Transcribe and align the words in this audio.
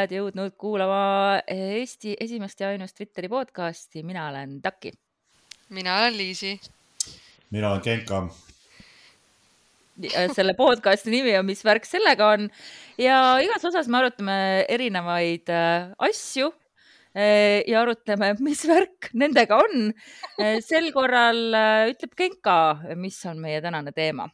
oled 0.00 0.12
jõudnud 0.14 0.54
kuulama 0.56 1.40
Eesti 1.50 2.14
esimest 2.24 2.60
ja 2.62 2.70
ainust 2.72 2.96
Twitteri 2.96 3.28
podcasti. 3.28 4.02
mina 4.02 4.28
olen 4.30 4.60
Taki. 4.62 4.92
mina 5.68 5.98
olen 5.98 6.16
Liisi. 6.16 6.60
mina 7.50 7.70
olen 7.70 7.82
Genka. 7.84 8.28
selle 10.32 10.54
podcasti 10.54 11.10
nimi 11.10 11.36
on 11.38 11.44
Mis 11.46 11.64
värk 11.64 11.84
sellega 11.84 12.30
on 12.32 12.48
ja 12.98 13.38
igas 13.44 13.64
osas 13.64 13.88
me 13.88 13.98
arutame 13.98 14.64
erinevaid 14.68 15.52
äh, 15.52 15.92
asju 15.98 16.48
äh, 17.16 17.60
ja 17.68 17.82
arutleme, 17.82 18.34
mis 18.40 18.64
värk 18.68 19.10
nendega 19.12 19.60
on. 19.60 19.92
Äh, 20.40 20.62
sel 20.64 20.92
korral 20.96 21.52
ütleb 21.92 22.16
Genka, 22.16 22.56
mis 22.96 23.20
on 23.26 23.40
meie 23.40 23.60
tänane 23.60 23.92
teema 23.92 24.30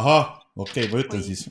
ahah, 0.00 0.28
okei 0.56 0.86
okay,, 0.86 0.92
ma 0.92 1.00
ütlen 1.02 1.24
siis. 1.24 1.46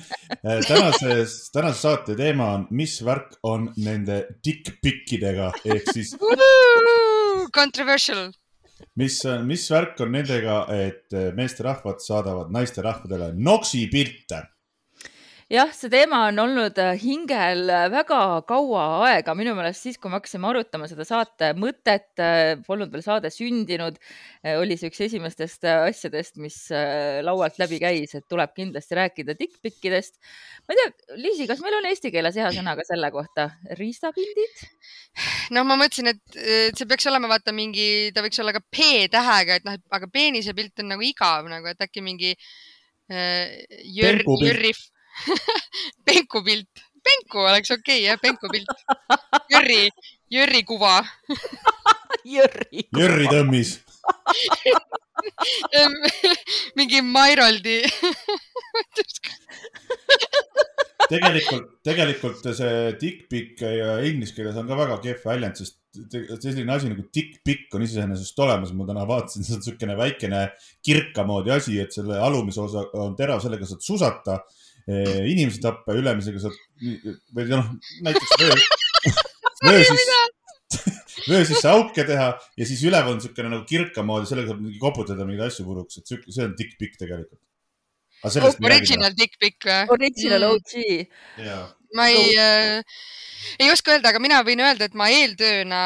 Tänases, 0.70 1.38
tänase 1.54 1.82
saate 1.84 2.16
teema 2.18 2.52
on, 2.58 2.68
mis 2.74 2.98
värk 3.06 3.38
on 3.46 3.70
nende 3.80 4.22
dickpikkidega? 4.44 5.52
Ehk 5.64 5.90
siis 5.94 6.14
Controversial. 7.54 8.30
mis, 8.96 9.20
mis 9.46 9.66
värk 9.72 10.00
on 10.04 10.14
nendega, 10.14 10.62
et 10.74 11.18
meesterahvad 11.36 12.02
saadavad 12.04 12.52
naisterahvadele 12.54 13.32
noksipilte 13.36 14.44
jah, 15.50 15.70
see 15.74 15.90
teema 15.90 16.20
on 16.28 16.38
olnud 16.44 16.78
äh, 16.78 16.94
hingel 17.00 17.70
äh, 17.74 17.86
väga 17.90 18.18
kaua 18.46 18.84
aega, 19.08 19.34
minu 19.34 19.56
meelest 19.56 19.82
siis, 19.82 19.96
kui 19.98 20.10
me 20.10 20.20
hakkasime 20.20 20.46
arutama 20.46 20.86
seda 20.90 21.02
saate 21.06 21.48
mõtet, 21.58 22.12
äh, 22.22 22.52
polnud 22.66 22.92
veel 22.94 23.02
saade 23.02 23.32
sündinud, 23.34 23.98
oli 24.56 24.76
see 24.78 24.88
üks 24.88 25.02
esimestest 25.08 25.66
asjadest, 25.68 26.38
mis 26.40 26.56
laualt 27.26 27.58
läbi 27.60 27.80
käis, 27.82 28.14
et 28.16 28.24
tuleb 28.30 28.54
kindlasti 28.56 28.96
rääkida 28.96 29.34
tikkpikkidest. 29.36 30.16
ma 30.64 30.72
ei 30.76 30.78
tea, 30.78 31.16
Liisi, 31.20 31.48
kas 31.50 31.60
meil 31.64 31.76
on 31.76 31.88
eesti 31.90 32.12
keeles 32.14 32.38
hea 32.38 32.48
sõna 32.54 32.76
ka 32.78 32.86
selle 32.88 33.10
kohta, 33.12 33.50
riistapildid? 33.76 34.62
no 35.56 35.66
ma 35.68 35.76
mõtlesin, 35.80 36.12
et 36.14 36.38
see 36.78 36.88
peaks 36.88 37.10
olema 37.10 37.28
vaata 37.28 37.52
mingi, 37.52 38.14
ta 38.14 38.24
võiks 38.24 38.40
olla 38.40 38.54
ka 38.56 38.62
P-tähega, 38.62 39.58
et 39.58 39.68
noh, 39.68 39.76
aga 39.92 40.08
peenise 40.08 40.54
pilt 40.56 40.80
on 40.80 40.94
nagu 40.94 41.04
igav 41.04 41.50
nagu, 41.50 41.68
et 41.68 41.84
äkki 41.84 42.06
mingi 42.06 42.32
äh, 42.32 43.60
Jür, 43.98 44.22
Jürri 44.40 44.72
Penku 46.06 46.44
pilt, 46.46 46.84
Penku 47.04 47.44
oleks 47.44 47.70
okei 47.70 48.04
okay, 48.04 48.08
jah, 48.08 48.20
Penku 48.20 48.50
pilt. 48.52 48.70
Jüri, 49.52 49.90
Jüri 50.30 50.64
kuva 50.68 51.00
Jüri. 52.34 52.86
Jüri 52.96 53.30
tõmmis 53.32 53.78
mingi 56.78 57.00
Mairoldi 57.04 57.80
tegelikult, 61.10 61.68
tegelikult 61.86 62.48
see 62.54 62.94
dick-pic 63.00 63.62
ja 63.64 63.96
inglise 64.06 64.36
keeles 64.36 64.58
on 64.60 64.68
ka 64.70 64.78
väga 64.78 64.98
kehv 65.02 65.24
väljend, 65.26 65.58
sest 65.58 65.78
selline 66.44 66.70
asi 66.74 66.90
nagu 66.92 67.02
dick-pic 67.10 67.74
on 67.74 67.82
iseenesest 67.82 68.38
olemas. 68.44 68.72
ma 68.76 68.86
täna 68.86 69.06
vaatasin, 69.08 69.44
see 69.46 69.56
on 69.56 69.62
niisugune 69.64 69.96
väikene 69.98 70.42
kirka 70.86 71.24
moodi 71.26 71.54
asi, 71.54 71.80
et 71.82 71.94
selle 71.94 72.20
alumise 72.22 72.62
osa 72.62 72.86
on 72.94 73.16
terav, 73.18 73.42
sellega 73.42 73.66
saad 73.66 73.82
susata 73.84 74.38
inimesi 74.88 75.60
tappa 75.62 75.94
ja 75.94 76.02
ülemisega 76.02 76.42
saad 76.42 76.56
või 77.36 77.46
noh, 77.50 77.68
näiteks 78.06 78.36
vöö, 78.40 78.56
vöö 79.66 79.84
siis, 79.84 80.06
vöö 81.30 81.44
sisse 81.44 81.68
auke 81.72 82.06
teha 82.08 82.32
ja 82.56 82.68
siis 82.68 82.82
üleval 82.86 83.14
on 83.14 83.20
niisugune 83.20 83.52
nagu 83.52 83.66
kirka 83.68 84.04
moodi, 84.06 84.30
sellega 84.30 84.52
saab 84.52 84.64
mingi 84.64 84.80
koputada 84.82 85.26
mingeid 85.28 85.50
asju 85.50 85.66
puruks, 85.68 86.00
et 86.00 86.10
see 86.10 86.46
on 86.46 86.56
dick 86.58 86.78
pic 86.80 86.96
tegelikult. 88.22 88.68
Original 88.70 89.16
dick 89.16 89.40
pic 89.40 89.56
või? 89.64 89.80
Original 89.96 90.46
OG. 90.50 90.76
ma 91.96 92.06
ei 92.12 92.36
äh, 92.38 93.00
ei 93.58 93.70
oska 93.72 93.94
öelda, 93.94 94.10
aga 94.10 94.20
mina 94.22 94.40
võin 94.46 94.60
öelda, 94.62 94.86
et 94.86 94.96
ma 94.98 95.08
eeltööna 95.12 95.80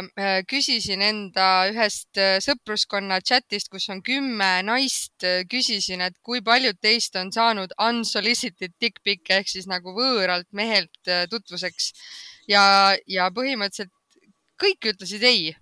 äh, 0.00 0.36
küsisin 0.48 1.02
enda 1.04 1.48
ühest 1.70 2.20
äh, 2.20 2.36
sõpruskonna 2.44 3.20
chatist, 3.24 3.70
kus 3.72 3.88
on 3.92 4.00
kümme 4.04 4.50
naist, 4.66 5.16
äh, 5.26 5.42
küsisin, 5.50 6.04
et 6.06 6.16
kui 6.24 6.42
paljud 6.44 6.78
teist 6.82 7.16
on 7.20 7.32
saanud 7.34 7.74
unsolicited 7.88 8.74
dick 8.80 9.02
pic'e 9.04 9.40
ehk 9.40 9.52
siis 9.52 9.68
nagu 9.70 9.94
võõralt 9.96 10.48
mehelt 10.56 11.12
tutvuseks 11.30 11.92
ja, 12.50 12.64
ja 13.06 13.28
põhimõtteliselt 13.34 13.92
kõik 14.60 14.92
ütlesid 14.94 15.24
ei. 15.28 15.54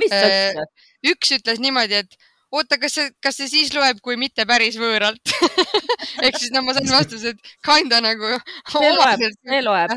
mis 0.00 0.12
sa 0.12 0.24
ütlesid? 0.24 0.90
üks 1.12 1.32
ütles 1.36 1.58
niimoodi, 1.62 2.04
et 2.04 2.31
oota, 2.52 2.78
kas 2.78 2.96
see, 2.98 3.10
kas 3.24 3.38
see 3.40 3.50
siis 3.50 3.72
loeb, 3.74 4.00
kui 4.04 4.18
mitte 4.20 4.46
päris 4.48 4.76
võõralt 4.80 5.34
ehk 6.26 6.38
siis 6.38 6.52
no 6.54 6.62
ma 6.66 6.74
sain 6.76 6.90
vastuse, 6.98 7.34
et 7.34 7.52
kinda 7.66 8.00
nagu. 8.04 8.32
see 8.72 8.94
loeb, 8.96 9.26
see 9.38 9.62
loeb. 9.66 9.94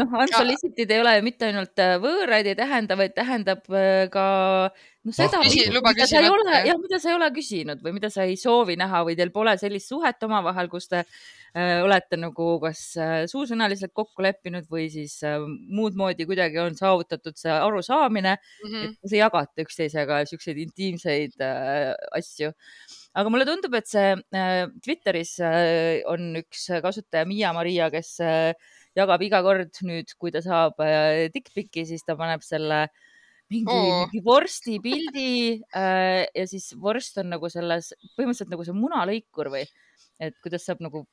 noh, 0.00 0.16
unsolicited 0.24 0.96
ei 0.96 1.02
ole 1.02 1.18
ju 1.18 1.26
mitte 1.28 1.50
ainult 1.50 1.84
äh, 1.84 1.98
võõraid 2.02 2.52
ei 2.52 2.58
tähenda, 2.58 2.98
vaid 3.00 3.14
tähendab 3.18 3.68
äh, 3.70 4.06
ka 4.12 4.24
noh, 4.70 5.14
seda, 5.16 5.42
mida 5.42 6.08
sa 6.08 6.22
ei 6.22 6.32
ole, 6.32 6.58
jah, 6.68 6.80
mida 6.80 7.02
sa 7.02 7.12
ei 7.12 7.18
ole 7.18 7.30
küsinud 7.36 7.84
või 7.84 7.98
mida 7.98 8.10
sa 8.12 8.26
ei 8.28 8.40
soovi 8.40 8.78
näha 8.80 9.04
või 9.08 9.18
teil 9.18 9.34
pole 9.34 9.56
sellist 9.60 9.92
suhet 9.92 10.28
omavahel, 10.28 10.70
kus 10.72 10.90
te 10.92 11.06
Äh, 11.52 11.82
olete 11.84 12.16
nagu 12.16 12.54
kas 12.62 12.78
äh, 12.96 13.26
suusõnaliselt 13.28 13.92
kokku 13.92 14.24
leppinud 14.24 14.64
või 14.72 14.86
siis 14.88 15.18
äh, 15.28 15.34
muud 15.44 15.98
moodi 16.00 16.24
kuidagi 16.24 16.56
on 16.62 16.78
saavutatud 16.78 17.36
see 17.36 17.52
arusaamine 17.52 18.38
mm, 18.38 18.70
-hmm. 18.70 18.94
et 19.02 19.10
te 19.12 19.20
jagate 19.20 19.66
üksteisega 19.66 20.22
siukseid 20.30 20.62
intiimseid 20.64 21.44
asju. 22.16 22.54
Aga 23.12 23.32
mulle 23.32 23.46
tundub, 23.48 23.74
et 23.76 23.88
see 23.90 24.14
Twitteris 24.84 25.36
on 26.10 26.42
üks 26.42 26.66
kasutaja, 26.84 27.28
Miia-Maria, 27.28 27.90
kes 27.92 28.16
jagab 28.96 29.24
iga 29.24 29.42
kord 29.44 29.82
nüüd, 29.86 30.12
kui 30.20 30.32
ta 30.34 30.42
saab 30.44 30.80
dickpic'i, 31.34 31.86
siis 31.88 32.04
ta 32.06 32.16
paneb 32.18 32.44
selle 32.46 32.86
mingi 33.52 33.72
oh., 33.72 34.04
mingi 34.06 34.22
vorsti 34.24 34.78
pildi 34.82 35.30
äh, 35.76 36.24
ja 36.32 36.44
siis 36.48 36.70
vorst 36.80 37.18
on 37.20 37.32
nagu 37.34 37.50
selles, 37.52 37.92
põhimõtteliselt 38.16 38.52
nagu 38.52 38.66
see 38.66 38.76
munalõikur 38.76 39.50
või, 39.52 39.64
et 40.22 40.38
kuidas 40.44 40.66
saab 40.68 40.82
nagu 40.84 41.04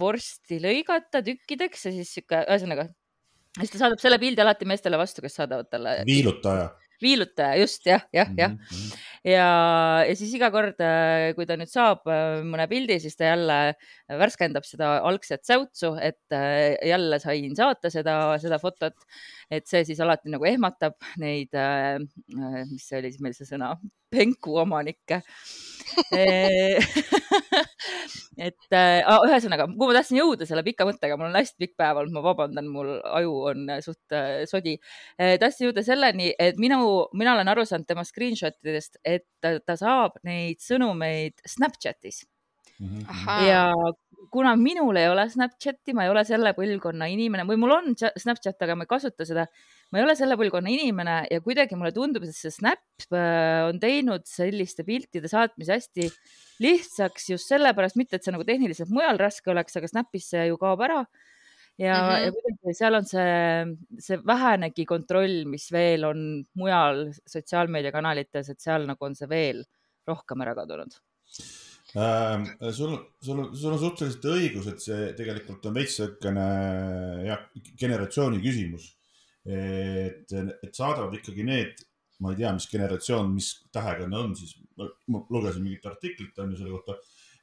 vorsti 0.00 0.60
lõigata 0.62 1.22
tükkideks 1.26 1.88
ja 1.88 1.94
siis 1.94 2.12
sihuke, 2.14 2.44
ühesõnaga, 2.46 2.86
siis 3.58 3.72
ta 3.74 3.82
saadab 3.82 4.02
selle 4.02 4.20
pildi 4.22 4.44
alati 4.44 4.68
meestele 4.70 5.00
vastu, 5.00 5.24
kes 5.24 5.40
saadavad 5.40 5.70
talle. 5.72 6.00
viilutaja. 6.08 6.70
Viilutaja, 7.02 7.56
just 7.60 7.86
jah, 7.88 8.02
jah, 8.14 8.30
jah. 8.38 8.54
Mhm, 8.54 8.90
ja, 9.28 9.46
ja 10.06 10.16
siis 10.18 10.32
iga 10.36 10.50
kord, 10.54 10.80
äh, 10.84 11.30
kui 11.36 11.46
ta 11.48 11.56
nüüd 11.60 11.70
saab 11.70 12.08
äh, 12.10 12.40
mõne 12.46 12.66
pildi, 12.70 12.98
siis 13.02 13.18
ta 13.18 13.30
jälle 13.30 13.58
värskendab 14.20 14.66
seda 14.68 14.92
algset 15.06 15.44
säutsu, 15.48 15.94
et 16.00 16.36
äh, 16.36 16.76
jälle 16.88 17.20
sain 17.22 17.56
saata 17.58 17.92
seda, 17.92 18.16
seda 18.42 18.60
fotot. 18.62 18.96
et 19.50 19.66
see 19.66 19.82
siis 19.84 20.00
alati 20.00 20.30
nagu 20.30 20.46
ehmatab 20.46 20.94
neid, 21.18 21.56
mis 22.70 22.84
see 22.86 23.00
oli 23.00 23.10
siis 23.10 23.24
meil 23.24 23.34
see 23.34 23.48
sõna, 23.48 23.72
penkuomanikke 24.10 25.22
et 28.46 28.74
äh, 28.76 29.02
ühesõnaga, 29.26 29.66
kuhu 29.72 29.88
ma 29.90 29.96
tahtsin 29.96 30.20
jõuda 30.20 30.46
selle 30.46 30.62
pika 30.66 30.86
mõttega, 30.86 31.16
mul 31.18 31.30
on 31.30 31.38
hästi 31.40 31.58
pikk 31.64 31.74
päev 31.80 32.00
olnud, 32.02 32.14
ma 32.14 32.22
vabandan, 32.24 32.68
mul 32.70 32.92
aju 33.10 33.32
on 33.52 33.58
suht 33.84 34.14
äh, 34.14 34.42
sodi 34.50 34.76
äh,. 35.18 35.34
tahtsin 35.42 35.66
jõuda 35.68 35.82
selleni, 35.86 36.30
et 36.38 36.60
minu, 36.62 36.78
mina 37.18 37.34
olen 37.34 37.50
aru 37.52 37.66
saanud 37.66 37.88
tema 37.90 38.04
screenshot 38.06 38.56
idest, 38.62 39.00
et 39.04 39.26
ta, 39.42 39.48
ta 39.64 39.74
saab 39.80 40.20
neid 40.26 40.62
sõnumeid 40.62 41.42
Snapchatis 41.48 42.22
mm. 42.80 43.02
-hmm. 43.04 43.46
ja 43.46 43.64
kuna 44.30 44.54
minul 44.56 44.96
ei 44.96 45.08
ole 45.10 45.26
Snapchati, 45.30 45.94
ma 45.96 46.04
ei 46.04 46.12
ole 46.12 46.22
selle 46.28 46.52
põlvkonna 46.56 47.08
inimene 47.10 47.44
või 47.48 47.58
mul 47.60 47.74
on 47.74 47.94
Snapchat, 47.98 48.60
aga 48.66 48.76
ma 48.78 48.86
ei 48.86 48.90
kasuta 48.90 49.26
seda. 49.26 49.46
ma 49.90 49.98
ei 49.98 50.04
ole 50.06 50.14
selle 50.18 50.36
põlvkonna 50.38 50.70
inimene 50.70 51.16
ja 51.30 51.40
kuidagi 51.42 51.78
mulle 51.78 51.92
tundub, 51.92 52.26
et 52.26 52.36
see 52.36 52.52
Snap 52.54 53.06
äh, 53.10 53.66
on 53.66 53.80
teinud 53.82 54.26
selliste 54.28 54.84
piltide 54.86 55.30
saatmise 55.30 55.78
hästi 55.78 56.10
lihtsaks 56.62 57.30
just 57.32 57.50
sellepärast, 57.50 57.98
mitte 57.98 58.16
et 58.16 58.26
see 58.26 58.34
nagu 58.34 58.46
tehniliselt 58.46 58.92
mujal 58.94 59.18
raske 59.18 59.50
oleks, 59.50 59.76
aga 59.80 59.90
Snapis 59.90 60.30
see 60.34 60.46
ju 60.50 60.60
kaob 60.60 60.84
ära 60.86 61.00
ja 61.80 61.96
mm, 61.96 62.08
-hmm. 62.08 62.24
ja 62.24 62.32
kuidagi 62.36 62.76
seal 62.76 62.98
on 63.00 63.08
see, 63.08 63.32
see 64.06 64.20
vähenegi 64.26 64.86
kontroll, 64.86 65.42
mis 65.48 65.70
veel 65.72 66.04
on 66.04 66.44
mujal 66.54 67.08
sotsiaalmeediakanalites, 67.26 68.52
et 68.52 68.60
seal 68.60 68.86
nagu 68.86 69.04
on 69.04 69.16
see 69.16 69.28
veel 69.28 69.64
rohkem 70.06 70.46
ära 70.46 70.54
kadunud 70.54 70.94
äh,. 71.98 72.72
sul, 72.72 72.96
sul, 73.22 73.42
sul 73.56 73.74
on 73.74 73.82
suhteliselt 73.82 74.26
õigus, 74.30 74.70
et 74.70 74.82
see 74.84 75.10
tegelikult 75.18 75.66
on 75.66 75.76
veits 75.76 75.98
niisugune 76.00 76.48
jah, 77.26 77.44
generatsiooni 77.80 78.42
küsimus. 78.44 78.90
et, 79.46 80.28
et 80.30 80.74
saadavad 80.76 81.14
ikkagi 81.16 81.46
need, 81.48 81.80
ma 82.20 82.34
ei 82.34 82.42
tea, 82.42 82.52
mis 82.52 82.68
generatsioon, 82.68 83.32
mis 83.32 83.54
tähega 83.72 84.04
need 84.06 84.20
on 84.20 84.36
siis, 84.36 84.52
ma 84.76 85.22
lugesin 85.32 85.64
mingit 85.64 85.88
artiklit 85.88 86.38
on 86.38 86.52
ju 86.52 86.60
selle 86.60 86.74
kohta, 86.76 86.98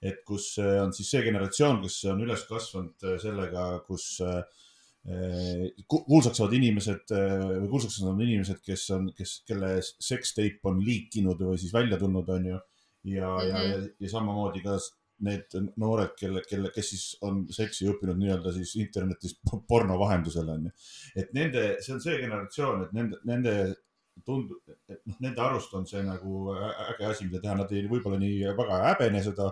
et 0.05 0.21
kus 0.27 0.51
on 0.61 0.93
siis 0.93 1.09
see 1.09 1.23
generatsioon, 1.25 1.81
kes 1.81 1.97
on 2.13 2.21
üles 2.21 2.45
kasvanud 2.47 3.07
sellega, 3.23 3.65
kus 3.89 4.11
äh, 4.21 4.43
kuulsaks 5.87 6.37
saavad 6.37 6.55
inimesed 6.57 7.13
või 7.13 7.69
kuulsaks 7.71 7.99
saavad 8.01 8.23
inimesed, 8.25 8.59
kes 8.65 8.89
on, 8.95 9.11
kes, 9.15 9.39
kelle 9.47 9.77
seksteip 9.81 10.65
on 10.67 10.81
liikinud 10.83 11.39
või 11.39 11.59
siis 11.61 11.71
välja 11.75 11.99
tulnud, 12.01 12.27
on 12.29 12.49
ju 12.51 12.57
ja 13.07 13.33
mm, 13.33 13.41
-hmm. 13.41 13.49
ja, 13.49 13.63
ja, 13.63 13.89
ja 13.99 14.09
samamoodi 14.09 14.63
ka 14.65 14.77
need 15.25 15.55
noored, 15.81 16.13
kelle, 16.19 16.43
kelle, 16.45 16.69
kes 16.73 16.89
siis 16.93 17.05
on 17.25 17.41
seksi 17.53 17.87
õppinud 17.89 18.19
nii-öelda 18.21 18.53
siis 18.53 18.75
internetis 18.77 19.33
porno 19.69 19.97
vahendusel 19.99 20.49
onju. 20.53 20.71
et 21.15 21.33
nende, 21.33 21.63
see 21.81 21.95
on 21.95 22.01
see 22.03 22.19
generatsioon, 22.21 22.83
et 22.85 22.93
nende, 22.93 23.17
nende 23.25 23.55
tundub, 24.25 24.61
et 24.69 25.01
noh, 25.05 25.17
nende 25.21 25.41
arust 25.41 25.73
on 25.77 25.85
see 25.89 26.03
nagu 26.05 26.53
äge 26.53 27.09
asi, 27.09 27.25
mida 27.25 27.41
teha, 27.41 27.55
nad 27.57 27.73
ei, 27.73 27.85
võib-olla 27.89 28.19
nii 28.21 28.53
väga 28.57 28.79
ei 28.79 28.87
häbene 28.91 29.23
seda. 29.25 29.51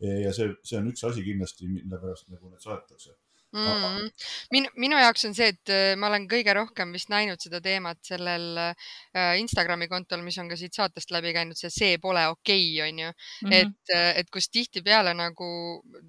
ja 0.00 0.32
see, 0.36 0.52
see 0.64 0.76
on 0.76 0.90
üks 0.92 1.04
asi 1.08 1.24
kindlasti, 1.24 1.70
mille 1.72 2.00
pärast 2.00 2.28
nagu 2.28 2.50
need 2.50 2.60
saadetakse 2.60 3.14
mm.. 3.56 4.10
minu, 4.54 4.70
minu 4.80 5.00
jaoks 5.00 5.26
on 5.28 5.34
see, 5.36 5.48
et 5.54 5.72
äh, 5.72 5.94
ma 5.98 6.10
olen 6.10 6.26
kõige 6.30 6.54
rohkem 6.56 6.92
vist 6.94 7.10
näinud 7.12 7.42
seda 7.42 7.60
teemat 7.64 8.00
sellel 8.06 8.46
äh, 8.60 9.32
Instagrami 9.40 9.88
kontol, 9.90 10.22
mis 10.26 10.38
on 10.42 10.50
ka 10.50 10.58
siit 10.60 10.76
saatest 10.76 11.12
läbi 11.14 11.32
käinud, 11.36 11.58
see 11.58 11.72
see 11.72 11.98
pole 12.02 12.26
okei 12.32 12.68
okay,, 12.76 12.88
onju 12.88 13.08
mm. 13.10 13.48
-hmm. 13.48 13.56
et, 13.58 13.94
äh, 13.94 14.10
et 14.22 14.30
kus 14.32 14.48
tihtipeale 14.52 15.14
nagu 15.16 15.48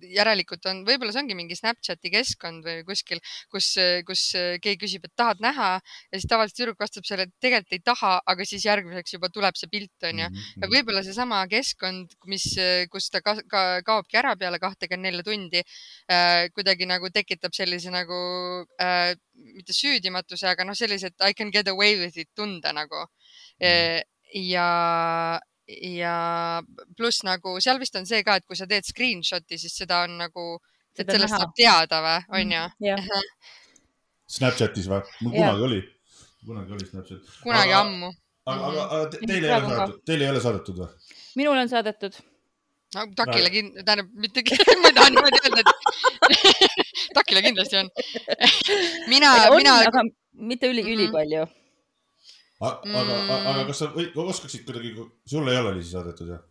järelikult 0.03 0.69
on, 0.69 0.83
võib-olla 0.88 1.15
see 1.15 1.23
ongi 1.23 1.38
mingi 1.39 1.57
Snapchati 1.57 2.11
keskkond 2.13 2.65
või 2.67 2.83
kuskil, 2.88 3.23
kus, 3.49 3.73
kus 4.05 4.23
keegi 4.61 4.81
küsib, 4.85 5.07
et 5.07 5.15
tahad 5.15 5.41
näha 5.44 5.71
ja 5.77 6.19
siis 6.19 6.27
tavaliselt 6.29 6.59
tüdruk 6.61 6.79
vastab 6.79 7.07
selle, 7.07 7.27
et 7.27 7.35
tegelikult 7.41 7.73
ei 7.73 7.83
taha, 7.83 8.13
aga 8.25 8.45
siis 8.45 8.65
järgmiseks 8.65 9.17
juba 9.17 9.29
tuleb 9.33 9.55
see 9.57 9.69
pilt, 9.71 9.95
onju. 10.03 10.27
Mhm, 10.29 10.61
ja 10.61 10.65
mhm. 10.65 10.73
võib-olla 10.75 11.03
seesama 11.05 11.41
keskkond, 11.51 12.13
mis, 12.29 12.45
kus 12.91 13.09
ta 13.13 13.21
ka, 13.25 13.38
ka, 13.49 13.63
kaobki 13.88 14.19
ära 14.19 14.35
peale 14.39 14.59
kahtekümmet 14.61 15.07
nelja 15.07 15.23
tundi 15.25 15.61
äh, 15.61 16.47
kuidagi 16.55 16.88
nagu 16.89 17.09
tekitab 17.13 17.37
tekitab 17.38 17.54
sellise 17.54 17.92
nagu 17.94 18.18
äh, 18.81 19.13
mitte 19.54 19.74
süüdimatuse, 19.74 20.48
aga 20.50 20.66
noh, 20.66 20.75
sellise, 20.75 21.12
et 21.12 21.30
I 21.30 21.34
can 21.34 21.51
get 21.51 21.68
away 21.68 21.98
with 22.00 22.18
it 22.18 22.30
tunde 22.36 22.72
nagu 22.74 23.06
mm.. 23.62 24.01
ja, 24.50 25.39
ja 25.69 26.16
pluss 26.98 27.24
nagu 27.24 27.60
seal 27.62 27.80
vist 27.80 27.95
on 27.95 28.07
see 28.10 28.24
ka, 28.25 28.38
et 28.38 28.48
kui 28.48 28.57
sa 28.57 28.68
teed 28.68 28.86
screenshot'i, 28.88 29.60
siis 29.62 29.78
seda 29.78 30.04
on 30.07 30.18
nagu, 30.18 30.48
et 30.98 31.06
sellest 31.06 31.36
näha. 31.36 31.44
saab 31.44 31.54
teada 31.57 32.01
või, 32.01 32.24
on 32.39 32.56
ju? 32.57 32.63
Mhm, 32.88 33.28
Snapchatis 34.38 34.90
või? 34.92 35.04
mul 35.22 35.38
kunagi 35.38 35.68
oli, 35.69 35.83
kunagi 36.45 36.74
oli 36.80 36.90
Snapchat. 36.90 37.36
kunagi 37.44 37.75
aga, 37.75 37.83
ammu. 37.86 38.10
aga, 38.48 38.72
aga, 38.72 38.88
aga 38.88 39.22
teile 39.22 39.45
ei 39.45 39.54
ole 39.54 39.69
saadetud, 39.69 40.01
teile 40.10 40.25
ei 40.25 40.33
ole 40.33 40.42
saadetud 40.48 40.81
või? 40.81 40.90
minule 41.38 41.62
on 41.62 41.72
saadetud 41.72 42.18
no 42.95 43.06
takile 43.16 43.51
kind-, 43.54 43.80
tähendab 43.83 44.12
mitte, 44.25 44.44
ma 44.81 44.92
ei 44.92 44.98
taha 44.98 45.13
niimoodi 45.13 45.42
öelda, 45.44 45.63
et 45.63 46.86
takile 47.18 47.44
kindlasti 47.46 47.80
on 47.81 47.90
mina, 49.14 49.31
mina. 49.56 49.80
aga 49.92 50.04
mitte 50.52 50.69
üli, 50.72 50.86
ülipalju 50.96 51.46
mm. 51.46 51.56
-hmm. 52.62 53.00
aga 53.02 53.18
mm., 53.24 53.50
aga 53.54 53.66
kas 53.72 53.84
sa 53.84 53.90
või, 53.96 54.12
oskaksid 54.28 54.64
kuidagi, 54.68 54.94
sul 55.25 55.50
ei 55.52 55.60
ole 55.64 55.75
Liisi 55.78 55.96
saadetud 55.96 56.31
jah? 56.36 56.46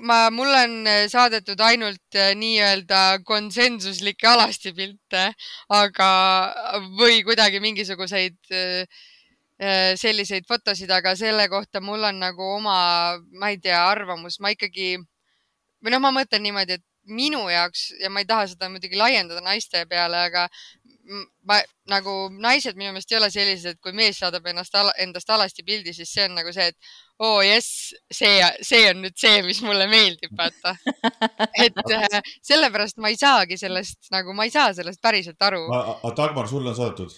ma, 0.00 0.18
mulle 0.32 0.60
on 0.66 0.92
saadetud 1.12 1.60
ainult 1.60 2.16
äh, 2.16 2.30
nii-öelda 2.38 3.00
konsensuslikke 3.28 4.26
alastipilte, 4.30 5.26
aga, 5.68 6.12
või 6.96 7.18
kuidagi 7.26 7.60
mingisuguseid 7.60 8.38
Äh, 9.54 9.94
selliseid 9.94 10.48
fotosid, 10.50 10.90
aga 10.90 11.12
selle 11.14 11.44
kohta 11.48 11.78
mul 11.80 12.02
on 12.02 12.16
nagu 12.18 12.42
oma, 12.56 13.14
ma 13.38 13.52
ei 13.52 13.60
tea, 13.62 13.78
arvamus, 13.86 14.40
ma 14.42 14.50
ikkagi 14.50 14.96
või 15.78 15.92
noh, 15.94 16.00
ma 16.02 16.10
mõtlen 16.16 16.42
niimoodi, 16.42 16.74
et 16.74 16.82
minu 17.06 17.44
jaoks 17.50 17.90
ja 18.00 18.10
ma 18.10 18.22
ei 18.22 18.28
taha 18.28 18.46
seda 18.52 18.70
muidugi 18.72 18.98
laiendada 18.98 19.42
naiste 19.44 19.84
peale, 19.90 20.24
aga 20.30 20.48
ma 21.44 21.58
nagu 21.90 22.12
naised 22.40 22.78
minu 22.78 22.92
meelest 22.94 23.12
ei 23.12 23.18
ole 23.18 23.28
sellised, 23.32 23.74
et 23.74 23.80
kui 23.84 23.92
mees 23.96 24.16
saadab 24.20 24.46
ennast, 24.48 24.76
endast 25.02 25.30
alasti 25.34 25.64
pildi, 25.66 25.92
siis 25.96 26.12
see 26.16 26.24
on 26.28 26.38
nagu 26.38 26.52
see, 26.54 26.70
et 26.72 26.94
oo 27.20 27.36
oh, 27.36 27.40
jess, 27.44 27.92
see, 28.12 28.38
see 28.64 28.88
on 28.90 29.02
nüüd 29.04 29.18
see, 29.20 29.42
mis 29.46 29.60
mulle 29.66 29.86
meeldib, 29.90 30.32
vaata. 30.38 30.74
et 31.66 31.82
äh, 31.84 32.18
sellepärast 32.46 32.98
ma 33.04 33.12
ei 33.12 33.20
saagi 33.20 33.58
sellest 33.60 34.08
nagu, 34.14 34.34
ma 34.36 34.48
ei 34.48 34.54
saa 34.54 34.72
sellest 34.76 35.02
päriselt 35.04 35.44
aru. 35.44 35.66
aga 35.74 36.14
Dagmar, 36.22 36.48
sulle 36.50 36.72
on 36.72 36.78
saadetud? 36.78 37.12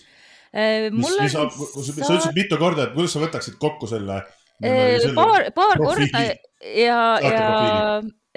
Äh, 0.51 0.89
mis, 0.91 1.15
mis 1.21 1.37
sa, 1.37 1.47
sa 1.53 1.87
ütlesid 1.87 2.35
mitu 2.37 2.59
korda, 2.61 2.89
et 2.89 2.97
kuidas 2.97 3.15
sa 3.15 3.23
võtaksid 3.23 3.61
kokku 3.63 3.89
selle? 3.91 4.23
Äh, 4.65 4.99
paar, 5.15 5.51
paar 5.55 5.79
korda 5.79 6.27
ja, 6.27 7.01
ja, 7.23 7.49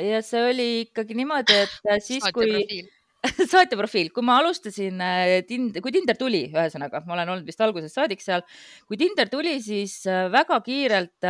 ja 0.03 0.23
see 0.25 0.45
oli 0.51 0.69
ikkagi 0.87 1.17
niimoodi, 1.19 1.59
et 1.65 1.75
siis, 2.07 2.25
kui 2.35 2.81
saatja 3.19 3.77
profiil, 3.81 4.11
kui 4.15 4.23
ma 4.23 4.37
alustasin 4.39 5.01
Tind-, 5.47 5.79
kui 5.83 5.93
Tinder 5.95 6.17
tuli, 6.19 6.45
ühesõnaga, 6.53 7.03
ma 7.07 7.17
olen 7.17 7.33
olnud 7.35 7.47
vist 7.47 7.61
algusest 7.63 7.99
saadik 7.99 8.23
seal. 8.23 8.45
kui 8.87 8.99
Tinder 8.99 9.31
tuli, 9.31 9.57
siis 9.63 10.01
väga 10.07 10.61
kiirelt 10.65 11.29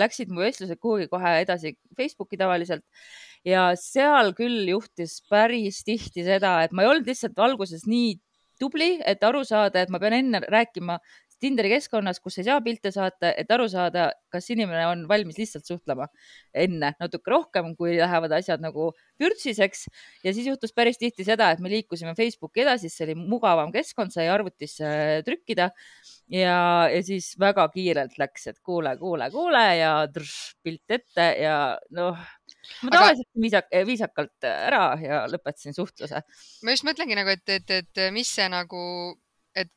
läksid 0.00 0.32
mu 0.32 0.44
vestlused 0.44 0.80
kuhugi 0.82 1.08
kohe 1.12 1.38
edasi 1.44 1.76
Facebooki 1.96 2.40
tavaliselt 2.40 2.84
ja 3.44 3.70
seal 3.78 4.32
küll 4.36 4.68
juhtus 4.72 5.20
päris 5.30 5.82
tihti 5.84 6.24
seda, 6.26 6.58
et 6.64 6.72
ma 6.72 6.84
ei 6.84 6.92
olnud 6.92 7.08
lihtsalt 7.08 7.38
alguses 7.44 7.84
nii 7.88 8.16
tubli, 8.60 8.96
et 9.04 9.22
aru 9.26 9.42
saada, 9.46 9.82
et 9.82 9.92
ma 9.92 10.00
pean 10.02 10.16
enne 10.16 10.40
rääkima 10.46 10.98
Tinderi 11.44 11.74
keskkonnas, 11.74 12.20
kus 12.24 12.38
ei 12.40 12.46
saa 12.48 12.60
pilte 12.64 12.92
saata, 12.94 13.34
et 13.36 13.50
aru 13.52 13.66
saada, 13.68 14.08
kas 14.32 14.48
inimene 14.54 14.86
on 14.88 15.04
valmis 15.10 15.36
lihtsalt 15.40 15.68
suhtlema 15.68 16.08
enne 16.64 16.94
natuke 17.00 17.32
rohkem, 17.32 17.74
kui 17.78 17.98
lähevad 17.98 18.32
asjad 18.38 18.64
nagu 18.64 18.90
pürtsiseks. 19.20 19.86
ja 20.24 20.32
siis 20.32 20.48
juhtus 20.48 20.72
päris 20.72 20.98
tihti 21.00 21.26
seda, 21.26 21.50
et 21.52 21.60
me 21.60 21.72
liikusime 21.72 22.14
Facebooki 22.16 22.64
edasi, 22.64 22.88
see 22.92 23.08
oli 23.08 23.18
mugavam 23.20 23.72
keskkond, 23.74 24.14
sai 24.14 24.26
arvutisse 24.32 24.88
trükkida 25.26 25.70
ja, 26.32 26.56
ja 26.90 27.02
siis 27.04 27.34
väga 27.40 27.66
kiirelt 27.74 28.16
läks, 28.18 28.48
et 28.50 28.60
kuule, 28.64 28.96
kuule, 29.00 29.28
kuule 29.34 29.64
ja 29.78 29.92
trš, 30.10 30.56
pilt 30.64 30.96
ette 30.98 31.28
ja 31.42 31.58
noh 31.94 32.16
ma 32.84 32.92
tavaliselt 32.92 33.28
Aga... 33.28 33.42
viisak, 33.44 33.68
viisakalt 33.88 34.48
ära 34.48 34.84
ja 35.02 35.20
lõpetasin 35.30 35.76
suhtluse. 35.76 36.22
ma 36.64 36.74
just 36.74 36.86
mõtlengi 36.88 37.18
nagu, 37.18 37.34
et, 37.34 37.44
et, 37.58 37.74
et 37.82 38.04
mis 38.14 38.30
see 38.30 38.48
nagu, 38.52 38.80
et, 39.56 39.72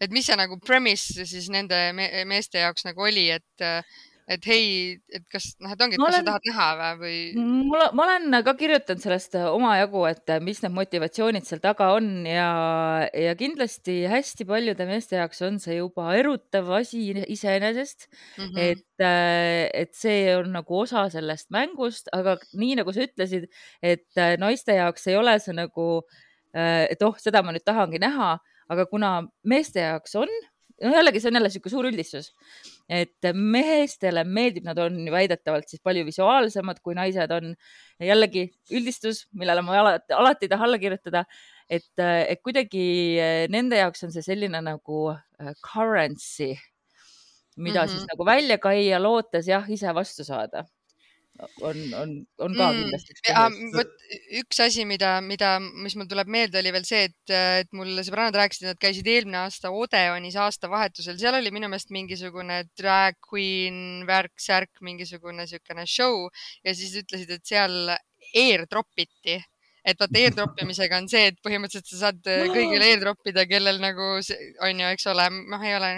et 0.00 0.12
mis 0.14 0.26
see 0.26 0.36
nagu 0.38 0.58
premise 0.62 1.26
siis 1.26 1.48
nende 1.52 1.78
meeste 2.28 2.62
jaoks 2.62 2.86
nagu 2.88 3.08
oli, 3.08 3.28
et 3.34 3.68
et 4.28 4.44
hei, 4.44 4.64
et 5.14 5.24
kas 5.32 5.54
noh, 5.62 5.72
et 5.72 5.82
ongi, 5.82 5.96
et 5.96 6.02
kas 6.02 6.10
olen, 6.10 6.20
sa 6.20 6.26
tahad 6.26 6.48
näha 6.50 6.90
või? 7.00 7.16
mul, 7.38 7.84
ma 7.96 8.04
olen 8.04 8.36
ka 8.44 8.52
kirjutanud 8.58 9.00
sellest 9.02 9.36
omajagu, 9.40 10.02
et 10.10 10.32
mis 10.44 10.60
need 10.64 10.74
motivatsioonid 10.76 11.48
seal 11.48 11.62
taga 11.64 11.88
on 11.96 12.26
ja, 12.28 12.50
ja 13.16 13.32
kindlasti 13.40 14.02
hästi 14.10 14.44
paljude 14.48 14.84
meeste 14.88 15.16
jaoks 15.16 15.40
on 15.48 15.56
see 15.62 15.78
juba 15.78 16.10
erutav 16.18 16.68
asi 16.76 17.06
iseenesest 17.24 18.08
mm. 18.10 18.44
-hmm. 18.44 18.58
et, 18.68 19.06
et 19.86 19.96
see 19.96 20.36
on 20.36 20.52
nagu 20.58 20.82
osa 20.82 21.06
sellest 21.12 21.48
mängust, 21.54 22.12
aga 22.12 22.36
nii 22.52 22.78
nagu 22.82 22.92
sa 22.92 23.08
ütlesid, 23.08 23.48
et 23.80 24.24
naiste 24.38 24.76
jaoks 24.76 25.08
ei 25.08 25.16
ole 25.16 25.38
see 25.40 25.56
nagu, 25.56 25.88
et 26.52 27.02
oh, 27.02 27.16
seda 27.16 27.40
ma 27.42 27.56
nüüd 27.56 27.64
tahangi 27.64 28.00
näha, 28.02 28.36
aga 28.68 28.86
kuna 28.86 29.10
meeste 29.48 29.80
jaoks 29.80 30.14
on 30.20 30.32
no 30.84 30.94
jällegi, 30.94 31.20
see 31.20 31.30
on 31.30 31.38
jälle 31.38 31.50
niisugune 31.50 31.72
suur 31.72 31.88
üldistus, 31.88 32.30
et 32.88 33.28
meestele 33.34 34.22
meeldib, 34.24 34.66
nad 34.68 34.78
on 34.82 34.98
väidetavalt 35.12 35.68
siis 35.70 35.82
palju 35.84 36.04
visuaalsemad, 36.06 36.80
kui 36.84 36.96
naised 36.98 37.34
on. 37.34 37.54
jällegi 37.98 38.44
üldistus, 38.78 39.24
millele 39.34 39.62
ma 39.66 39.74
alati, 39.80 40.14
alati 40.14 40.46
ei 40.46 40.52
taha 40.52 40.68
alla 40.68 40.78
kirjutada, 40.78 41.24
et, 41.66 41.90
et 41.98 42.42
kuidagi 42.46 42.84
nende 43.50 43.80
jaoks 43.80 44.06
on 44.06 44.14
see 44.14 44.22
selline 44.22 44.60
nagu 44.62 45.00
äh, 45.10 45.50
currency, 45.66 46.54
mida 47.56 47.82
mm 47.82 47.86
-hmm. 47.86 47.90
siis 47.90 48.06
nagu 48.12 48.26
välja 48.26 48.58
käia, 48.62 49.02
lootes 49.02 49.48
jah, 49.48 49.66
ise 49.70 49.94
vastu 49.94 50.24
saada 50.24 50.64
on, 51.38 51.76
on, 51.94 52.14
on 52.42 52.54
ka 52.56 52.68
mm, 52.68 52.78
kindlasti 52.82 53.14
vot 53.74 53.92
üks 54.40 54.60
asi, 54.64 54.84
mida, 54.88 55.18
mida, 55.24 55.56
mis 55.60 55.94
mul 55.98 56.08
tuleb 56.10 56.30
meelde, 56.34 56.58
oli 56.60 56.72
veel 56.74 56.86
see, 56.88 57.04
et, 57.10 57.34
et 57.62 57.70
mul 57.76 57.92
sõbrannad 58.06 58.38
rääkisid, 58.40 58.66
et 58.66 58.72
nad 58.74 58.80
käisid 58.82 59.10
eelmine 59.10 59.40
aasta 59.44 59.72
Odeonis 59.74 60.38
aastavahetusel, 60.42 61.18
seal 61.20 61.38
oli 61.38 61.52
minu 61.54 61.70
meelest 61.70 61.92
mingisugune 61.94 62.62
drag 62.78 63.18
queen 63.30 64.06
värk-särk, 64.08 64.80
mingisugune 64.84 65.44
niisugune 65.44 65.86
show 65.86 66.26
ja 66.66 66.74
siis 66.74 66.96
ütlesid, 67.02 67.30
et 67.36 67.46
seal 67.46 67.94
airdrop 68.34 68.90
iti 68.98 69.38
et 69.88 70.00
vaata 70.00 70.20
airdrop 70.24 70.58
imisega 70.64 70.98
on 71.00 71.06
see, 71.10 71.28
et 71.30 71.38
põhimõtteliselt 71.44 71.92
sa 71.92 72.08
saad 72.08 72.32
kõigile 72.54 72.90
airdrop 72.90 73.30
ida, 73.30 73.46
kellel 73.50 73.78
nagu 73.82 74.16
on 74.18 74.82
ju, 74.82 74.90
eks 74.90 75.06
ole, 75.12 75.28
noh, 75.52 75.62
ei 75.64 75.78
ole 75.78 75.92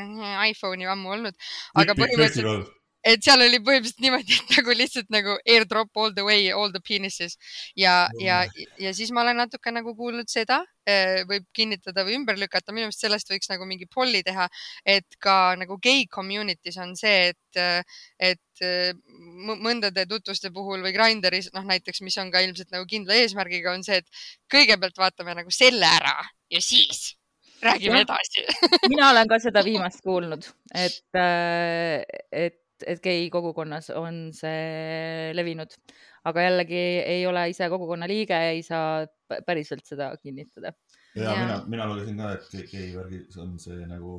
iPhone'i 0.52 0.90
ammu 0.90 1.16
olnud, 1.16 1.48
aga 1.80 1.96
põhimõtteliselt 1.96 2.76
et 3.06 3.22
seal 3.24 3.40
oli 3.40 3.60
põhimõtteliselt 3.64 4.02
niimoodi, 4.04 4.36
et 4.36 4.52
nagu 4.58 4.74
lihtsalt 4.76 5.12
nagu 5.12 5.36
airdrop 5.48 6.00
all 6.00 6.12
the 6.16 6.24
way, 6.26 6.48
all 6.52 6.72
the 6.72 6.82
penises. 6.84 7.36
Ja 7.78 8.04
mm., 8.10 8.24
ja, 8.24 8.40
ja 8.80 8.92
siis 8.96 9.12
ma 9.14 9.24
olen 9.24 9.40
natuke 9.40 9.72
nagu 9.72 9.94
kuulnud 9.96 10.28
seda, 10.30 10.60
eh, 10.88 11.22
võib 11.28 11.46
kinnitada 11.56 12.04
või 12.06 12.18
ümber 12.18 12.38
lükata, 12.40 12.74
minu 12.74 12.88
meelest 12.88 13.06
sellest 13.06 13.32
võiks 13.32 13.50
nagu 13.52 13.68
mingi 13.68 13.88
polli 13.90 14.22
teha, 14.26 14.48
et 14.84 15.20
ka 15.22 15.54
nagu 15.60 15.78
gei 15.82 16.04
community's 16.12 16.80
on 16.82 16.92
see, 16.98 17.30
et, 17.32 17.62
et 18.20 18.64
eh, 18.66 18.92
mõndade 19.48 20.04
tutvuste 20.10 20.52
puhul 20.54 20.84
või 20.84 20.92
Grinderis, 20.96 21.50
noh 21.56 21.64
näiteks, 21.68 22.02
mis 22.04 22.18
on 22.20 22.32
ka 22.32 22.44
ilmselt 22.44 22.74
nagu 22.74 22.88
kindla 22.90 23.16
eesmärgiga, 23.22 23.72
on 23.72 23.86
see, 23.86 24.02
et 24.02 24.22
kõigepealt 24.52 25.00
vaatame 25.00 25.38
nagu 25.40 25.54
selle 25.54 25.88
ära 25.88 26.18
ja 26.50 26.60
siis 26.64 27.14
räägime 27.62 28.00
ja, 28.00 28.06
edasi. 28.06 28.44
Mina 28.88 29.10
olen 29.10 29.28
ka 29.28 29.38
seda 29.42 29.62
viimast 29.64 30.02
kuulnud, 30.04 30.46
et, 30.74 31.02
eh, 31.16 32.04
et 32.32 32.59
et, 32.80 32.86
et 32.94 33.02
gei 33.04 33.28
kogukonnas 33.32 33.90
on 33.96 34.30
see 34.36 35.30
levinud. 35.36 35.76
aga 36.28 36.42
jällegi 36.48 36.80
ei 37.08 37.22
ole 37.26 37.46
ise 37.52 37.68
kogukonna 37.72 38.08
liige, 38.08 38.36
ei 38.50 38.62
saa 38.62 39.06
päriselt 39.46 39.86
seda 39.86 40.10
kinnitada. 40.22 40.74
ja, 41.14 41.36
mina, 41.36 41.62
mina 41.66 41.88
lugesin 41.92 42.20
ka, 42.20 42.34
et 42.36 42.70
gei 42.72 42.92
värgis 42.96 43.38
on 43.40 43.56
see 43.62 43.86
nagu 43.88 44.18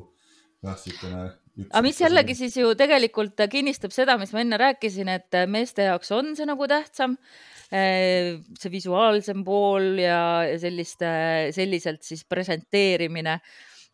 jah, 0.62 0.76
niisugune 0.78 1.22
aga 1.68 1.82
mis 1.84 1.98
jällegi 2.00 2.36
siis 2.36 2.54
ju 2.56 2.70
tegelikult 2.78 3.40
kinnistab 3.52 3.92
seda, 3.92 4.16
mis 4.20 4.32
ma 4.32 4.40
enne 4.40 4.58
rääkisin, 4.60 5.10
et 5.12 5.36
meeste 5.50 5.88
jaoks 5.90 6.12
on 6.16 6.32
see 6.38 6.46
nagu 6.48 6.68
tähtsam, 6.70 7.18
eh, 7.68 8.38
see 8.58 8.72
visuaalsem 8.72 9.44
pool 9.44 10.00
ja 10.00 10.22
selliste, 10.62 11.12
selliselt 11.52 12.02
siis 12.06 12.24
presenteerimine 12.24 13.36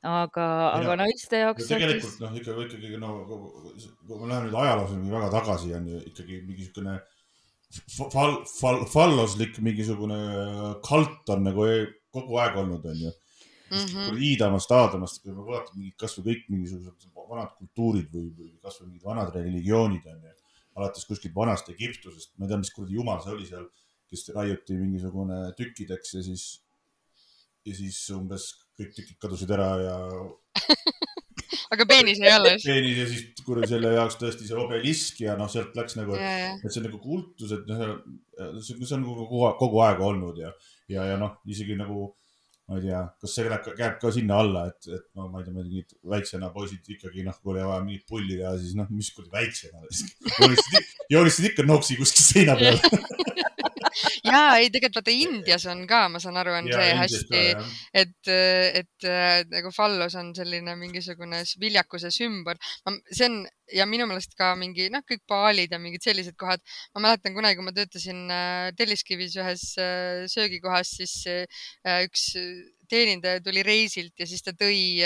aga, 0.07 0.47
aga 0.79 0.97
naiste 1.01 1.43
jaoks. 1.43 1.69
tegelikult 1.69 2.21
noh, 2.23 2.35
ikka 2.39 2.57
ikkagi 2.65 2.99
no, 3.03 3.13
kui 3.27 4.19
me 4.21 4.29
läheme 4.31 4.49
nüüd 4.49 4.59
ajaloos 4.63 4.93
väga 5.11 5.31
tagasi, 5.35 5.73
on 5.75 5.89
ju 5.93 6.03
ikkagi 6.13 6.43
mingi 6.47 6.67
niisugune 6.67 6.99
fal-, 8.15 8.43
fal-, 8.47 8.85
falloslik 8.93 9.59
mingisugune 9.65 10.19
kalt 10.87 11.33
on 11.35 11.49
nagu 11.49 11.67
kogu 12.15 12.39
aeg 12.43 12.61
olnud, 12.63 12.87
on 12.87 13.03
ju 13.07 13.11
mm 13.11 13.85
-hmm. 13.85 14.23
Iidamast, 14.23 14.71
Aadamast, 14.71 15.23
kui 15.23 15.33
me 15.33 15.45
vaatame 15.45 15.83
mingid 15.83 15.97
kasvõi 16.01 16.25
kõik 16.29 16.47
mingisugused 16.49 17.11
vanad 17.29 17.51
kultuurid 17.59 18.09
või, 18.13 18.31
või 18.39 18.55
kasvõi 18.63 18.87
mingid 18.87 19.05
vanad 19.05 19.35
religioonid 19.35 20.07
on 20.07 20.23
ju, 20.23 20.33
alates 20.77 21.05
kuskilt 21.05 21.35
vanast 21.35 21.69
Egiptusest, 21.69 22.33
ma 22.39 22.47
ei 22.47 22.49
tea, 22.49 22.59
mis 22.63 22.71
kuradi 22.71 22.95
jumal 22.95 23.21
see 23.23 23.35
oli 23.35 23.47
seal, 23.47 23.67
kes 24.09 24.31
raiuti 24.35 24.79
mingisugune 24.79 25.53
tükkideks 25.59 26.15
ja 26.15 26.23
siis, 26.23 26.45
ja 27.67 27.75
siis 27.75 27.99
umbes 28.17 28.55
kõik 28.79 28.95
tükid 28.97 29.19
kadusid 29.23 29.53
ära 29.55 29.71
ja 29.83 29.97
aga 31.75 31.87
peenis 31.89 32.21
jäi 32.23 32.31
alles. 32.33 32.65
peenis 32.67 33.01
ja 33.01 33.09
siis 33.11 33.43
kuradi 33.47 33.73
selle 33.73 33.95
jaoks 33.97 34.19
tõesti 34.21 34.47
see 34.49 34.59
obelisk 34.59 35.23
ja 35.25 35.35
noh, 35.39 35.51
sealt 35.53 35.77
läks 35.79 35.99
nagu, 35.99 36.17
et 36.19 36.69
see 36.69 36.81
on 36.83 36.89
nagu 36.89 37.01
kultus, 37.03 37.55
et 37.57 37.67
noh, 37.69 37.99
see 38.63 38.79
on 38.97 39.05
nagu 39.05 39.19
kogu, 39.25 39.43
kogu 39.61 39.83
aeg 39.87 40.05
olnud 40.05 40.41
ja, 40.41 40.55
ja, 40.93 41.11
ja 41.13 41.19
noh, 41.21 41.39
isegi 41.49 41.77
nagu 41.79 42.13
ma 42.69 42.77
ei 42.77 42.85
tea, 42.85 43.01
kas 43.23 43.33
see 43.33 43.49
läheb, 43.49 43.69
käib 43.79 43.95
ka 44.03 44.11
sinna 44.13 44.43
alla, 44.43 44.67
et, 44.69 44.91
et 44.93 45.05
no 45.17 45.31
ma 45.33 45.41
ei 45.41 45.47
tea, 45.47 45.55
mingid 45.57 45.95
väiksena 46.13 46.51
poisid 46.53 46.91
ikkagi 46.97 47.25
noh, 47.25 47.37
kui 47.41 47.55
oli 47.55 47.65
vaja 47.65 47.85
mingit 47.85 48.05
pulli 48.09 48.37
teha, 48.37 48.53
siis 48.61 48.77
noh, 48.77 48.91
mis 48.93 49.09
kuradi 49.17 49.33
väiksena. 49.33 49.81
Joonistasid, 51.13 51.55
ikka 51.55 51.65
noksi 51.65 51.97
kuskil 51.97 52.27
seina 52.27 52.59
peal 52.61 52.77
ja 54.29 54.43
ei, 54.61 54.71
tegelikult 54.75 55.03
vaata 55.03 55.15
Indias 55.15 55.67
on 55.71 55.85
ka, 55.91 56.05
ma 56.13 56.23
saan 56.23 56.41
aru, 56.41 56.55
on 56.59 56.71
ja, 56.71 56.81
see 56.81 56.97
hästi, 57.03 57.45
et, 58.05 58.33
et 58.83 59.09
nagu 59.53 59.73
fallos 59.75 60.17
on 60.21 60.35
selline 60.37 60.77
mingisugune 60.81 61.43
viljakuse 61.61 62.13
sümbol. 62.15 62.59
see 63.11 63.29
on 63.29 63.43
ja 63.75 63.87
minu 63.89 64.07
meelest 64.09 64.35
ka 64.39 64.53
mingi 64.59 64.89
noh, 64.93 65.03
kõik 65.07 65.25
baalid 65.29 65.73
ja 65.73 65.81
mingid 65.81 66.05
sellised 66.05 66.37
kohad. 66.41 66.63
ma 66.95 67.05
mäletan 67.09 67.35
kunagi, 67.37 67.59
kui 67.59 67.67
ma 67.67 67.75
töötasin 67.77 68.25
äh, 68.33 68.71
Telliskivis 68.79 69.37
ühes 69.41 69.65
äh, 69.81 70.25
söögikohas, 70.31 70.95
siis 71.01 71.15
äh, 71.29 72.05
üks 72.07 72.31
teenindaja 72.89 73.43
tuli 73.45 73.63
reisilt 73.67 74.15
ja 74.19 74.27
siis 74.27 74.43
ta 74.45 74.55
tõi 74.57 75.05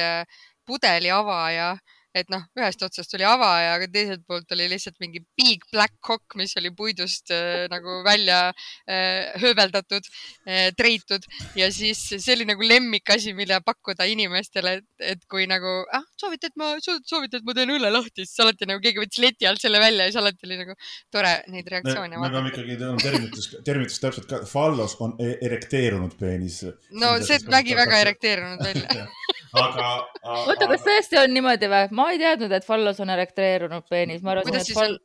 pudeli 0.67 1.11
avaja 1.11 1.75
et 2.15 2.29
noh, 2.33 2.45
ühest 2.59 2.83
otsast 2.85 3.15
oli 3.17 3.25
avaja, 3.27 3.77
aga 3.77 3.89
teiselt 3.93 4.25
poolt 4.29 4.53
oli 4.55 4.69
lihtsalt 4.73 4.99
mingi 5.03 5.23
big 5.39 5.65
black 5.73 5.95
cock, 6.05 6.37
mis 6.39 6.55
oli 6.61 6.73
puidust 6.77 7.33
äh, 7.33 7.65
nagu 7.73 8.01
välja 8.07 8.41
äh, 8.51 9.33
hööveldatud 9.43 10.09
äh,, 10.47 10.71
treitud. 10.77 11.25
Ja 11.59 11.71
siis 11.73 12.05
see 12.13 12.37
oli 12.37 12.47
nagu 12.49 12.67
lemmikasi, 12.67 13.33
mille 13.37 13.61
pakkuda 13.65 14.07
inimestele, 14.11 14.79
et, 14.81 14.89
et 15.15 15.25
kui 15.31 15.47
nagu 15.51 15.83
ah, 15.93 16.05
soovite, 16.21 16.53
et 16.53 16.61
ma, 16.61 16.75
soovite, 16.83 17.41
et 17.41 17.49
ma 17.49 17.57
teen 17.57 17.73
õlle 17.75 17.93
lahti, 17.93 18.27
siis 18.27 18.45
alati 18.45 18.69
nagu 18.69 18.83
keegi 18.85 19.03
võttis 19.03 19.23
leti 19.23 19.49
alt 19.49 19.63
selle 19.63 19.81
välja 19.83 20.07
ja 20.07 20.13
siis 20.13 20.21
alati 20.23 20.49
oli 20.49 20.61
nagu 20.61 20.77
tore 21.13 21.35
neid 21.53 21.69
reaktsioone 21.73 22.19
vaadata. 22.19 22.43
me 22.45 22.53
peame 22.53 22.53
ikkagi 22.53 22.79
terminites, 23.07 23.51
terminites 23.65 24.01
täpselt 24.03 24.29
ka, 24.31 24.43
fallos 24.49 24.97
on 25.05 25.17
e 25.23 25.37
erekteerunud 25.49 26.17
peenis. 26.21 26.63
no 26.93 27.15
see 27.25 27.41
nägi 27.53 27.77
väga 27.79 28.03
erekteerunud 28.07 28.65
välja 28.69 29.09
aga, 29.61 29.89
aga. 30.25 30.45
oota, 30.51 30.69
kas 30.75 30.85
tõesti 30.87 31.21
on 31.23 31.35
niimoodi 31.37 31.71
või? 31.73 31.89
ma 31.99 32.11
ei 32.13 32.21
teadnud, 32.23 32.53
et 32.57 32.67
fallos 32.67 33.01
on 33.05 33.13
erekteerunud 33.15 33.89
peenis, 33.91 34.23
ma 34.25 34.37
arvasin, 34.37 34.61
et 34.61 34.73
fall... 34.77 34.99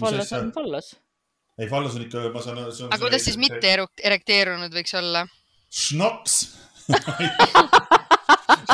fallos 0.00 0.34
on 0.38 0.52
fallos. 0.56 0.92
ei, 1.58 1.70
fallos 1.70 1.96
on 1.98 2.06
ikka, 2.06 2.28
ma 2.34 2.44
saan. 2.44 2.62
aga 2.64 3.00
kuidas 3.06 3.26
siis 3.28 3.40
mitte 3.40 3.76
erekteerunud 4.10 4.74
võiks 4.74 4.94
olla? 5.00 5.26
Schnoks 5.74 6.42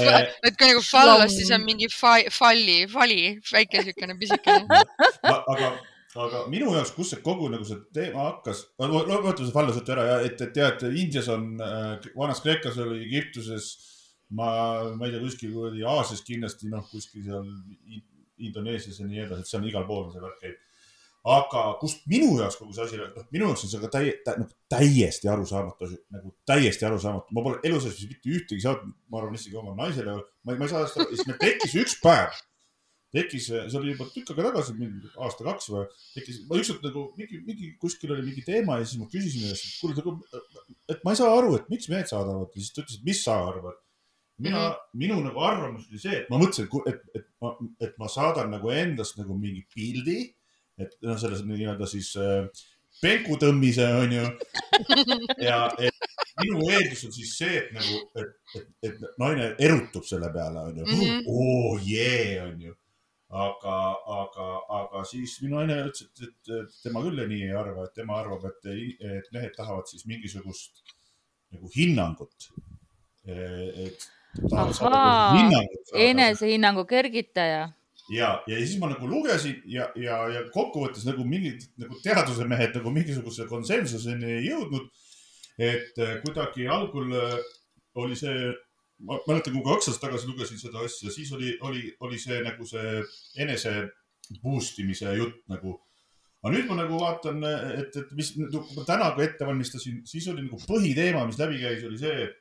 et 0.00 0.56
kui 0.58 0.66
nagu 0.66 0.82
fallos, 0.82 1.32
siis 1.34 1.50
on 1.54 1.62
mingi 1.66 1.88
fa 1.92 2.16
falli, 2.34 2.82
fali, 2.90 3.38
väike 3.52 3.84
siukene 3.86 4.16
pisikene. 4.18 4.80
aga 5.52 5.72
aga 6.18 6.42
minu 6.50 6.72
jaoks, 6.74 6.90
kus 6.96 7.12
see 7.12 7.22
kogu 7.22 7.48
nagu 7.52 7.66
see 7.66 7.78
teema 7.94 8.26
hakkas, 8.30 8.64
võtame 8.80 9.34
see 9.38 9.54
fallasõtu 9.54 9.94
ära 9.94 10.06
ja 10.08 10.16
et, 10.26 10.40
et 10.42 10.52
tead, 10.56 10.82
Indias 10.90 11.28
on 11.30 11.52
äh,, 11.62 12.08
vanas 12.18 12.42
Kreekas 12.42 12.78
oli, 12.82 13.04
Egiptuses, 13.04 13.68
ma, 14.36 14.48
ma 14.96 15.06
ei 15.06 15.14
tea, 15.14 15.22
kuskil 15.22 15.52
kuradi 15.54 15.84
Aasias 15.86 16.24
kindlasti, 16.26 16.70
noh, 16.72 16.86
kuskil 16.90 17.24
seal 17.26 17.46
Indoneesias 18.40 19.00
ja 19.00 19.06
nii 19.06 19.24
edasi, 19.26 19.44
et 19.44 19.52
seal 19.52 19.66
igal 19.68 19.86
pool 19.88 20.10
see 20.12 20.22
värk 20.22 20.42
käib. 20.42 20.58
aga 21.30 21.62
kust 21.80 22.06
minu 22.08 22.30
jaoks 22.38 22.56
kogu 22.56 22.72
see 22.72 22.84
asi, 22.86 23.00
noh, 23.00 23.26
minu 23.34 23.50
jaoks 23.50 23.66
on 23.66 23.72
see 23.72 23.80
ka 23.82 23.90
täi, 23.96 24.12
tä, 24.24 24.36
nagu 24.40 24.54
täiesti 24.72 25.28
arusaamatu 25.28 25.88
asi, 25.88 25.98
nagu 26.16 26.34
täiesti 26.48 26.86
arusaamatu. 26.88 27.34
ma 27.36 27.44
pole 27.44 27.60
elu 27.68 27.80
sees 27.84 27.98
mitte 28.08 28.36
ühtegi 28.36 28.64
saatnud, 28.64 28.94
ma 29.10 29.20
arvan 29.20 29.36
isegi 29.36 29.58
oma 29.60 29.74
naisele, 29.82 30.16
ma, 30.16 30.54
ma 30.54 30.64
ei 30.64 30.72
saa 30.72 30.86
seda, 30.88 31.10
siis 31.10 31.28
meil 31.28 31.42
tekkis 31.42 31.76
üks 31.82 31.98
päev 32.04 32.38
tekkis, 33.14 33.48
see 33.50 33.78
oli 33.78 33.94
juba 33.94 34.06
tükk 34.14 34.32
aega 34.32 34.50
tagasi, 34.50 34.74
mingi 34.78 35.10
aasta-kaks 35.18 35.70
või, 35.72 35.86
tekkis, 36.14 36.42
ma 36.46 36.58
ükskord 36.60 36.84
nagu 36.86 37.04
mingi, 37.18 37.40
mingi 37.46 37.70
kuskil 37.82 38.14
oli 38.14 38.22
mingi 38.26 38.44
teema 38.46 38.78
ja 38.78 38.86
siis 38.86 39.00
ma 39.00 39.08
küsisin 39.10 39.50
et 39.50 39.64
kuule, 39.80 39.96
nagu, 39.98 40.14
et 40.94 41.02
ma 41.06 41.14
ei 41.14 41.18
saa 41.18 41.32
aru, 41.34 41.56
et 41.58 41.70
miks 41.72 41.90
mehed 41.90 42.10
saadavad 42.10 42.54
ja 42.54 42.62
siis 42.62 42.76
ta 42.76 42.84
ütles, 42.84 43.00
et 43.00 43.08
mis 43.08 43.22
sa 43.26 43.40
arvad. 43.48 43.80
Mina 44.40 44.58
mm, 44.58 44.74
-hmm. 44.74 44.98
minu 45.02 45.20
nagu 45.24 45.44
arvamus 45.44 45.86
oli 45.90 46.02
see, 46.02 46.16
et 46.22 46.30
ma 46.32 46.40
mõtlesin, 46.40 46.68
et, 46.86 46.92
et, 46.94 47.22
et 47.22 47.26
ma, 47.42 47.54
et 47.86 47.96
ma 47.98 48.08
saadan 48.08 48.50
nagu 48.56 48.72
endast 48.74 49.18
nagu 49.20 49.36
mingi 49.38 49.64
pildi, 49.74 50.18
et 50.80 50.96
noh, 51.06 51.18
selles 51.20 51.44
nii-öelda 51.44 51.86
siis 51.86 52.14
äh, 52.16 52.48
penkutõmmise 53.02 53.86
onju. 54.00 54.26
ja 55.48 55.62
et 55.78 55.96
minu 56.40 56.68
eeldus 56.72 57.04
on 57.08 57.12
siis 57.12 57.32
see, 57.38 57.56
et 57.62 57.72
nagu, 57.76 58.02
et, 58.16 58.36
et, 58.56 58.68
et 58.88 59.02
naine 59.20 59.54
erutub 59.58 60.06
selle 60.08 60.32
peale 60.32 60.68
onju 60.70 60.86
mm. 60.86 61.00
-hmm. 61.00 61.26
oo 61.26 61.72
oh, 61.72 61.88
jee 61.88 62.34
yeah, 62.34 62.48
onju 62.48 62.76
aga, 63.30 63.74
aga, 64.20 64.46
aga 64.78 65.02
siis 65.06 65.36
minu 65.42 65.58
naine 65.60 65.76
ütles, 65.86 66.08
et, 66.26 66.38
et 66.56 66.78
tema 66.82 67.02
küll 67.04 67.22
nii 67.30 67.44
ei 67.46 67.56
arva, 67.56 67.86
et 67.86 67.94
tema 67.94 68.18
arvab, 68.18 68.46
et, 68.50 68.70
et 69.06 69.28
mehed 69.34 69.54
tahavad 69.56 69.86
siis 69.90 70.06
mingisugust 70.10 70.82
nagu 71.54 71.70
hinnangut. 71.76 72.50
et. 73.26 74.08
Nagu 74.38 74.90
enesehinnangu 75.98 76.84
kergitaja. 76.86 77.68
ja, 78.10 78.30
ja 78.46 78.56
siis 78.58 78.78
ma 78.78 78.90
nagu 78.90 79.08
lugesin 79.10 79.62
ja, 79.66 79.88
ja, 79.98 80.22
ja 80.30 80.44
kokkuvõttes 80.54 81.06
nagu 81.06 81.24
mingid 81.26 81.66
nagu 81.78 81.98
teaduse 82.04 82.46
mehed 82.46 82.74
nagu 82.78 82.90
mingisuguse 82.94 83.46
konsensuseni 83.50 84.36
ei 84.38 84.48
jõudnud. 84.48 84.88
et 85.58 85.98
kuidagi 86.24 86.68
algul 86.70 87.10
oli 88.00 88.16
see 88.16 88.52
ma 89.06 89.18
mäletan, 89.26 89.54
kui 89.54 89.64
kaks 89.64 89.90
aastat 89.90 90.08
tagasi 90.08 90.28
lugesin 90.28 90.60
seda 90.60 90.82
asja, 90.84 91.12
siis 91.12 91.30
oli, 91.36 91.54
oli, 91.66 91.84
oli 92.04 92.18
see 92.20 92.40
nagu 92.44 92.66
see 92.68 93.00
enese 93.40 93.74
boost 94.42 94.78
imise 94.82 95.14
jutt 95.16 95.40
nagu. 95.50 95.78
aga 96.40 96.52
nüüd 96.54 96.68
ma 96.70 96.76
nagu 96.78 97.00
vaatan, 97.00 97.42
et, 97.76 97.96
et 98.00 98.12
mis 98.16 98.30
ma 98.40 98.84
täna 98.88 99.10
ka 99.16 99.24
ette 99.24 99.44
valmistasin, 99.44 100.00
siis 100.08 100.28
oli 100.32 100.46
nagu 100.46 100.60
põhiteema, 100.64 101.26
mis 101.28 101.40
läbi 101.40 101.60
käis, 101.60 101.82
oli 101.88 102.00
see, 102.00 102.28
et 102.28 102.39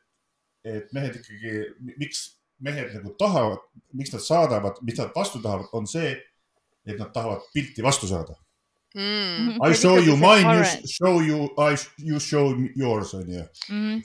mehed 0.66 1.20
ikkagi, 1.22 1.56
miks 2.00 2.26
mehed 2.60 2.92
nagu 2.98 3.14
tahavad, 3.20 3.64
miks 3.96 4.12
nad 4.14 4.24
saadavad, 4.24 4.80
mis 4.84 5.00
nad 5.00 5.12
vastu 5.16 5.42
tahavad, 5.44 5.70
on 5.74 5.88
see, 5.88 6.14
et 6.88 6.98
nad 7.00 7.12
tahavad 7.16 7.46
pilti 7.54 7.86
vastu 7.86 8.10
saada. 8.10 8.36
Mm.. 8.96 9.60
I 9.62 9.74
show 9.74 9.98
you 9.98 10.18
mine, 10.18 10.50
you 10.50 10.66
show 10.90 11.20
you, 11.22 11.50
I, 11.58 11.78
you 11.98 12.20
show 12.20 12.56
yours 12.76 13.14
on 13.14 13.30
ju. 13.30 13.44
Mm.. 13.70 14.02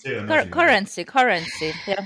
Currency, 0.51 1.05
currency, 1.05 1.73
jah. 1.87 2.05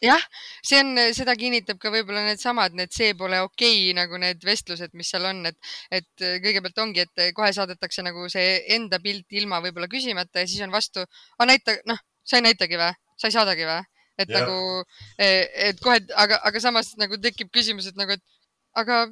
Jah, 0.00 0.22
see 0.64 0.78
on, 0.80 0.96
seda 1.12 1.34
kinnitab 1.36 1.76
ka 1.76 1.90
võib-olla 1.92 2.22
needsamad, 2.24 2.72
need 2.72 2.88
see 2.96 3.12
pole 3.12 3.36
okei 3.44 3.90
okay, 3.90 3.96
nagu 3.98 4.16
need 4.16 4.40
vestlused, 4.48 4.94
mis 4.96 5.10
seal 5.12 5.26
on, 5.28 5.42
et, 5.50 5.58
et 5.92 6.24
kõigepealt 6.40 6.80
ongi, 6.80 7.04
et 7.04 7.34
kohe 7.36 7.50
saadetakse 7.52 8.00
nagu 8.06 8.24
see 8.32 8.62
enda 8.72 8.96
pilt 9.04 9.28
ilma 9.36 9.60
võib-olla 9.60 9.90
küsimata 9.92 10.40
ja 10.40 10.48
siis 10.48 10.64
on 10.64 10.72
vastu, 10.72 11.04
näita, 11.44 11.76
noh, 11.90 12.00
sa 12.24 12.40
ei 12.40 12.46
näitagi 12.48 12.80
või, 12.80 12.96
sa 13.20 13.28
ei 13.28 13.36
saadagi 13.36 13.68
või? 13.68 13.80
et 14.20 14.28
ja. 14.28 14.42
nagu, 14.42 14.84
et 15.16 15.80
kohe, 15.80 16.00
aga, 16.20 16.40
aga 16.44 16.60
samas 16.60 16.92
nagu 17.00 17.16
tekib 17.22 17.48
küsimus, 17.54 17.86
et 17.88 17.96
nagu, 17.96 18.12
et 18.12 18.80
aga 18.80 19.06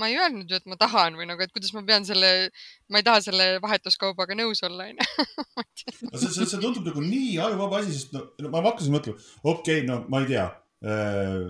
ma 0.00 0.08
ei 0.08 0.16
öelnud 0.16 0.50
ju, 0.50 0.58
et 0.60 0.68
ma 0.70 0.78
tahan 0.80 1.16
või 1.18 1.28
nagu, 1.28 1.42
et 1.44 1.52
kuidas 1.54 1.72
ma 1.76 1.82
pean 1.86 2.06
selle, 2.08 2.50
ma 2.92 3.00
ei 3.00 3.06
taha 3.06 3.22
selle 3.24 3.48
vahetuskaubaga 3.62 4.36
nõus 4.38 4.62
olla, 4.66 4.88
onju. 4.88 5.06
see, 5.80 6.28
see, 6.28 6.46
see 6.46 6.60
tundub 6.60 6.86
nagu 6.88 7.04
nii 7.04 7.38
ajuvaba 7.46 7.82
asi, 7.82 7.96
sest 7.96 8.14
no, 8.16 8.26
no 8.40 8.52
ma 8.52 8.62
hakkasin 8.68 8.96
mõtlema, 8.96 9.24
okei 9.42 9.80
okay,, 9.82 9.88
no 9.88 10.02
ma 10.12 10.22
ei 10.22 10.30
tea 10.30 10.46
äh,. 10.84 11.48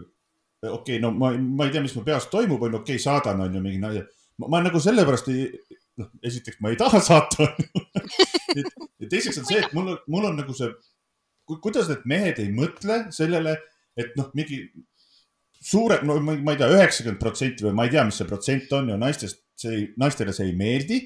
okei 0.67 0.73
okay,, 0.77 1.03
no 1.03 1.13
ma, 1.15 1.33
ma 1.39 1.69
ei 1.69 1.75
tea, 1.75 1.85
mis 1.85 1.95
mu 1.99 2.07
peas 2.07 2.31
toimub, 2.33 2.63
onju, 2.63 2.83
okei 2.83 2.99
okay,, 2.99 3.05
saadan, 3.05 3.45
onju, 3.47 3.63
mingi 3.65 3.83
naise. 3.83 4.07
ma 4.47 4.63
nagu 4.65 4.83
sellepärast 4.83 5.31
ei, 5.35 5.47
noh, 6.01 6.11
esiteks 6.27 6.63
ma 6.65 6.73
ei 6.73 6.79
taha 6.81 7.03
saata 7.05 7.51
ja 8.57 9.11
teiseks 9.13 9.43
on 9.43 9.51
see, 9.51 9.63
et 9.63 9.75
mul 9.77 9.95
on, 9.95 10.01
mul 10.11 10.31
on 10.31 10.41
nagu 10.43 10.57
see, 10.57 10.71
kuidas 11.59 11.91
need 11.91 12.07
mehed 12.09 12.39
ei 12.43 12.51
mõtle 12.55 13.03
sellele, 13.15 13.57
et 13.99 14.15
noh, 14.19 14.31
mingi 14.39 14.61
suure, 15.61 16.01
no 16.07 16.17
ma 16.23 16.37
ei 16.55 16.61
tea, 16.61 16.71
üheksakümmend 16.73 17.21
protsenti 17.21 17.67
või 17.67 17.77
ma 17.77 17.87
ei 17.87 17.95
tea, 17.95 18.05
mis 18.09 18.21
see 18.21 18.29
protsent 18.29 18.77
on 18.77 18.93
ju 18.93 18.99
naistest, 19.01 19.43
see, 19.61 19.83
naistele 20.01 20.35
see 20.37 20.51
ei 20.51 20.55
meeldi. 20.57 21.01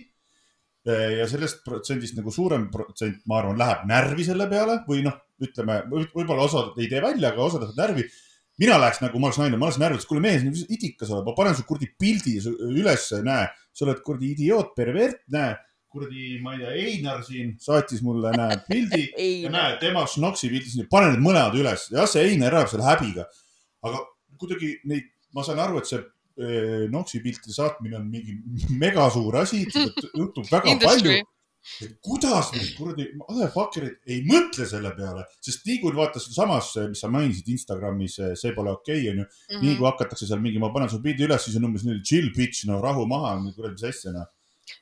Ja 0.85 1.25
sellest 1.25 1.63
protsendist 1.65 2.13
nagu 2.19 2.29
suurem 2.29 2.67
protsent, 2.69 3.23
ma 3.31 3.39
arvan, 3.41 3.57
läheb 3.57 3.87
närvi 3.89 4.27
selle 4.27 4.45
peale 4.51 4.83
või 4.85 5.01
noh, 5.07 5.17
ütleme 5.41 5.81
võib-olla 5.89 6.45
osad 6.45 6.77
ei 6.77 6.91
tee 6.91 7.01
välja, 7.01 7.31
aga 7.31 7.41
osad 7.41 7.65
lähevad 7.65 7.81
närvi. 7.81 8.05
mina 8.61 8.77
läheks 8.79 9.01
nagu, 9.03 9.19
ma 9.19 9.27
oleks 9.31 9.39
naine, 9.41 9.57
ma 9.59 9.67
oleks 9.67 9.81
närvis, 9.81 10.05
kuule 10.07 10.21
mees, 10.23 10.45
mis 10.45 10.67
idikas 10.69 11.09
oled, 11.11 11.25
ma 11.27 11.33
panen 11.35 11.57
su 11.57 11.65
kuradi 11.67 11.89
pildi 11.99 12.37
ülesse, 12.69 13.23
näe, 13.25 13.49
sa 13.73 13.87
oled 13.89 14.03
kuradi 14.05 14.31
idioot, 14.37 14.77
pervert, 14.77 15.25
näe 15.33 15.57
kuradi, 15.95 16.39
ma 16.43 16.57
ei 16.57 16.63
tea, 16.63 16.73
Einar 16.85 17.23
siin 17.27 17.55
saatis 17.63 18.03
mulle, 18.05 18.33
näe, 18.37 18.59
pildi 18.69 19.05
ja 19.45 19.53
näe, 19.55 19.77
tema 19.83 20.05
Schnoksi 20.11 20.51
pildi 20.53 20.89
pane 20.91 21.13
need 21.13 21.23
mõlemad 21.25 21.55
üles. 21.61 21.89
jah, 21.95 22.09
see 22.11 22.27
Einar 22.33 22.59
elab 22.59 22.73
selle 22.73 22.89
häbiga. 22.89 23.29
aga 23.85 24.03
kuidagi 24.41 24.75
neid, 24.91 25.13
ma 25.35 25.47
saan 25.47 25.63
aru, 25.63 25.79
et 25.81 25.91
see 25.91 26.01
eh, 26.01 26.89
Noksi 26.91 27.23
piltide 27.25 27.55
saatmine 27.55 28.01
on 28.01 28.11
mingi 28.11 28.39
megasuur 28.81 29.43
asi, 29.45 29.65
juhtub 30.19 30.51
väga 30.51 30.79
palju 30.83 31.23
kuidas 32.05 32.51
need 32.53 32.73
kuradi 32.77 33.07
motherfucker'id 33.17 34.11
ei 34.13 34.21
mõtle 34.29 34.67
selle 34.69 34.91
peale, 34.97 35.25
sest 35.45 35.65
nii 35.65 35.79
kui 35.81 35.95
vaata 35.97 36.21
sedasamas, 36.21 36.75
mis 36.93 37.01
sa 37.01 37.09
mainisid 37.13 37.49
Instagramis, 37.55 38.19
see 38.41 38.53
pole 38.57 38.75
okei 38.75 39.01
okay,, 39.01 39.13
onju 39.15 39.25
mm. 39.25 39.31
-hmm. 39.49 39.63
nii 39.65 39.79
kui 39.79 39.89
hakatakse 39.89 40.29
seal 40.29 40.43
mingi, 40.45 40.61
ma 40.61 40.73
panen 40.75 40.93
su 40.93 41.01
pildi 41.05 41.25
üles, 41.25 41.47
siis 41.47 41.57
on 41.57 41.71
umbes 41.71 41.87
niimoodi 41.87 42.05
chill 42.11 42.29
bitch, 42.37 42.67
no 42.69 42.81
rahu 42.85 43.07
maha, 43.09 43.39
kuradi 43.57 43.81
mis 43.81 43.89
asja 43.91 44.13
noh. 44.13 44.29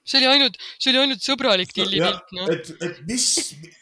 See 0.04 0.20
oli 0.20 0.30
ainult, 0.34 0.60
see 0.82 0.92
oli 0.92 1.02
ainult 1.04 1.24
sõbralik 1.24 1.72
tillipilt 1.76 2.36
no.. 2.36 2.46
et, 2.52 2.70
et 2.82 3.02
mis, 3.08 3.26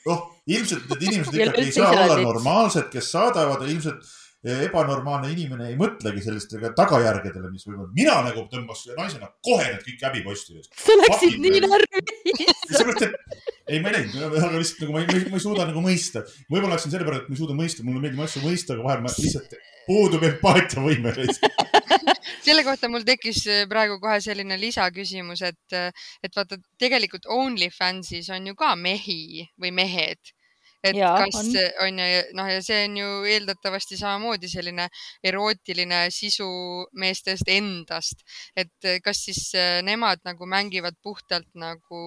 noh, 0.06 0.24
ilmselt 0.50 0.88
need 0.92 1.06
inimesed 1.08 1.36
ikkagi 1.40 1.68
ei 1.68 1.76
saa 1.76 1.92
olla 1.96 2.18
normaalsed, 2.22 2.90
kes 2.92 3.12
saadavad 3.16 3.64
ja 3.64 3.70
ilmselt 3.72 4.16
ebanormaalne 4.40 5.28
inimene 5.34 5.66
ei 5.68 5.74
mõtlegi 5.76 6.22
sellistele 6.24 6.70
tagajärgedele, 6.76 7.50
mis 7.52 7.66
võivad, 7.68 7.90
mina 7.96 8.14
nagu 8.24 8.46
tõmbas 8.48 8.86
naisena 8.96 9.28
kohe 9.44 9.66
need 9.66 9.82
kõik 9.84 10.04
häbiposti 10.06 10.56
ees. 10.56 10.70
sa 10.80 10.96
läksid 10.96 11.36
nii 11.44 11.60
närvi. 11.66 12.02
sellepärast, 12.70 13.02
et 13.04 13.50
ei, 13.68 13.82
ma 13.82 13.90
ei 13.90 13.98
läinud, 13.98 14.16
aga 14.30 14.54
lihtsalt 14.54 14.86
nagu 14.86 14.96
ma 14.96 15.02
ei, 15.02 15.26
ma 15.28 15.36
ei 15.36 15.44
suuda 15.44 15.66
nagu 15.68 15.84
mõista. 15.84 16.24
võib-olla 16.48 16.78
läksin 16.78 16.94
selle 16.94 17.04
peale, 17.04 17.20
et 17.20 17.28
ma 17.28 17.36
ei 17.36 17.42
suuda 17.42 17.58
mõista, 17.58 17.84
mulle 17.84 18.00
meeldib 18.06 18.24
asju 18.24 18.42
mõista, 18.46 18.76
aga 18.78 18.88
vahel 18.88 19.04
ma 19.04 19.12
lihtsalt 19.12 19.58
puudub 19.90 20.24
empaatiavõime 20.30 21.14
selle 22.44 22.64
kohta 22.64 22.88
mul 22.92 23.04
tekkis 23.06 23.44
äh, 23.46 23.62
praegu 23.70 24.00
kohe 24.02 24.18
selline 24.24 24.58
lisaküsimus, 24.60 25.42
et, 25.46 25.76
äh, 25.76 25.90
et 26.24 26.36
vaata, 26.36 26.58
tegelikult 26.80 27.28
OnlyFansis 27.28 28.30
on 28.34 28.50
ju 28.50 28.58
ka 28.58 28.74
mehi 28.76 29.46
või 29.60 29.72
mehed 29.76 30.34
et 30.84 30.96
ja, 30.96 31.10
kas 31.20 31.36
on, 31.36 31.50
on 31.84 32.00
ju 32.00 32.20
noh, 32.36 32.48
ja 32.48 32.60
see 32.64 32.84
on 32.86 32.96
ju 32.96 33.08
eeldatavasti 33.28 33.98
samamoodi 34.00 34.48
selline 34.50 34.86
erootiline 35.26 36.02
sisu 36.14 36.48
meestest 37.00 37.48
endast, 37.52 38.24
et 38.56 38.88
eh, 38.88 39.00
kas 39.04 39.20
siis 39.26 39.42
eh, 39.58 39.80
nemad 39.86 40.22
nagu 40.26 40.48
mängivad 40.48 40.96
puhtalt 41.04 41.48
nagu 41.58 42.02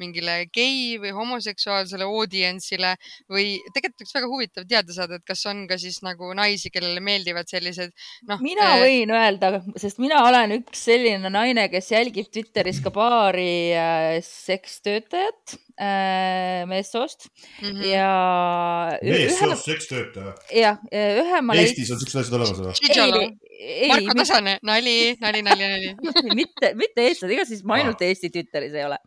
mingile 0.00 0.40
gei 0.52 0.98
või 1.00 1.14
homoseksuaalsele 1.16 2.08
audience'ile 2.08 2.94
või 3.32 3.56
tegelikult 3.74 4.04
oleks 4.04 4.16
väga 4.18 4.30
huvitav 4.34 4.68
teada 4.68 4.94
saada, 4.94 5.18
et 5.18 5.28
kas 5.28 5.46
on 5.48 5.64
ka 5.70 5.80
siis 5.80 6.02
nagu 6.04 6.30
naisi, 6.36 6.72
kellele 6.74 7.00
meeldivad 7.04 7.48
sellised 7.48 7.94
noh. 8.28 8.42
mina 8.44 8.68
äh, 8.74 8.82
võin 8.84 9.14
öelda, 9.16 9.54
sest 9.80 10.02
mina 10.02 10.20
olen 10.28 10.58
üks 10.60 10.84
selline 10.90 11.32
naine, 11.32 11.68
kes 11.72 11.92
jälgib 11.94 12.28
Twitteris 12.32 12.82
ka 12.84 12.92
paari 12.92 13.48
sekstöötajat 14.24 15.56
äh, 15.78 16.66
meessoost 16.70 17.28
mm. 17.62 17.68
-hmm 17.68 17.86
ja. 17.88 18.98
meessoost 19.02 19.64
sekstöötaja. 19.64 20.34
jah, 20.54 20.78
ühe 20.92 21.42
ma 21.42 21.56
leidsin. 21.56 21.84
Eestis 21.84 21.94
on 21.94 22.02
siuksed 22.02 22.20
asjad 22.22 22.40
olemas 22.40 22.58
või? 22.58 23.47
Marko 23.58 24.14
Tasane, 24.14 24.58
nali, 24.62 25.16
nali, 25.18 25.40
nali, 25.42 25.66
nali 25.66 25.88
mitte, 26.38 26.70
mitte 26.78 27.04
eestlased, 27.08 27.32
ega 27.34 27.46
siis 27.48 27.64
ma 27.66 27.78
ainult 27.78 28.02
Eesti 28.06 28.30
Twitteris 28.34 28.76
ei 28.76 28.84
ole 28.86 28.98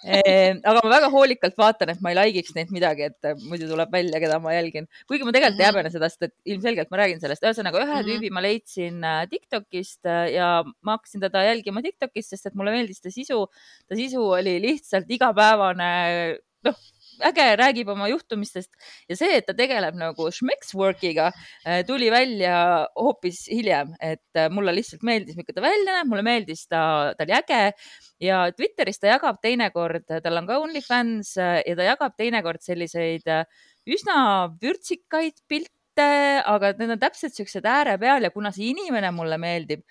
e,. 0.00 0.22
aga 0.56 0.78
ma 0.78 0.92
väga 0.94 1.10
hoolikalt 1.12 1.58
vaatan, 1.60 1.92
et 1.92 2.00
ma 2.04 2.14
ei 2.14 2.18
like'iks 2.18 2.54
neid 2.56 2.72
midagi, 2.72 3.10
et 3.10 3.28
muidu 3.44 3.68
tuleb 3.68 3.92
välja, 3.92 4.22
keda 4.22 4.38
ma 4.40 4.54
jälgin. 4.56 4.88
kuigi 5.10 5.28
ma 5.28 5.34
tegelikult 5.36 5.60
mm 5.60 5.64
-hmm. 5.64 5.68
ei 5.68 5.70
häbene 5.72 5.92
seda, 5.92 6.08
sest 6.08 6.28
et 6.28 6.34
ilmselgelt 6.54 6.90
ma 6.94 7.02
räägin 7.02 7.20
sellest. 7.20 7.44
ühesõnaga 7.44 7.82
ühe 7.82 7.90
mm 7.90 8.00
-hmm. 8.00 8.08
tüübi 8.08 8.32
ma 8.32 8.44
leidsin 8.46 9.04
äh, 9.04 9.20
Tiktokist 9.28 10.08
äh, 10.08 10.32
ja 10.38 10.48
ma 10.64 10.96
hakkasin 10.96 11.20
teda 11.20 11.44
jälgima 11.50 11.84
Tiktokist, 11.84 12.32
sest 12.32 12.46
et 12.46 12.54
mulle 12.54 12.72
meeldis 12.72 13.04
ta 13.04 13.10
sisu. 13.10 13.46
ta 13.88 13.96
sisu 13.96 14.24
oli 14.40 14.60
lihtsalt 14.64 15.10
igapäevane, 15.10 15.92
noh 16.64 16.78
äge, 17.28 17.46
räägib 17.60 17.90
oma 17.92 18.08
juhtumistest. 18.10 18.70
Ja 19.10 19.16
see, 19.18 19.38
et 19.38 19.46
ta 19.48 19.54
tegeleb 19.56 19.96
nagu 19.98 20.28
schmexwork'iga, 20.34 21.30
äh, 21.66 21.82
tuli 21.86 22.10
välja 22.12 22.56
hoopis 22.98 23.44
hiljem, 23.50 23.94
et 24.00 24.40
äh, 24.40 24.50
mulle 24.52 24.74
lihtsalt 24.76 25.04
meeldis, 25.06 25.36
milline 25.38 25.56
ta 25.56 25.64
välja 25.64 25.84
näeb, 25.90 26.10
mulle 26.10 26.24
meeldis 26.26 26.66
ta, 26.66 27.12
ta 27.16 27.26
oli 27.26 27.36
äge. 27.38 27.62
Ja 28.24 28.44
Twitteris 28.56 29.00
ta 29.02 29.12
jagab 29.12 29.40
teinekord, 29.44 30.08
tal 30.08 30.40
on 30.40 30.48
ka 30.50 30.58
OnlyFans 30.64 31.36
äh, 31.38 31.60
ja 31.66 31.78
ta 31.78 31.88
jagab 31.92 32.18
teinekord 32.18 32.64
selliseid 32.64 33.28
üsna 33.84 34.18
vürtsikaid 34.60 35.42
pilte, 35.48 36.08
aga 36.42 36.72
need 36.78 36.96
on 36.96 37.00
täpselt 37.02 37.36
siuksed 37.36 37.66
ääre 37.68 37.98
peal 38.02 38.24
ja 38.24 38.32
kuna 38.34 38.50
see 38.54 38.72
inimene 38.72 39.12
mulle 39.14 39.38
meeldib 39.38 39.84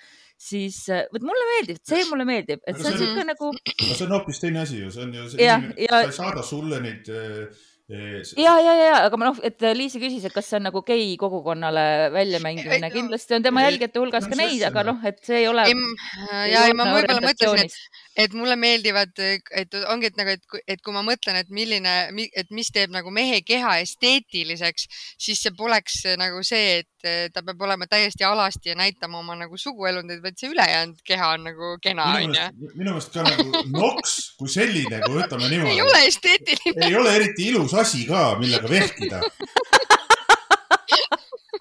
siis 0.44 0.80
äh, 0.92 1.06
vot 1.14 1.26
mulle 1.26 1.50
meeldib, 1.54 1.82
see 1.88 2.08
mulle 2.10 2.28
meeldib, 2.28 2.64
et 2.68 2.80
see 2.80 2.92
on 2.92 2.98
siuke 3.02 3.28
nagu. 3.28 3.52
see 3.84 4.08
on 4.08 4.18
hoopis 4.18 4.42
teine 4.44 4.64
asi 4.64 4.82
ju, 4.82 4.90
see 4.94 5.06
on 5.06 5.14
ju, 5.20 5.28
see 5.34 5.46
inimene, 5.46 5.92
ta 5.92 6.02
ei 6.08 6.18
saada 6.18 6.44
sulle 6.46 6.82
neid 6.84 7.12
äh, 7.14 7.62
ja, 7.90 8.54
ja, 8.64 8.74
ja, 8.80 8.92
aga 9.06 9.18
ma 9.20 9.28
noh, 9.28 9.40
et 9.44 9.60
Liisi 9.76 10.00
küsis, 10.00 10.24
et 10.24 10.34
kas 10.34 10.48
see 10.48 10.56
on 10.56 10.64
nagu 10.70 10.82
gei 10.88 11.18
kogukonnale 11.20 11.84
väljamängimine, 12.14 12.90
kindlasti 12.94 13.36
on 13.38 13.44
tema 13.44 13.66
jälgijate 13.66 14.00
hulgas 14.00 14.28
ka 14.32 14.38
neid, 14.40 14.64
aga 14.70 14.86
noh, 14.88 15.02
et 15.08 15.20
see 15.26 15.42
ei 15.42 15.50
ole. 15.52 15.66
ja, 15.68 16.64
ja 16.70 16.78
ma 16.78 16.88
võib-olla 16.94 17.20
mõtlesin, 17.26 17.68
et, 17.68 18.00
et 18.26 18.38
mulle 18.40 18.56
meeldivad, 18.60 19.12
et 19.20 19.78
ongi, 19.92 20.14
et 20.14 20.20
nagu, 20.20 20.38
et, 20.38 20.64
et 20.64 20.84
kui 20.84 20.96
ma 20.96 21.04
mõtlen, 21.06 21.42
et 21.44 21.52
milline, 21.54 21.98
et 22.32 22.56
mis 22.56 22.72
teeb 22.72 22.96
nagu 22.96 23.12
mehe 23.12 23.44
keha 23.46 23.76
esteetiliseks, 23.84 24.88
siis 25.28 25.44
see 25.44 25.56
poleks 25.60 26.06
nagu 26.22 26.40
see, 26.48 26.80
et 26.82 26.90
ta 27.34 27.42
peab 27.44 27.62
olema 27.62 27.86
täiesti 27.90 28.24
alasti 28.24 28.70
ja 28.72 28.76
näitama 28.80 29.20
oma 29.20 29.36
nagu 29.36 29.58
suguelundeid, 29.60 30.22
vaid 30.24 30.38
see 30.40 30.50
ülejäänud 30.54 31.02
keha 31.06 31.28
on 31.36 31.44
nagu 31.50 31.74
kena, 31.84 32.04
onju. 32.20 32.46
minu 32.74 32.94
meelest 32.94 33.14
ka 33.14 33.26
nagu 33.28 33.64
noks 33.74 34.12
kui 34.40 34.50
selline, 34.52 35.02
kui 35.06 35.16
võtame 35.20 35.50
niimoodi. 35.52 35.76
ei 35.76 35.82
ole 35.84 36.00
esteetiline. 36.08 36.88
ei 36.88 36.96
ole 37.00 37.16
eriti 37.20 37.42
ilus 37.52 37.74
asi 37.74 38.06
ka, 38.08 38.20
millega 38.40 38.70
vehkida. 38.70 39.22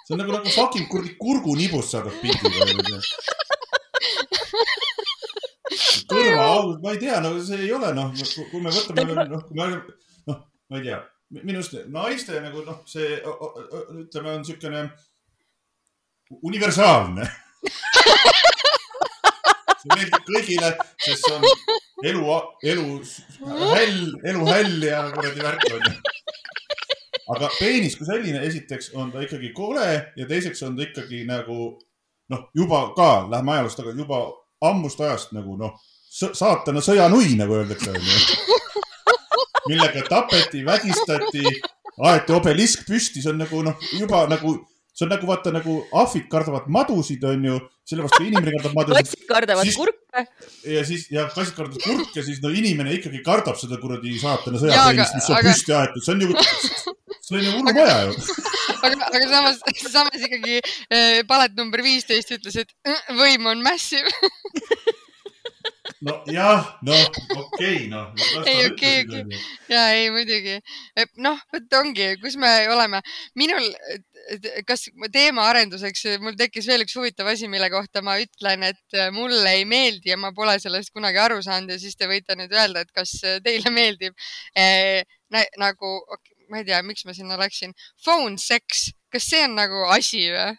see 0.06 0.14
on 0.14 0.18
nagu, 0.22 0.32
nagu 0.36 0.48
fucking 0.54 0.86
kuradi 0.90 1.16
kurgunibust 1.20 1.90
saadab 1.96 2.14
pildiga. 2.22 3.00
kõrvaaugud, 6.12 6.78
ma 6.82 6.92
ei 6.92 6.98
tea, 7.00 7.16
no 7.24 7.28
see 7.42 7.64
ei 7.66 7.72
ole 7.72 7.94
noh, 7.96 8.12
kui 8.50 8.60
me 8.60 8.70
võtame 8.74 9.26
noh, 9.26 9.42
kui 9.48 9.56
me 9.58 9.64
noh, 10.28 10.38
ma 10.68 10.74
ei 10.78 10.84
tea, 10.86 10.98
minu 11.40 11.62
arust 11.62 11.78
naiste 11.88 12.42
nagu 12.44 12.64
noh, 12.66 12.82
see 12.88 13.16
ütleme, 13.22 14.36
on 14.36 14.44
niisugune 14.44 14.84
universaalne 16.42 17.28
see 19.82 19.96
meeldib 19.96 20.26
kõigile, 20.28 20.72
sest 21.02 21.26
see 21.26 21.36
on 21.36 21.46
elu, 22.10 22.24
elu 22.72 22.86
häll, 23.72 24.02
elu 24.32 24.48
häll 24.48 24.86
ja 24.86 25.04
kuradi 25.14 25.46
värk 25.46 25.66
onju. 25.70 25.94
aga 27.34 27.50
peenis 27.58 27.96
kui 27.98 28.06
selline, 28.08 28.42
esiteks 28.46 28.92
on 28.98 29.12
ta 29.12 29.22
ikkagi 29.24 29.52
kole 29.56 29.88
ja 30.16 30.28
teiseks 30.28 30.62
on 30.66 30.76
ta 30.78 30.86
ikkagi 30.86 31.24
nagu 31.28 31.58
noh, 32.32 32.46
juba 32.56 32.84
ka, 32.96 33.10
lähme 33.30 33.56
ajaloost 33.56 33.80
tagasi, 33.80 34.02
juba 34.04 34.22
ammust 34.64 35.00
ajast 35.02 35.34
nagu 35.36 35.56
noh, 35.58 35.76
saatana 36.12 36.82
sõjanui, 36.84 37.34
nagu 37.38 37.58
öeldakse 37.58 37.92
onju. 37.92 38.48
millega 39.70 40.02
tapeti, 40.08 40.64
vägistati, 40.66 41.44
aeti 42.02 42.34
obelisk 42.34 42.86
püsti, 42.88 43.22
see 43.22 43.32
on 43.32 43.42
nagu 43.42 43.62
noh, 43.66 43.90
juba 43.98 44.24
nagu 44.30 44.56
see 44.92 45.06
on 45.06 45.12
nagu 45.14 45.28
vaata 45.28 45.52
nagu 45.54 45.76
ahvid 46.02 46.26
kardavad 46.32 46.66
madusid, 46.72 47.22
onju, 47.24 47.58
sellepärast 47.88 48.18
kui 48.18 48.28
inimene 48.28 48.56
kardab 48.58 48.74
madusid. 48.76 48.98
kassid 49.08 49.28
kardavad 49.30 49.68
siis, 49.68 49.78
kurke. 49.80 50.24
ja 50.74 50.82
siis 50.88 51.06
ja 51.12 51.24
kassid 51.32 51.56
kardavad 51.56 51.86
kurke, 51.86 52.24
siis 52.26 52.42
no 52.44 52.52
inimene 52.52 52.92
ikkagi 52.98 53.22
kardab 53.24 53.56
seda 53.60 53.80
kuradi 53.80 54.18
saatana 54.20 54.60
sõjapeenist, 54.60 55.16
mis 55.16 55.30
on 55.30 55.38
aga... 55.38 55.48
püsti 55.48 55.76
aetud, 55.78 56.04
see 56.04 56.14
on 56.16 56.26
ju, 56.26 56.36
see 57.16 57.38
on 57.38 57.46
ju 57.46 57.54
hullumaja 57.56 57.98
ju. 58.04 58.14
aga, 58.82 59.08
aga 59.08 59.24
samas, 59.32 59.64
samas 59.86 60.28
ikkagi 60.28 60.60
äh, 60.60 61.22
palet 61.30 61.56
number 61.56 61.84
viisteist 61.84 62.36
ütles, 62.36 62.60
et 62.66 62.76
äh, 62.84 63.16
võim 63.16 63.48
on 63.54 63.64
massive 63.64 64.12
nojah, 66.02 66.66
noh, 66.86 67.18
okei, 67.38 67.86
noh. 67.90 68.10
ei, 68.46 68.64
okei, 68.66 69.02
okei. 69.04 69.40
ja 69.70 69.84
ei, 69.94 70.08
muidugi. 70.14 70.56
noh, 71.22 71.38
vot 71.52 71.76
ongi, 71.78 72.08
kus 72.22 72.36
me 72.40 72.50
oleme. 72.72 73.02
minul, 73.38 73.68
kas 74.66 74.88
teema 75.14 75.46
arenduseks, 75.50 76.04
mul 76.22 76.36
tekkis 76.38 76.68
veel 76.70 76.84
üks 76.86 76.96
huvitav 76.98 77.30
asi, 77.32 77.48
mille 77.50 77.70
kohta 77.72 78.02
ma 78.04 78.18
ütlen, 78.22 78.66
et 78.72 78.98
mulle 79.14 79.56
ei 79.60 79.64
meeldi 79.68 80.12
ja 80.12 80.18
ma 80.20 80.32
pole 80.36 80.58
sellest 80.62 80.92
kunagi 80.94 81.22
aru 81.22 81.40
saanud 81.44 81.74
ja 81.74 81.80
siis 81.82 81.96
te 81.98 82.10
võite 82.10 82.36
nüüd 82.38 82.52
öelda, 82.54 82.82
et 82.82 82.92
kas 82.94 83.14
teile 83.44 83.72
meeldib 83.78 84.16
eh, 84.58 85.02
nagu, 85.60 85.94
ma 86.50 86.60
ei 86.60 86.68
tea, 86.68 86.82
miks 86.84 87.06
ma 87.08 87.14
sinna 87.16 87.38
läksin. 87.40 87.72
Phone 88.02 88.36
sex, 88.42 88.90
kas 89.12 89.30
see 89.30 89.46
on 89.46 89.56
nagu 89.60 89.86
asi 89.94 90.26
või? 90.34 90.50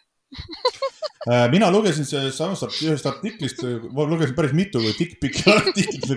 Äh, 1.24 1.46
mina 1.48 1.70
lugesin 1.72 2.04
samast 2.04 2.82
ühest 2.84 3.06
artiklist, 3.08 3.62
ma 3.96 4.04
lugesin 4.04 4.34
päris 4.36 4.52
mitu 4.52 4.82
TikToki 4.84 5.46
artiklit 5.54 6.10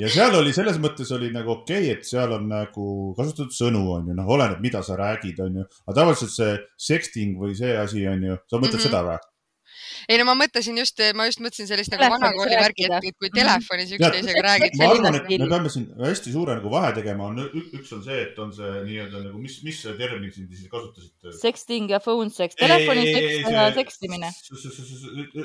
ja 0.00 0.10
seal 0.12 0.34
oli 0.40 0.52
selles 0.56 0.80
mõttes 0.82 1.12
oli 1.14 1.30
nagu 1.34 1.52
okei 1.54 1.86
okay,, 1.86 1.92
et 1.94 2.08
seal 2.08 2.34
on 2.34 2.48
nagu 2.50 2.88
kasutatud 3.16 3.54
sõnu, 3.54 3.84
on 3.94 4.10
ju, 4.10 4.16
noh, 4.18 4.28
oleneb, 4.36 4.58
mida 4.64 4.82
sa 4.84 4.98
räägid, 4.98 5.38
on 5.46 5.62
ju, 5.62 5.68
aga 5.86 5.96
tavaliselt 6.00 6.34
see 6.34 6.58
sexting 6.88 7.38
või 7.40 7.54
see 7.56 7.72
asi 7.78 8.02
on 8.10 8.26
ju, 8.26 8.36
sa 8.50 8.58
mõtled 8.58 8.76
mm 8.76 8.82
-hmm. 8.82 8.88
seda 8.88 9.04
või? 9.06 9.22
Ei 10.08 10.18
no 10.20 10.26
ma 10.28 10.34
mõtlesin 10.38 10.78
just, 10.80 11.00
ma 11.18 11.26
just 11.28 11.42
mõtlesin 11.42 11.68
sellist 11.70 11.92
nagu 11.94 12.08
vanakooli 12.14 12.58
värki, 12.60 12.86
et 12.88 13.16
kui 13.18 13.28
mhm. 13.28 13.36
telefonis 13.38 13.92
üksteisega 13.96 14.44
räägid. 14.46 14.78
ma 14.80 14.90
arvan, 14.94 15.18
et 15.18 15.30
me 15.32 15.50
peame 15.50 15.72
siin 15.72 15.86
hästi 16.00 16.34
suure 16.34 16.56
nagu 16.58 16.72
vahe 16.72 16.92
tegema, 16.96 17.30
on 17.32 17.42
üks 17.46 17.92
on 17.96 18.02
see, 18.06 18.18
et 18.26 18.40
on 18.42 18.52
see 18.56 18.72
nii-öelda 18.88 19.22
nagu, 19.26 19.40
mis, 19.42 19.58
mis 19.66 19.82
termin 19.98 20.34
siin 20.34 20.50
siis 20.52 20.70
kasutasite? 20.72 21.36
Sexting 21.40 21.94
ja 21.94 22.02
phone 22.02 22.30
sex, 22.34 22.58
telefoni 22.60 23.06
seks 23.10 23.54
ja 23.54 23.68
sekstimine. 23.76 24.32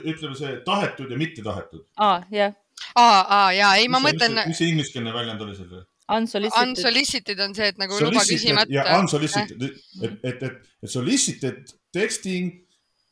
ütleme 0.01 0.35
see 0.37 0.57
tahetud 0.67 1.11
ja 1.11 1.21
mitte 1.21 1.45
tahetud. 1.45 1.87
aa, 1.97 2.19
jah. 2.33 2.53
aa, 2.95 3.21
aa 3.39 3.47
ja 3.57 3.73
ei, 3.81 3.89
ma 3.91 4.03
mõtlen. 4.03 4.43
mis 4.47 4.61
see 4.61 4.73
ingliskeelne 4.73 5.15
väljend 5.15 5.47
oli 5.47 5.57
seal? 5.57 5.81
Unsolicited. 6.11 6.67
Unsolicited 6.67 7.39
on 7.39 7.53
see, 7.55 7.69
et 7.71 7.77
nagu 7.79 7.95
luba 8.03 8.23
küsimata. 8.27 8.67
ja 8.73 8.83
unsolicited, 8.99 9.61
et, 9.63 10.15
et, 10.27 10.43
et, 10.43 10.57
et 10.83 10.91
solicited 10.91 11.71
texting, 11.95 12.51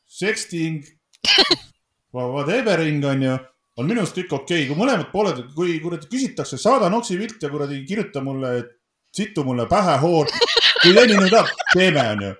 sexting 0.09 0.83
whatevering 2.13 3.05
on 3.05 3.23
ju, 3.23 3.37
on 3.77 3.87
minu 3.87 4.03
arust 4.03 4.17
kõik 4.17 4.33
okei 4.39 4.63
okay., 4.63 4.69
kui 4.69 4.79
mõlemad 4.79 5.11
pooled, 5.13 5.43
kui 5.55 5.77
kuradi 5.83 6.09
küsitakse, 6.11 6.59
saada 6.61 6.89
noksi 6.91 7.17
pilt 7.19 7.43
ja 7.43 7.51
kuradi 7.51 7.83
kirjuta 7.87 8.23
mulle, 8.23 8.53
situ 9.15 9.45
mulle 9.47 9.67
pähe 9.69 9.97
hoor. 10.01 10.31
kui 10.81 10.95
Tõni 10.95 11.15
nüüd 11.17 11.31
tahab, 11.33 11.53
teeme, 11.73 12.03
onju. 12.15 12.33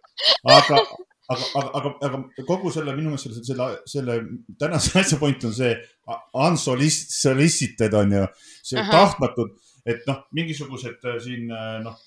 aga, 0.48 0.82
aga, 1.30 1.48
aga, 1.54 1.70
aga, 1.80 1.94
aga 2.08 2.46
kogu 2.48 2.72
selle 2.72 2.96
minu 2.96 3.13
meelest 3.13 3.44
selle, 3.48 3.48
selle, 3.48 3.72
selle 3.94 4.20
tänase 4.60 5.00
asja 5.02 5.20
point 5.20 5.44
on 5.48 5.56
see 5.56 5.74
unsolicited 6.48 7.98
on 8.00 8.15
ju, 8.15 8.28
see 8.72 8.86
tahtmatud, 8.92 9.58
et 9.89 10.08
noh, 10.08 10.24
mingisugused 10.36 11.04
äh, 11.08 11.20
siin 11.24 11.52
äh, 11.52 11.76
noh, 11.84 12.00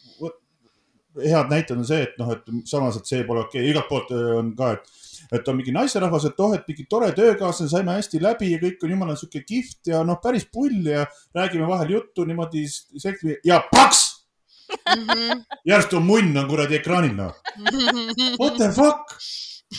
head 1.20 1.52
näited 1.52 1.76
on 1.76 1.86
see, 1.86 2.02
et 2.06 2.18
noh, 2.20 2.32
et 2.32 2.68
samas, 2.68 2.96
et 2.96 3.08
see 3.08 3.24
pole 3.28 3.44
okei 3.44 3.60
okay., 3.60 3.70
igalt 3.72 3.88
poolt 3.90 4.12
äh, 4.16 4.28
on 4.38 4.52
ka, 4.58 4.74
et 4.78 4.98
et 5.32 5.48
on 5.48 5.56
mingi 5.56 5.72
naisterahvas, 5.72 6.26
et 6.28 6.40
oh, 6.44 6.54
et 6.56 6.66
mingi 6.68 6.84
tore 6.90 7.08
töökaaslane, 7.16 7.70
saime 7.70 7.94
hästi 7.96 8.20
läbi 8.22 8.50
ja 8.52 8.58
kõik 8.60 8.82
on 8.84 8.94
jumala 8.94 9.14
sihuke 9.16 9.44
kihvt 9.48 9.92
ja 9.92 10.02
noh, 10.06 10.18
päris 10.22 10.44
pull 10.52 10.88
ja 10.88 11.06
räägime 11.36 11.68
vahel 11.68 11.94
juttu 11.96 12.26
niimoodi 12.28 12.66
ja 13.44 13.62
paks 13.70 14.02
mm. 14.72 15.06
-hmm. 15.06 15.44
järsku 15.68 16.00
munn 16.00 16.36
on 16.36 16.48
kuradi 16.48 16.76
ekraanil 16.80 17.16
noh. 17.16 17.32
What 18.40 18.58
the 18.58 18.72
fuck? 18.72 19.16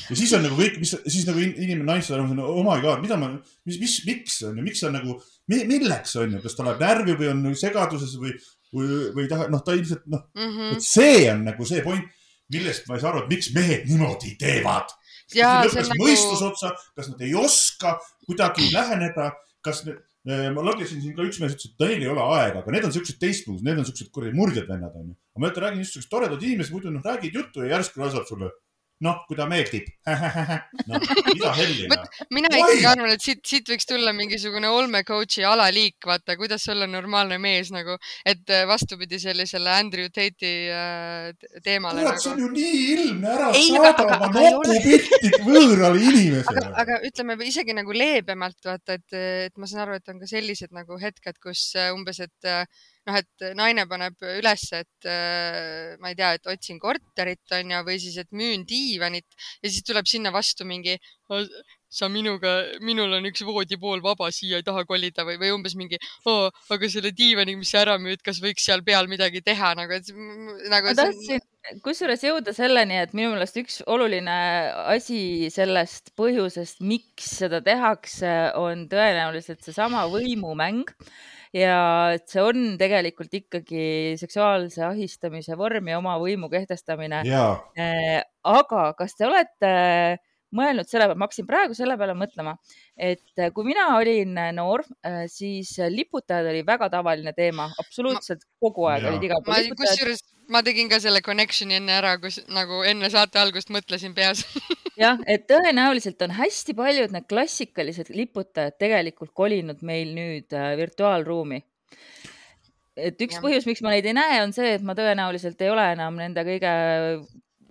ja 0.09 0.15
siis 0.17 0.33
on 0.33 0.41
nagu 0.41 0.57
kõik, 0.57 0.79
mis 0.81 0.95
siis 1.05 1.27
nagu 1.27 1.39
inimene, 1.39 1.85
naisterahvas 1.85 2.33
on 2.33 2.39
oh 2.39 2.63
my 2.65 2.81
god, 2.81 3.01
mida 3.01 3.17
ma, 3.17 3.29
mis, 3.65 3.77
mis, 3.79 3.99
miks 4.07 4.41
on 4.47 4.57
ju, 4.57 4.65
miks 4.65 4.81
on 4.83 4.95
nagu, 4.97 5.19
milleks 5.47 6.15
on 6.15 6.33
ju, 6.33 6.41
kas 6.41 6.57
ta 6.57 6.65
läheb 6.65 6.81
närvi 6.81 7.17
või 7.19 7.29
on 7.29 7.43
segaduses 7.59 8.17
või, 8.17 8.33
või, 8.73 8.99
või 9.15 9.29
ta 9.31 9.45
noh, 9.51 9.63
ta 9.65 9.75
ilmselt 9.77 10.07
noh 10.11 10.25
mm 10.33 10.49
-hmm., 10.49 10.83
see 10.83 11.27
on 11.31 11.45
nagu 11.47 11.67
see 11.69 11.83
point, 11.85 12.09
millest 12.53 12.89
ma 12.89 12.97
ei 12.97 13.03
saa 13.03 13.13
aru, 13.13 13.23
et 13.23 13.33
miks 13.33 13.53
mehed 13.55 13.87
niimoodi 13.89 14.35
teevad 14.39 14.91
lõppes 15.33 15.91
nagu... 15.91 16.01
mõistus 16.01 16.41
otsa, 16.45 16.73
kas 16.97 17.11
nad 17.11 17.21
ei 17.25 17.35
oska 17.37 17.97
kuidagi 18.27 18.69
läheneda, 18.73 19.31
kas 19.65 19.83
need, 19.87 20.01
eh, 20.29 20.49
ma 20.53 20.65
lugesin 20.65 21.01
siin 21.01 21.15
ka 21.15 21.25
üks 21.27 21.39
mees 21.41 21.55
ütles, 21.55 21.71
et 21.71 21.85
neil 21.85 22.03
ei 22.03 22.11
ole 22.11 22.25
aega, 22.37 22.61
aga 22.61 22.75
need 22.75 22.89
on 22.89 22.93
siuksed 22.95 23.19
teistmoodi, 23.21 23.63
need 23.65 23.81
on 23.81 23.87
siuksed 23.87 24.11
kuradi 24.13 24.35
murdjad 24.37 24.67
vennad 24.69 24.93
onju. 24.99 25.15
aga 25.33 25.45
ma 25.45 25.53
räägin 25.65 25.85
just 25.85 25.97
siuksed 25.97 26.11
toredad 26.11 26.43
inimesed, 26.43 26.73
muidu 26.75 26.91
noh, 26.91 27.03
räägid 27.05 27.39
juttu 27.39 27.63
ja 27.63 27.77
järsku 27.77 28.03
laseb 28.03 28.27
sulle 28.29 28.51
noh, 29.03 29.23
kui 29.27 29.37
ta 29.37 29.45
meeldib 29.49 29.87
no, 30.89 30.99
mida 31.29 31.51
helli 31.57 31.87
noh. 31.91 32.03
mina 32.33 32.51
ikkagi 32.51 32.85
arvan, 32.87 33.13
et 33.13 33.23
siit, 33.23 33.41
siit 33.47 33.69
võiks 33.71 33.87
tulla 33.89 34.13
mingisugune 34.15 34.69
olmecoach'i 34.71 35.45
alaliik, 35.47 35.97
vaata, 36.07 36.35
kuidas 36.39 36.65
olla 36.71 36.87
normaalne 36.89 37.39
mees 37.41 37.71
nagu, 37.75 37.97
et 38.25 38.43
äh, 38.53 38.65
vastupidi 38.69 39.19
sellisele 39.21 39.71
Andrew 39.73 40.09
Tate'i 40.13 40.53
äh, 40.71 41.59
teemale. 41.65 42.03
kurat 42.03 42.19
nagu..., 42.19 42.23
see 42.25 42.33
on 42.33 42.43
ju 42.45 42.51
nii 42.53 42.79
ilmne, 42.95 43.33
ära 43.35 43.51
ei, 43.55 43.67
saada 43.69 43.93
aga, 43.93 44.19
oma 44.19 44.31
nokupilti 44.37 45.33
võõrale 45.47 46.03
inimesele. 46.11 46.63
aga, 46.63 46.83
aga 46.85 47.01
ütleme 47.09 47.37
isegi 47.49 47.77
nagu 47.77 47.95
leebemalt 47.95 48.71
vaata, 48.71 48.99
et, 48.99 49.19
et 49.49 49.55
ma 49.59 49.69
saan 49.69 49.85
aru, 49.87 49.99
et 49.99 50.13
on 50.13 50.23
ka 50.23 50.29
sellised 50.29 50.73
nagu 50.75 50.99
hetked, 51.01 51.39
kus 51.43 51.69
äh, 51.79 51.91
umbes, 51.95 52.23
et 52.23 52.53
noh, 53.09 53.19
et 53.19 53.45
naine 53.57 53.85
paneb 53.89 54.25
üles, 54.37 54.65
et 54.77 55.07
äh, 55.09 55.95
ma 56.01 56.11
ei 56.11 56.17
tea, 56.19 56.33
et 56.37 56.51
otsin 56.53 56.79
korterit 56.81 57.55
on 57.57 57.73
ju, 57.75 57.81
või 57.87 57.99
siis, 58.01 58.17
et 58.23 58.31
müün 58.35 58.65
diivanit 58.69 59.27
ja 59.61 59.69
siis 59.69 59.85
tuleb 59.87 60.09
sinna 60.09 60.33
vastu 60.35 60.67
mingi, 60.67 60.97
sa 61.93 62.09
minuga, 62.09 62.55
minul 62.81 63.13
on 63.19 63.29
üks 63.29 63.43
voodipool 63.45 64.01
vaba, 64.03 64.31
siia 64.33 64.59
ei 64.59 64.65
taha 64.65 64.85
kolida 64.89 65.25
või, 65.27 65.37
või 65.41 65.53
umbes 65.55 65.77
mingi, 65.79 65.99
aga 66.25 66.89
selle 66.89 67.13
diivani, 67.15 67.57
mis 67.59 67.73
sa 67.73 67.83
ära 67.83 67.99
müüd, 68.01 68.23
kas 68.25 68.41
võiks 68.43 68.65
seal 68.65 68.81
peal 68.85 69.09
midagi 69.11 69.43
teha 69.45 69.73
nagu, 69.77 69.99
et 69.99 70.09
nagu. 70.73 70.89
ma 70.89 70.95
tahtsin 70.97 71.43
kusjuures 71.83 72.23
jõuda 72.25 72.53
selleni, 72.55 72.97
et 72.99 73.13
minu 73.15 73.31
meelest 73.33 73.59
üks 73.61 73.77
oluline 73.87 74.39
asi 74.91 75.51
sellest 75.53 76.11
põhjusest, 76.19 76.81
miks 76.83 77.29
seda 77.39 77.61
tehakse, 77.63 78.33
on 78.59 78.87
tõenäoliselt 78.91 79.63
seesama 79.63 80.03
võimumäng 80.11 80.91
ja 81.53 81.77
et 82.17 82.25
see 82.31 82.41
on 82.43 82.75
tegelikult 82.81 83.33
ikkagi 83.37 84.17
seksuaalse 84.19 84.83
ahistamise 84.89 85.57
vorm 85.59 85.91
ja 85.91 86.01
oma 86.01 86.17
võimu 86.21 86.49
kehtestamine. 86.51 87.21
Äh, 87.23 88.21
aga 88.43 88.85
kas 88.97 89.15
te 89.15 89.29
olete 89.29 89.73
mõelnud 90.55 90.89
selle 90.89 91.07
peale, 91.07 91.19
ma 91.19 91.27
hakkasin 91.29 91.49
praegu 91.49 91.77
selle 91.77 91.97
peale 91.99 92.15
mõtlema, 92.17 92.55
et 92.97 93.45
kui 93.55 93.67
mina 93.67 93.89
olin 93.97 94.37
noor, 94.55 94.85
äh, 95.05 95.23
siis 95.31 95.75
liputajad 95.89 96.51
oli 96.53 96.63
väga 96.67 96.91
tavaline 96.93 97.33
teema, 97.37 97.71
absoluutselt 97.81 98.45
kogu 98.61 98.87
aeg 98.91 99.09
olid 99.11 99.27
igal 99.29 99.43
pool. 99.45 99.73
kusjuures 99.77 100.23
ma 100.51 100.61
tegin 100.63 100.89
ka 100.91 100.99
selle 101.03 101.21
connection'i 101.23 101.77
enne 101.79 101.93
ära, 101.95 102.15
kus 102.21 102.41
nagu 102.51 102.81
enne 102.87 103.09
saate 103.13 103.39
algust 103.41 103.71
mõtlesin 103.73 104.15
peas 104.15 104.43
jah, 105.03 105.19
et 105.29 105.45
tõenäoliselt 105.49 106.21
on 106.25 106.35
hästi 106.37 106.75
paljud 106.77 107.13
need 107.15 107.27
klassikalised 107.29 108.11
liputajad 108.13 108.77
tegelikult 108.81 109.33
kolinud 109.35 109.83
meil 109.85 110.13
nüüd 110.15 110.55
virtuaalruumi. 110.79 111.61
et 112.97 113.21
üks 113.25 113.39
ja. 113.39 113.43
põhjus, 113.45 113.67
miks 113.69 113.81
ma 113.85 113.95
neid 113.95 114.09
ei 114.09 114.17
näe, 114.17 114.41
on 114.43 114.53
see, 114.55 114.75
et 114.77 114.83
ma 114.85 114.95
tõenäoliselt 114.97 115.61
ei 115.63 115.71
ole 115.73 115.87
enam 115.95 116.19
nende 116.19 116.43
kõige 116.47 116.73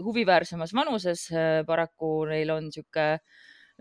huviväärsemas 0.05 0.75
vanuses. 0.77 1.29
Äh, 1.33 1.62
paraku 1.69 2.23
neil 2.31 2.53
on 2.55 2.69
niisugune 2.69 3.19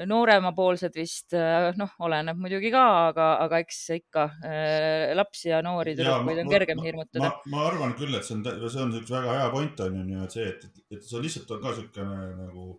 nooremapoolsed 0.08 0.96
vist 0.96 1.36
äh, 1.38 1.72
noh, 1.78 1.92
oleneb 2.02 2.40
muidugi 2.42 2.72
ka, 2.74 2.84
aga, 3.10 3.26
aga 3.44 3.60
eks 3.62 3.82
ikka 3.98 4.28
äh, 4.48 5.12
lapsi 5.18 5.52
ja 5.52 5.60
noori 5.66 5.94
tüdrukuid 5.98 6.40
on 6.46 6.54
kergem 6.54 6.86
hirmutada. 6.86 7.34
ma 7.52 7.66
arvan 7.68 7.94
küll, 8.00 8.16
et 8.18 8.26
see 8.26 8.38
on, 8.38 8.46
see 8.64 8.86
on 8.86 8.96
üks 9.02 9.12
väga 9.12 9.36
hea 9.40 9.50
point 9.54 9.84
on 9.86 10.00
ju, 10.00 10.24
et 10.26 10.38
see, 10.38 10.48
et, 10.48 10.88
et 10.96 11.04
see 11.06 11.22
lihtsalt 11.26 11.52
on 11.58 11.62
ka 11.66 11.76
niisugune 11.76 12.32
nagu 12.46 12.72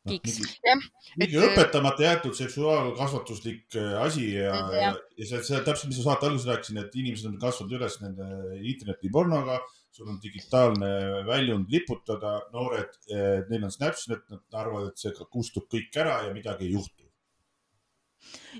No, 0.00 0.14
mingi, 0.14 0.32
mingi 1.20 1.36
et... 1.36 1.42
õpetamata 1.44 2.06
jäetud 2.06 2.32
seksuaalkasvatuslik 2.38 3.76
äh, 3.76 3.98
asi 4.00 4.30
ja, 4.32 4.54
ja, 4.72 4.92
ja 4.96 5.26
see, 5.28 5.42
see 5.44 5.58
täpselt, 5.66 5.90
mis 5.90 5.98
ma 6.00 6.06
saate 6.06 6.30
alguses 6.30 6.48
rääkisin, 6.48 6.78
et 6.80 6.96
inimesed 6.96 7.28
on 7.28 7.34
kasvanud 7.42 7.74
üles 7.76 7.98
nende 8.00 8.28
internetipornoga 8.70 9.58
sul 9.90 10.08
on 10.08 10.18
digitaalne 10.22 10.88
väljund 11.26 11.70
liputada, 11.72 12.36
noored, 12.54 12.92
eh, 13.10 13.44
neil 13.50 13.66
on 13.66 13.72
Snapchat, 13.74 14.26
nad 14.30 14.60
arvavad, 14.62 14.92
et 14.92 15.02
see 15.02 15.26
kustub 15.30 15.66
kõik 15.72 15.96
ära 15.98 16.20
ja 16.26 16.34
midagi 16.34 16.68
ei 16.68 16.74
juhtu. 16.76 17.08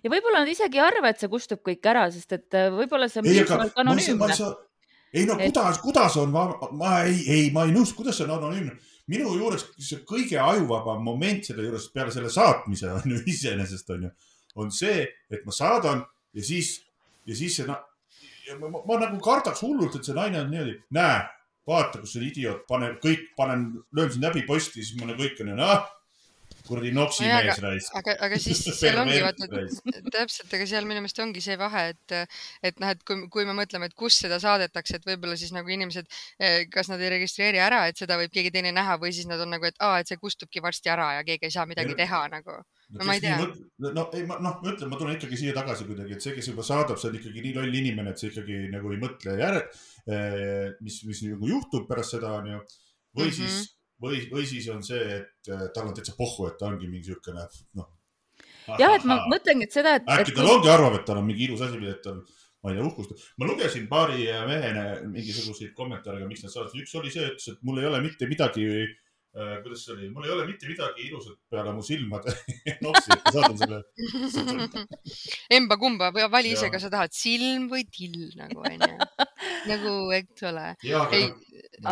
ja 0.03 0.11
võib-olla 0.11 0.43
nad 0.43 0.49
isegi 0.49 0.81
ei 0.81 0.85
arva, 0.87 1.13
et 1.13 1.21
see 1.21 1.31
kustub 1.31 1.63
kõik 1.67 1.87
ära, 1.87 2.09
sest 2.11 2.33
et 2.33 2.59
eh, 2.59 2.71
võib-olla 2.75 3.09
see 3.09 3.23
on 3.23 3.29
piisavalt 3.29 3.79
anonüümne. 3.83 4.31
ei 5.13 5.27
no 5.27 5.37
kuidas 5.37 5.77
et..., 5.77 5.83
kuidas 5.83 6.17
on, 6.23 6.33
ma, 6.33 6.95
ei, 7.05 7.21
ei, 7.27 7.51
ma 7.55 7.67
ei 7.69 7.75
nõustu, 7.77 8.01
kuidas 8.01 8.19
see 8.19 8.27
on 8.27 8.37
anonüümne. 8.39 8.79
minu 9.11 9.35
juures 9.37 9.67
see 9.79 10.03
kõige 10.07 10.39
ajuvabam 10.39 11.03
moment 11.05 11.47
selle 11.47 11.67
juures 11.67 11.89
peale 11.95 12.15
selle 12.15 12.31
saatmise 12.31 12.91
on 12.95 13.11
ju 13.11 13.23
iseenesest 13.27 13.91
on 13.91 14.09
ju, 14.09 14.11
on 14.57 14.71
see, 14.75 15.07
et 15.31 15.47
ma 15.47 15.55
saadan 15.55 16.03
ja 16.35 16.43
siis, 16.43 16.81
ja 17.27 17.37
siis 17.39 17.57
see 17.59 17.71
ma, 18.59 18.73
ma, 18.73 18.83
ma 18.87 18.99
nagu 19.05 19.21
kardaks 19.25 19.63
hullult, 19.67 19.97
et 19.97 20.09
see 20.09 20.17
naine 20.17 20.43
on 20.43 20.51
niimoodi, 20.53 20.77
näe, 20.97 21.23
vaata, 21.71 22.03
kus 22.03 22.17
see 22.17 22.27
idioot, 22.27 22.67
pane 22.69 22.95
kõik, 23.03 23.31
panen, 23.39 23.71
löön 23.97 24.13
sind 24.13 24.27
läbi 24.27 24.45
posti, 24.49 24.85
siis 24.85 25.01
on 25.03 25.15
kõik 25.19 25.43
on 25.45 25.61
ah, 25.61 25.89
kuradi 26.71 26.93
noksi 26.95 27.27
no, 27.27 27.39
mees 27.43 27.61
raisk. 27.63 27.95
aga, 27.99 28.15
aga 28.27 28.39
siis 28.45 28.63
seal 28.79 28.99
ongi 29.03 29.21
vaata, 29.25 29.49
täpselt, 30.17 30.51
aga 30.57 30.67
seal 30.71 30.89
minu 30.89 31.03
meelest 31.03 31.23
ongi 31.25 31.43
see 31.45 31.57
vahe, 31.61 31.85
et, 31.95 32.17
et 32.67 32.83
noh, 32.83 32.93
et 32.95 33.05
kui, 33.07 33.25
kui 33.33 33.47
me 33.49 33.55
mõtleme, 33.59 33.91
et 33.91 33.97
kus 33.99 34.21
seda 34.25 34.41
saadetakse, 34.43 35.01
et 35.01 35.09
võib-olla 35.09 35.39
siis 35.41 35.55
nagu 35.57 35.71
inimesed, 35.71 36.11
eh, 36.41 36.65
kas 36.73 36.93
nad 36.93 37.03
ei 37.03 37.15
registreeri 37.17 37.63
ära, 37.63 37.85
et 37.91 38.01
seda 38.01 38.19
võib 38.21 38.35
keegi 38.35 38.55
teine 38.55 38.75
näha 38.77 38.99
või 39.03 39.15
siis 39.17 39.29
nad 39.31 39.43
on 39.43 39.55
nagu, 39.57 39.67
et 39.69 39.79
aa, 39.83 40.01
et 40.01 40.11
see 40.11 40.21
kustubki 40.21 40.63
varsti 40.65 40.93
ära 40.93 41.15
ja 41.19 41.27
keegi 41.27 41.51
ei 41.51 41.57
saa 41.57 41.67
midagi 41.71 41.97
ja, 41.97 42.03
teha 42.05 42.27
nagu 42.35 42.61
no 42.91 43.07
ma 43.07 43.15
ei 43.15 43.23
tea. 43.23 43.37
no 43.79 44.05
ei, 44.17 44.25
ma 44.29 44.39
noh, 44.43 44.57
ma 44.63 44.73
ütlen, 44.73 44.91
ma 44.91 44.99
tulen 44.99 45.17
ikkagi 45.17 45.39
siia 45.39 45.55
tagasi 45.57 45.87
kuidagi, 45.89 46.17
et 46.17 46.25
see, 46.25 46.35
kes 46.37 46.51
juba 46.51 46.65
saadab, 46.67 46.99
see 47.01 47.11
on 47.11 47.19
ikkagi 47.21 47.45
nii 47.45 47.55
loll 47.57 47.79
inimene, 47.81 48.15
et 48.15 48.23
see 48.23 48.31
ikkagi 48.33 48.63
nagu 48.73 48.95
ei 48.95 49.01
mõtle 49.03 49.37
järel, 49.39 49.63
eh, 50.11 50.67
mis, 50.85 51.01
mis 51.09 51.23
nagu 51.29 51.53
juhtub 51.53 51.87
pärast 51.91 52.17
seda 52.17 52.35
onju. 52.41 52.59
või 53.17 53.27
mm 53.27 53.31
-hmm. 53.31 53.39
siis, 53.39 53.71
või, 54.03 54.21
või 54.33 54.45
siis 54.47 54.69
on 54.75 54.83
see, 54.87 55.01
et 55.21 55.53
eh, 55.55 55.65
tal 55.75 55.89
on 55.89 55.95
täitsa 55.95 56.17
pohhu, 56.19 56.49
et 56.51 56.59
ta 56.59 56.71
ongi 56.71 56.91
mingi 56.91 57.11
siukene 57.11 57.47
noh. 57.79 57.89
jah, 58.79 58.95
et 58.95 59.05
ma 59.05 59.23
mõtlengi, 59.31 59.67
et 59.67 59.79
seda, 59.79 59.97
et. 59.99 60.11
äkki 60.19 60.35
tal 60.37 60.51
ongi, 60.57 60.71
arvab, 60.71 61.01
et 61.01 61.07
tal 61.07 61.23
on 61.23 61.27
mingi 61.27 61.47
ilus 61.47 61.63
asi, 61.67 61.79
mida 61.79 61.95
tal 62.03 62.23
ma 62.63 62.71
ei 62.71 62.77
tea, 62.77 62.87
uhkust. 62.87 63.31
ma 63.39 63.47
lugesin 63.49 63.87
paari 63.89 64.27
mehena 64.49 64.83
mingisuguseid 65.09 65.73
kommentaare, 65.75 66.27
miks 66.29 66.43
nad 66.45 66.53
saatsid. 66.53 66.83
üks 66.83 66.95
oli 66.99 67.11
see, 67.11 67.31
ütles, 67.31 67.49
et 67.55 67.63
mul 67.63 67.81
ei 67.81 67.87
ole 67.89 68.03
mitte 68.05 68.29
midagi 68.29 68.67
kuidas 69.33 69.85
see 69.85 69.93
oli, 69.95 70.09
mul 70.11 70.25
ei 70.27 70.33
ole 70.35 70.45
mitte 70.49 70.67
midagi 70.67 71.05
ilusat 71.07 71.37
peale 71.51 71.73
mu 71.75 71.83
silmade 71.87 72.33
nopsi, 72.85 73.13
et 73.15 73.23
ma 73.23 73.33
saadan 73.37 73.59
selle. 73.61 73.79
Emba-kumba, 75.59 76.11
vali 76.33 76.55
ise, 76.57 76.71
kas 76.73 76.83
sa 76.87 76.91
tahad 76.91 77.15
silm 77.15 77.69
või 77.71 77.85
till 77.87 78.33
nagu 78.39 78.59
onju. 78.59 78.91
nagu, 79.71 79.95
eks 80.19 80.47
ole. 80.51 80.67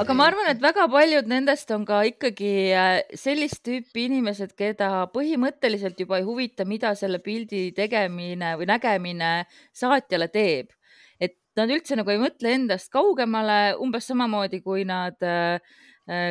aga 0.03 0.19
ma 0.19 0.29
arvan, 0.33 0.51
et 0.51 0.63
väga 0.63 0.89
paljud 0.91 1.31
nendest 1.31 1.71
on 1.77 1.87
ka 1.87 2.03
ikkagi 2.11 2.53
äh, 2.75 2.99
sellist 3.15 3.63
tüüpi 3.69 4.09
inimesed, 4.11 4.57
keda 4.59 5.07
põhimõtteliselt 5.15 6.01
juba 6.03 6.19
ei 6.19 6.27
huvita, 6.27 6.67
mida 6.67 6.97
selle 6.99 7.23
pildi 7.23 7.69
tegemine 7.77 8.57
või 8.59 8.67
nägemine 8.75 9.33
saatjale 9.71 10.27
teeb. 10.35 10.75
et 11.23 11.39
nad 11.59 11.71
üldse 11.71 11.95
nagu 11.99 12.11
ei 12.11 12.19
mõtle 12.19 12.51
endast 12.51 12.91
kaugemale, 12.91 13.77
umbes 13.79 14.11
samamoodi 14.11 14.59
kui 14.63 14.83
nad 14.87 15.23
äh, 15.23 15.63
Äh, 15.63 15.88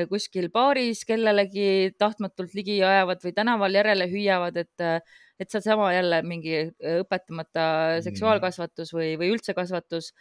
kuskil 0.09 0.49
baaris 0.53 1.03
kellelegi 1.05 1.93
tahtmatult 2.01 2.55
ligi 2.57 2.79
ajavad 2.81 3.21
või 3.21 3.35
tänaval 3.37 3.77
järele 3.77 4.09
hüüavad, 4.09 4.57
et, 4.57 4.81
äh, 4.81 5.21
et 5.37 5.53
sealsama 5.53 5.91
jälle 5.93 6.23
mingi 6.25 6.55
äh, 6.57 6.99
õpetamata 7.03 8.01
seksuaalkasvatus 8.05 8.93
või, 8.95 9.13
või 9.21 9.35
üldse 9.35 9.53
kasvatus. 9.57 10.13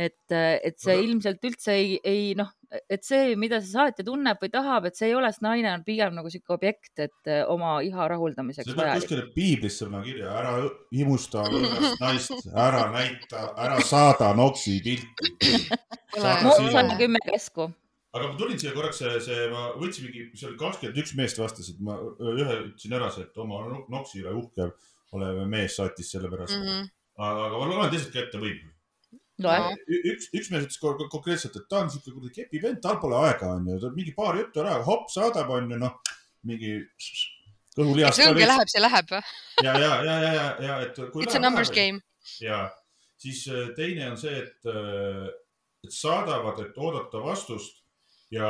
et, 0.00 0.32
et 0.32 0.78
see 0.80 0.94
ilmselt 1.02 1.42
üldse 1.44 1.74
ei, 1.76 1.96
ei 2.06 2.30
noh, 2.38 2.48
et 2.88 3.02
see, 3.04 3.34
mida 3.36 3.58
see 3.60 3.72
saatja 3.74 4.04
tunneb 4.06 4.38
või 4.40 4.48
tahab, 4.54 4.86
et 4.86 4.96
see 4.96 5.10
ei 5.10 5.16
ole, 5.18 5.28
sest 5.28 5.42
naine 5.44 5.72
on 5.74 5.82
pigem 5.84 6.14
nagu 6.16 6.30
sihuke 6.30 6.54
objekt, 6.54 6.92
et 7.02 7.30
oma 7.50 7.74
iha 7.84 8.06
rahuldamiseks. 8.08 8.70
see 8.70 8.78
peab 8.78 9.02
kuskile 9.02 9.26
piiblisse 9.34 9.90
panna 9.90 10.00
kirja, 10.06 10.30
ära 10.30 10.54
imusta 11.02 11.44
võõrast 11.50 12.00
naist, 12.06 12.48
ära 12.54 12.86
näita, 12.94 13.44
ära 13.66 13.82
saada 13.84 14.30
noksi 14.38 14.78
pilti. 14.86 15.52
Moots 16.46 16.80
on 16.80 16.96
kümme 16.96 17.20
käsku 17.26 17.72
aga 18.16 18.28
ma 18.28 18.38
tulin 18.38 18.58
siia 18.58 18.72
korraks, 18.74 19.00
see, 19.02 19.18
see, 19.24 19.46
ma 19.52 19.68
võtsin 19.78 20.08
mingi, 20.08 20.26
see 20.34 20.48
oli 20.50 20.58
kakskümmend 20.60 20.98
üks 21.02 21.14
meest 21.18 21.38
vastasid, 21.40 21.78
ma 21.84 21.98
ühe 22.00 22.56
ütlesin 22.66 22.96
ära, 22.98 23.10
see, 23.14 23.28
et 23.28 23.38
oma 23.42 23.62
noksi 23.92 24.24
üle 24.24 24.34
uhke 24.40 24.70
olev 25.16 25.44
mees 25.50 25.76
saatis 25.78 26.10
selle 26.14 26.30
pärast 26.30 26.56
mm. 26.56 26.66
-hmm. 26.66 26.92
aga, 27.18 27.48
aga 27.48 27.60
ma 27.60 27.70
loen 27.70 27.92
teised 27.94 28.12
ka 28.14 28.22
ette, 28.24 28.40
võib 28.42 28.62
no.? 29.44 29.56
üks, 30.12 30.30
üks 30.36 30.50
mees 30.52 30.66
ütles 30.66 30.80
konkreetselt, 31.12 31.56
et 31.56 31.68
ta 31.70 31.84
on 31.84 31.92
siuke 31.92 32.12
kuradi 32.14 32.34
kepi 32.40 32.62
vend, 32.62 32.80
tal 32.84 32.98
pole 33.02 33.18
aega, 33.24 33.54
onju, 33.58 33.92
mingi 33.96 34.14
paar 34.16 34.38
juttu 34.38 34.64
ära, 34.64 34.78
hopp, 34.86 35.10
saadab, 35.12 35.50
onju, 35.56 35.78
noh, 35.80 35.98
mingi 36.48 36.76
kõhulihast. 37.76 38.20
see 38.20 38.30
ongi, 38.30 38.46
läheb, 38.48 38.72
see 38.72 38.84
läheb. 38.84 39.14
ja, 39.64 39.72
ja, 39.72 39.74
ja, 39.80 40.16
ja, 40.24 40.32
ja, 40.34 40.48
ja, 40.66 40.78
et. 40.86 40.98
It's 41.24 41.38
a 41.38 41.42
numbers 41.42 41.72
game. 41.74 42.02
ja, 42.42 42.64
siis 43.20 43.46
äh, 43.50 43.70
teine 43.76 44.10
on 44.12 44.18
see, 44.20 44.34
et, 44.44 44.70
äh, 44.70 45.28
et 45.86 45.94
saadavad, 45.94 46.60
et 46.66 46.78
oodata 46.78 47.22
vastust 47.24 47.79
ja 48.34 48.48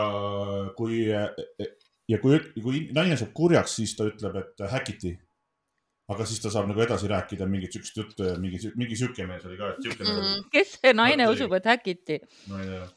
kui, 0.76 1.02
ja 1.08 2.20
kui, 2.22 2.38
kui 2.60 2.84
naine 2.96 3.18
saab 3.18 3.32
kurjaks, 3.36 3.78
siis 3.80 3.96
ta 3.98 4.06
ütleb, 4.10 4.38
et 4.42 4.64
häkiti. 4.74 5.16
aga 6.10 6.24
siis 6.26 6.42
ta 6.42 6.50
saab 6.50 6.66
nagu 6.66 6.82
edasi 6.82 7.06
rääkida 7.06 7.46
mingit 7.46 7.76
siukest 7.76 7.98
juttu 8.00 8.24
ja 8.26 8.32
mingi, 8.42 8.58
mingi 8.74 8.96
siuke 8.98 9.26
mees 9.28 9.44
oli 9.46 9.58
ka, 9.58 9.68
et 9.70 9.84
siuke 9.84 10.02
mm. 10.02 10.16
-hmm. 10.16 10.48
kes 10.50 10.72
see 10.80 10.92
naine 10.92 11.22
Mõtli. 11.26 11.36
usub, 11.36 11.52
et 11.54 11.68
häkiti? 11.70 12.18
ma 12.50 12.62
ei 12.62 12.66
tea. 12.66 12.88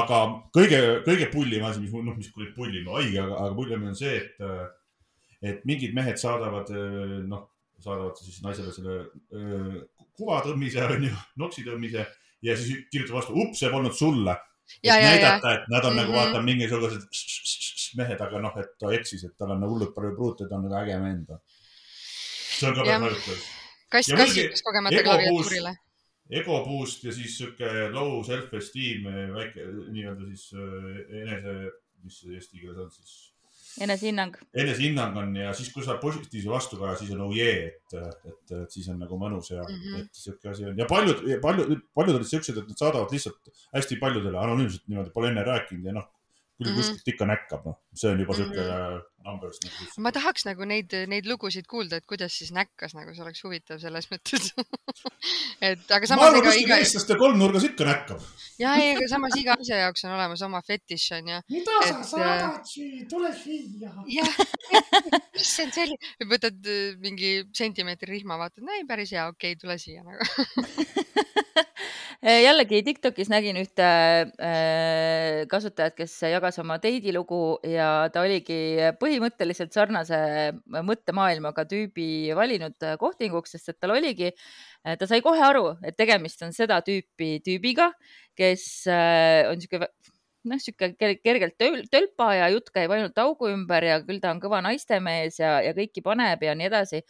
aga 0.00 0.18
kõige, 0.58 0.80
kõige 1.06 1.30
pullim 1.32 1.64
asi, 1.64 1.80
mis, 1.80 1.92
noh, 1.92 2.16
mis 2.16 2.30
pullim, 2.56 2.90
haige, 2.92 3.20
aga, 3.22 3.38
aga 3.46 3.54
pullim 3.54 3.86
on 3.88 3.96
see, 3.96 4.16
et, 4.16 4.36
et 5.42 5.64
mingid 5.64 5.94
mehed 5.94 6.20
saadavad, 6.20 6.70
noh, 7.24 7.48
saadavad 7.80 8.20
siis 8.20 8.42
naisele 8.44 8.72
selle 8.72 9.00
kuva 10.16 10.42
tõmmise, 10.44 10.84
onju, 10.84 11.14
noksi 11.40 11.64
tõmmise 11.64 12.04
ja 12.42 12.56
siis 12.56 12.84
kirjutavad 12.92 13.22
vastu, 13.22 13.40
ups, 13.40 13.58
see 13.60 13.72
polnud 13.72 13.96
sulle 13.96 14.36
Ja, 14.82 14.96
ja, 14.98 15.10
näidata, 15.10 15.52
et 15.54 15.68
nad 15.68 15.84
on 15.84 15.92
mm 15.92 15.98
-hmm. 15.98 16.00
nagu 16.00 16.12
mhm. 16.12 16.18
vaata 16.18 16.42
mingisugused 16.42 17.96
mehed, 17.96 18.20
aga 18.20 18.40
noh, 18.40 18.58
et 18.60 18.72
ta 18.78 18.92
eksis, 18.92 19.24
et 19.24 19.36
tal 19.38 19.50
on 19.54 19.60
nagu 19.60 19.72
hullult 19.72 19.94
palju 19.94 20.14
pruute, 20.16 20.48
ta 20.48 20.56
on 20.56 20.66
nagu 20.66 20.78
äge 20.82 20.98
vend. 21.02 21.28
see 22.58 22.68
on 22.68 22.74
ka 22.74 22.86
väga 22.86 22.98
mõjutav. 23.04 23.44
kass, 23.88 24.12
kass 24.16 24.38
ütles 24.42 24.62
kogemata 24.62 25.02
klaviatuurile. 25.02 25.76
ego 26.30 26.64
boost 26.64 27.04
ja 27.04 27.12
siis 27.12 27.38
sihuke 27.38 27.88
low 27.90 28.22
self-esteem, 28.24 29.06
väike 29.38 29.66
nii-öelda 29.94 30.26
siis 30.34 30.52
äh, 30.52 31.22
enese, 31.22 31.56
mis 32.02 32.24
eesti 32.24 32.60
keeles 32.60 32.78
on 32.78 32.90
siis 32.90 33.35
enesehinnang. 33.80 34.36
enesehinnang 34.54 35.16
on 35.20 35.36
ja 35.36 35.52
siis, 35.56 35.70
kui 35.74 35.84
saab 35.84 36.00
positiivse 36.00 36.50
vastukaja, 36.50 36.96
siis 37.00 37.12
on 37.16 37.24
oh 37.26 37.34
jee, 37.36 37.56
et, 37.68 37.96
et, 37.98 38.54
et 38.62 38.76
siis 38.76 38.88
on 38.92 38.98
nagu 39.02 39.18
mõnus 39.20 39.50
ja 39.52 39.62
mm 39.62 39.80
-hmm. 39.80 40.00
et 40.00 40.22
sihuke 40.24 40.48
asi 40.52 40.64
on 40.64 40.78
ja 40.78 40.86
paljud, 40.90 41.22
paljud, 41.42 41.80
paljud 41.94 42.20
olid 42.20 42.30
siuksed, 42.30 42.58
et 42.58 42.68
nad 42.68 42.78
saadavad 42.78 43.12
lihtsalt 43.12 43.52
hästi 43.74 43.96
paljudele 44.02 44.38
anonüümselt 44.38 44.88
niimoodi, 44.88 45.10
pole 45.10 45.28
enne 45.32 45.44
rääkinud 45.44 45.84
ja 45.84 45.92
noh, 45.92 46.08
küll 46.56 46.70
mm 46.70 46.72
-hmm. 46.72 46.80
kuskilt 46.80 47.12
ikka 47.12 47.28
näkkab, 47.28 47.66
noh, 47.68 47.76
see 47.94 48.10
on 48.10 48.20
juba 48.20 48.32
mm 48.32 48.42
-hmm. 48.42 48.54
sihuke 48.54 49.16
numbers 49.26 49.58
nagu. 49.64 49.88
ma 50.04 50.12
tahaks 50.14 50.46
nagu 50.48 50.66
neid, 50.68 50.94
neid 51.10 51.26
lugusid 51.28 51.66
kuulda, 51.70 52.00
et 52.00 52.06
kuidas 52.08 52.36
siis 52.38 52.52
näkkas, 52.56 52.94
nagu 52.96 53.14
see 53.14 53.24
oleks 53.24 53.42
huvitav 53.44 53.80
selles 53.82 54.08
mõttes 54.12 54.50
et 55.70 55.92
aga 55.98 56.08
samas. 56.08 56.22
ma 56.22 56.28
arvan, 56.30 56.44
kuskil 56.46 56.64
iga... 56.64 56.78
eestlaste 56.82 57.18
kolmnurgas 57.20 57.66
ikka 57.68 57.88
näkkab. 57.90 58.24
ja, 58.62 58.74
ei, 58.80 58.94
aga 58.94 59.08
samas 59.12 59.36
iga 59.40 59.56
asja 59.60 59.82
jaoks 59.82 60.06
on 60.06 60.16
olemas 60.16 60.44
oma 60.48 60.62
fetiš, 60.66 61.08
onju. 61.18 61.42
mida 61.56 61.78
et, 61.82 61.90
sa 61.90 62.02
saadad 62.12 62.72
siia, 62.72 63.04
tule 63.10 63.32
siia. 63.42 63.92
jah, 64.16 64.40
mis 65.36 65.52
see 65.52 65.66
on 65.66 65.76
selline, 65.76 66.12
võtad 66.32 66.72
äh, 66.72 66.96
mingi 67.02 67.34
sentimeetri 67.56 68.16
rihma, 68.16 68.40
vaatad, 68.40 68.64
no 68.66 68.76
ei, 68.76 68.86
päris 68.88 69.12
hea, 69.16 69.28
okei 69.32 69.56
okay,, 69.56 69.60
tule 69.60 69.78
siia 69.82 70.06
nagu 70.06 70.24
jällegi 72.22 72.82
Tiktokis 72.86 73.28
nägin 73.32 73.58
ühte 73.60 73.86
äh, 73.86 75.42
kasutajat, 75.50 75.96
kes 75.98 76.14
jagas 76.32 76.58
oma 76.62 76.78
teidilugu 76.82 77.58
ja 77.68 78.08
ta 78.12 78.24
oligi 78.24 78.58
põhimõtteliselt 79.00 79.76
sarnase 79.76 80.18
mõttemaailmaga 80.66 81.66
tüübi 81.68 82.34
valinud 82.36 82.88
kohtinguks, 83.00 83.56
sest 83.56 83.74
et 83.74 83.80
tal 83.80 83.96
oligi, 83.96 84.32
ta 84.82 85.08
sai 85.08 85.22
kohe 85.24 85.42
aru, 85.44 85.76
et 85.84 85.96
tegemist 85.98 86.42
on 86.46 86.54
seda 86.56 86.80
tüüpi 86.86 87.40
tüübiga, 87.44 87.90
kes 88.36 88.66
on 88.88 89.58
niisugune 89.58 89.90
noh, 90.50 90.60
sihuke 90.62 90.92
kergelt 90.98 91.56
tölpa 91.92 92.30
ja 92.36 92.50
jutt 92.54 92.70
käib 92.74 92.92
ainult 92.94 93.18
augu 93.22 93.50
ümber 93.52 93.84
ja 93.84 93.98
küll 94.04 94.22
ta 94.22 94.32
on 94.34 94.42
kõva 94.42 94.62
naistemees 94.66 95.40
ja, 95.42 95.58
ja 95.64 95.74
kõiki 95.76 96.04
paneb 96.06 96.44
ja 96.46 96.54
nii 96.58 96.70
edasi. 96.70 97.02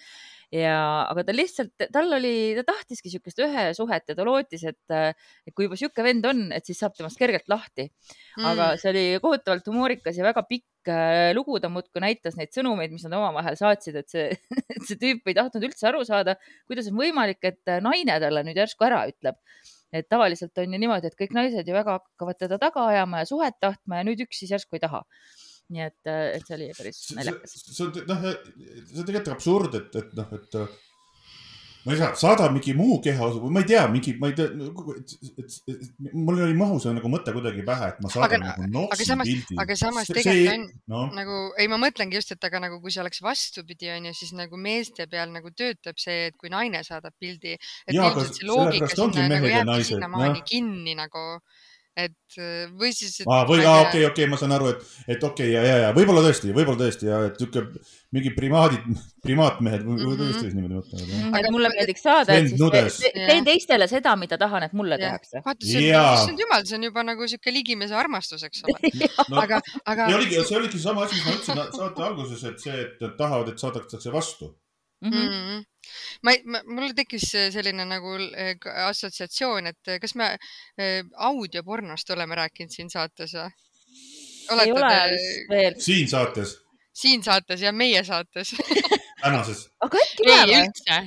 Ja, 0.54 1.08
aga 1.10 1.24
ta 1.26 1.34
lihtsalt, 1.34 1.88
tal 1.90 2.12
oli, 2.14 2.54
ta 2.54 2.62
tahtiski 2.68 3.10
niisugust 3.10 3.40
ühe 3.42 3.64
suhet 3.74 4.12
ja 4.12 4.14
ta 4.14 4.26
lootis, 4.26 4.62
et, 4.70 4.94
et 4.94 5.54
kui 5.56 5.66
juba 5.66 5.74
niisugune 5.74 6.06
vend 6.06 6.28
on, 6.30 6.42
et 6.54 6.68
siis 6.68 6.78
saab 6.78 6.94
temast 6.94 7.18
kergelt 7.18 7.50
lahti. 7.50 7.88
Mm.. 8.36 8.46
aga 8.52 8.68
see 8.78 8.92
oli 8.92 9.04
kohutavalt 9.24 9.66
humoorikas 9.66 10.20
ja 10.20 10.26
väga 10.28 10.44
pikk 10.46 10.92
äh, 10.92 11.32
lugu, 11.34 11.58
ta 11.58 11.70
muudkui 11.72 12.04
näitas 12.04 12.38
neid 12.38 12.54
sõnumeid, 12.54 12.94
mis 12.94 13.08
nad 13.08 13.18
omavahel 13.18 13.58
saatsid, 13.58 13.98
et 13.98 14.12
see, 14.12 14.28
et 14.76 14.86
see 14.86 15.00
tüüp 15.02 15.26
ei 15.26 15.38
tahtnud 15.40 15.66
üldse 15.66 15.90
aru 15.90 16.06
saada, 16.06 16.36
kuidas 16.70 16.92
on 16.92 17.00
võimalik, 17.02 17.42
et 17.42 17.74
naine 17.82 18.20
talle 18.22 18.46
nüüd 18.46 18.62
järsku 18.62 18.86
ära 18.86 19.02
ütleb 19.10 19.42
et 19.92 20.08
tavaliselt 20.10 20.58
on 20.58 20.72
ju 20.74 20.80
niimoodi, 20.82 21.10
et 21.10 21.18
kõik 21.18 21.34
naised 21.36 21.68
ju 21.68 21.74
väga 21.76 21.98
hakkavad 22.00 22.40
teda 22.40 22.58
taga 22.62 22.88
ajama 22.92 23.22
ja 23.22 23.28
suhet 23.28 23.60
tahtma 23.60 24.00
ja 24.00 24.08
nüüd 24.08 24.24
üks 24.26 24.42
siis 24.42 24.56
järsku 24.56 24.78
ei 24.78 24.82
taha 24.82 25.04
nii 25.74 25.82
et, 25.82 26.02
et 26.06 26.44
see 26.46 26.56
oli 26.56 26.68
päris 26.76 27.00
naljakas. 27.16 27.56
see 27.66 27.86
on 27.86 27.94
noh, 28.06 28.26
see 28.26 29.00
on 29.00 29.08
tegelikult 29.08 29.32
absurd, 29.34 29.78
et, 29.80 29.96
et 29.98 30.12
noh, 30.18 30.36
et 30.36 30.58
ma 31.86 31.94
ei 31.94 31.98
tea, 32.00 32.08
saada 32.18 32.48
mingi 32.50 32.72
muu 32.74 32.96
kehaosa 33.02 33.38
või 33.38 33.52
ma 33.54 33.60
ei 33.62 33.68
tea, 33.70 33.84
mingi, 33.90 34.16
ma 34.18 34.30
ei 34.32 34.34
tea, 34.34 34.48
mul 36.10 36.40
oli 36.42 36.56
mahu 36.58 36.80
see 36.82 36.94
nagu 36.96 37.10
mõte 37.12 37.34
kuidagi 37.36 37.62
pähe, 37.66 37.90
et 37.92 38.00
ma 38.02 38.10
saadan 38.10 38.42
aga, 38.42 38.66
nagu 38.66 38.98
samas, 39.06 39.30
pildi. 39.30 39.58
aga 39.62 39.76
samas 39.78 40.10
tegelikult 40.10 40.56
on 40.56 40.66
no. 40.90 41.04
nagu, 41.14 41.38
ei, 41.62 41.70
ma 41.70 41.78
mõtlengi 41.84 42.18
just, 42.18 42.34
et 42.34 42.48
aga 42.50 42.64
nagu 42.66 42.80
kui 42.82 42.94
see 42.94 43.04
oleks 43.04 43.22
vastupidi, 43.22 43.92
onju, 43.94 44.16
siis 44.18 44.34
nagu 44.34 44.58
meeste 44.58 45.06
peal 45.12 45.30
nagu 45.30 45.54
töötab 45.54 46.02
see, 46.02 46.32
et 46.32 46.36
kui 46.40 46.50
naine 46.50 46.82
saadab 46.86 47.14
pildi, 47.22 47.54
et 47.54 47.94
ilmselt 47.94 48.40
see 48.40 48.50
loogika 48.50 48.90
sinna 48.90 49.30
nagu 49.36 49.54
jääbki 49.54 49.88
sinnamaani 49.92 50.42
kinni 50.50 50.98
nagu 50.98 51.24
et 51.96 52.36
äh, 52.36 52.66
või 52.76 52.90
siis. 52.92 53.22
või, 53.24 53.62
okei, 53.62 53.84
okei, 53.86 54.02
okei, 54.10 54.26
ma 54.28 54.36
saan 54.40 54.52
aru, 54.52 54.68
et, 54.74 54.82
et 55.06 55.22
okei 55.24 55.48
okay, 55.48 55.52
ja, 55.54 55.62
ja, 55.64 55.76
ja 55.86 55.92
võib-olla 55.96 56.20
tõesti, 56.26 56.52
võib-olla 56.52 56.82
tõesti 56.82 57.08
ja 57.08 57.22
et 57.30 57.38
sihuke 57.40 57.62
mingi 58.12 58.32
primaadid, 58.36 58.84
primaatmehed 59.24 59.86
või 59.86 59.96
mm 59.96 60.02
-hmm. 60.02 60.20
tõesti 60.20 60.50
niimoodi 60.52 60.76
mõtlevad. 60.76 61.06
Mhm. 61.06 61.38
aga 61.40 61.52
mulle 61.54 61.70
meeldiks 61.72 62.04
saada, 62.04 62.36
et 62.36 62.52
siis 62.52 63.00
te, 63.00 63.12
teen 63.16 63.48
teistele 63.48 63.88
seda, 63.88 64.12
mida 64.20 64.38
tahan, 64.40 64.68
et 64.68 64.76
mulle 64.76 65.00
ja. 65.00 65.06
tehakse. 65.06 65.40
vaata, 65.46 65.70
see 65.72 65.88
on, 65.96 66.12
issand 66.20 66.44
jumal, 66.44 66.68
see 66.68 66.76
on 66.76 66.86
juba 66.90 67.06
nagu 67.06 67.30
sihuke 67.32 67.54
ligimese 67.54 67.96
armastus, 67.96 68.44
eks 68.44 68.62
ole 68.66 68.92
no, 69.30 69.40
aga, 69.40 69.62
aga. 69.84 70.10
ja 70.10 70.20
oligi, 70.20 70.44
see 70.44 70.60
oligi 70.60 70.82
sama 70.82 71.08
asi, 71.08 71.16
mis 71.16 71.24
ma 71.24 71.38
ütlesin 71.40 71.80
saate 71.80 72.06
alguses, 72.10 72.44
et 72.52 72.60
see, 72.60 72.86
et 73.00 73.10
tahavad, 73.16 73.48
et 73.48 73.62
saadakse 73.62 74.12
vastu 74.12 74.52
mm. 75.10 75.30
-hmm. 75.30 75.64
ma, 76.22 76.34
ma, 76.44 76.62
mul 76.78 76.94
tekkis 76.96 77.28
selline 77.54 77.86
nagu 77.88 78.16
eh, 78.34 78.56
assotsiatsioon, 78.86 79.72
et 79.72 79.92
eh, 79.94 80.00
kas 80.02 80.14
me 80.14 80.32
audiopornost 81.30 82.10
oleme 82.16 82.38
rääkinud 82.42 82.72
siin 82.72 82.90
saates 82.90 83.34
või? 83.34 83.50
ei 84.62 84.72
ole 84.72 84.94
vist 85.12 85.50
veel. 85.50 85.80
siin 85.82 86.08
saates? 86.08 86.56
siin 86.96 87.22
saates 87.22 87.60
ja 87.60 87.72
meie 87.72 88.04
saates 88.04 88.54
tänases. 89.22 89.68
aga 89.80 90.02
äkki 90.02 90.28
läheb 90.28 90.52
või? 90.52 90.64
üldse 90.64 91.04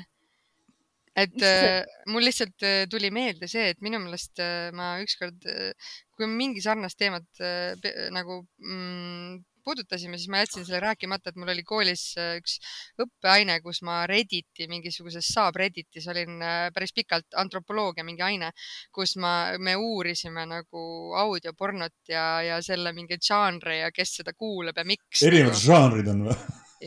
et 1.20 1.44
äh, 1.44 1.84
mul 2.08 2.24
lihtsalt 2.24 2.64
äh, 2.64 2.86
tuli 2.92 3.10
meelde 3.12 3.50
see, 3.52 3.72
et 3.74 3.82
minu 3.84 4.00
meelest 4.04 4.40
äh, 4.44 4.70
ma 4.76 4.94
ükskord 5.04 5.48
äh,, 5.50 5.92
kui 6.16 6.30
mingi 6.30 6.64
sarnast 6.64 7.00
teemat 7.00 7.42
äh, 7.44 7.74
nagu 8.16 8.42
mm, 8.62 9.40
puudutasime, 9.70 10.18
siis 10.18 10.32
ma 10.34 10.42
jätsin 10.42 10.66
selle 10.66 10.82
rääkimata, 10.84 11.30
et 11.30 11.40
mul 11.40 11.54
oli 11.54 11.64
koolis 11.68 12.04
äh, 12.18 12.36
üks 12.42 12.58
õppeaine, 13.02 13.60
kus 13.66 13.84
ma 13.86 14.02
Redditi, 14.10 14.68
mingisuguses 14.72 15.30
Saab-Redditis 15.36 16.10
olin 16.10 16.42
äh, 16.42 16.62
päris 16.74 16.96
pikalt 16.98 17.38
antropoloogia 17.38 18.06
mingi 18.08 18.26
aine, 18.26 18.52
kus 18.96 19.16
ma, 19.22 19.34
me 19.62 19.76
uurisime 19.78 20.48
nagu 20.50 20.86
audiopornot 21.22 22.10
ja, 22.10 22.26
ja 22.46 22.62
selle 22.66 22.94
mingeid 22.98 23.22
žanre 23.26 23.84
ja 23.84 23.92
kes 23.94 24.20
seda 24.22 24.34
kuulab 24.34 24.82
ja 24.82 24.88
miks. 24.88 25.22
erinevad 25.22 25.54
nagu. 25.54 25.66
žanrid 25.68 26.12
on 26.16 26.26
või? 26.30 26.40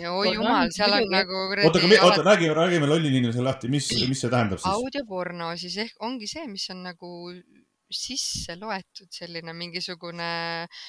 ja 0.02 0.12
oi 0.16 0.32
jumal, 0.32 0.70
seal 0.74 0.94
on 0.96 1.10
nagu. 1.12 1.42
oota, 1.52 1.80
aga 1.80 2.04
oota, 2.06 2.22
räägime, 2.30 2.54
räägime 2.56 2.88
lollil 2.88 3.12
inimesele 3.12 3.44
lahti, 3.50 3.70
mis, 3.72 3.90
mis 4.08 4.24
see 4.24 4.32
tähendab 4.32 4.60
siis? 4.62 4.72
audioporno 4.72 5.52
siis 5.60 5.76
ehk 5.84 6.06
ongi 6.08 6.30
see, 6.30 6.46
mis 6.50 6.64
on 6.72 6.82
nagu 6.88 7.12
sisse 7.96 8.56
loetud 8.60 9.10
selline 9.12 9.54
mingisugune. 9.56 10.30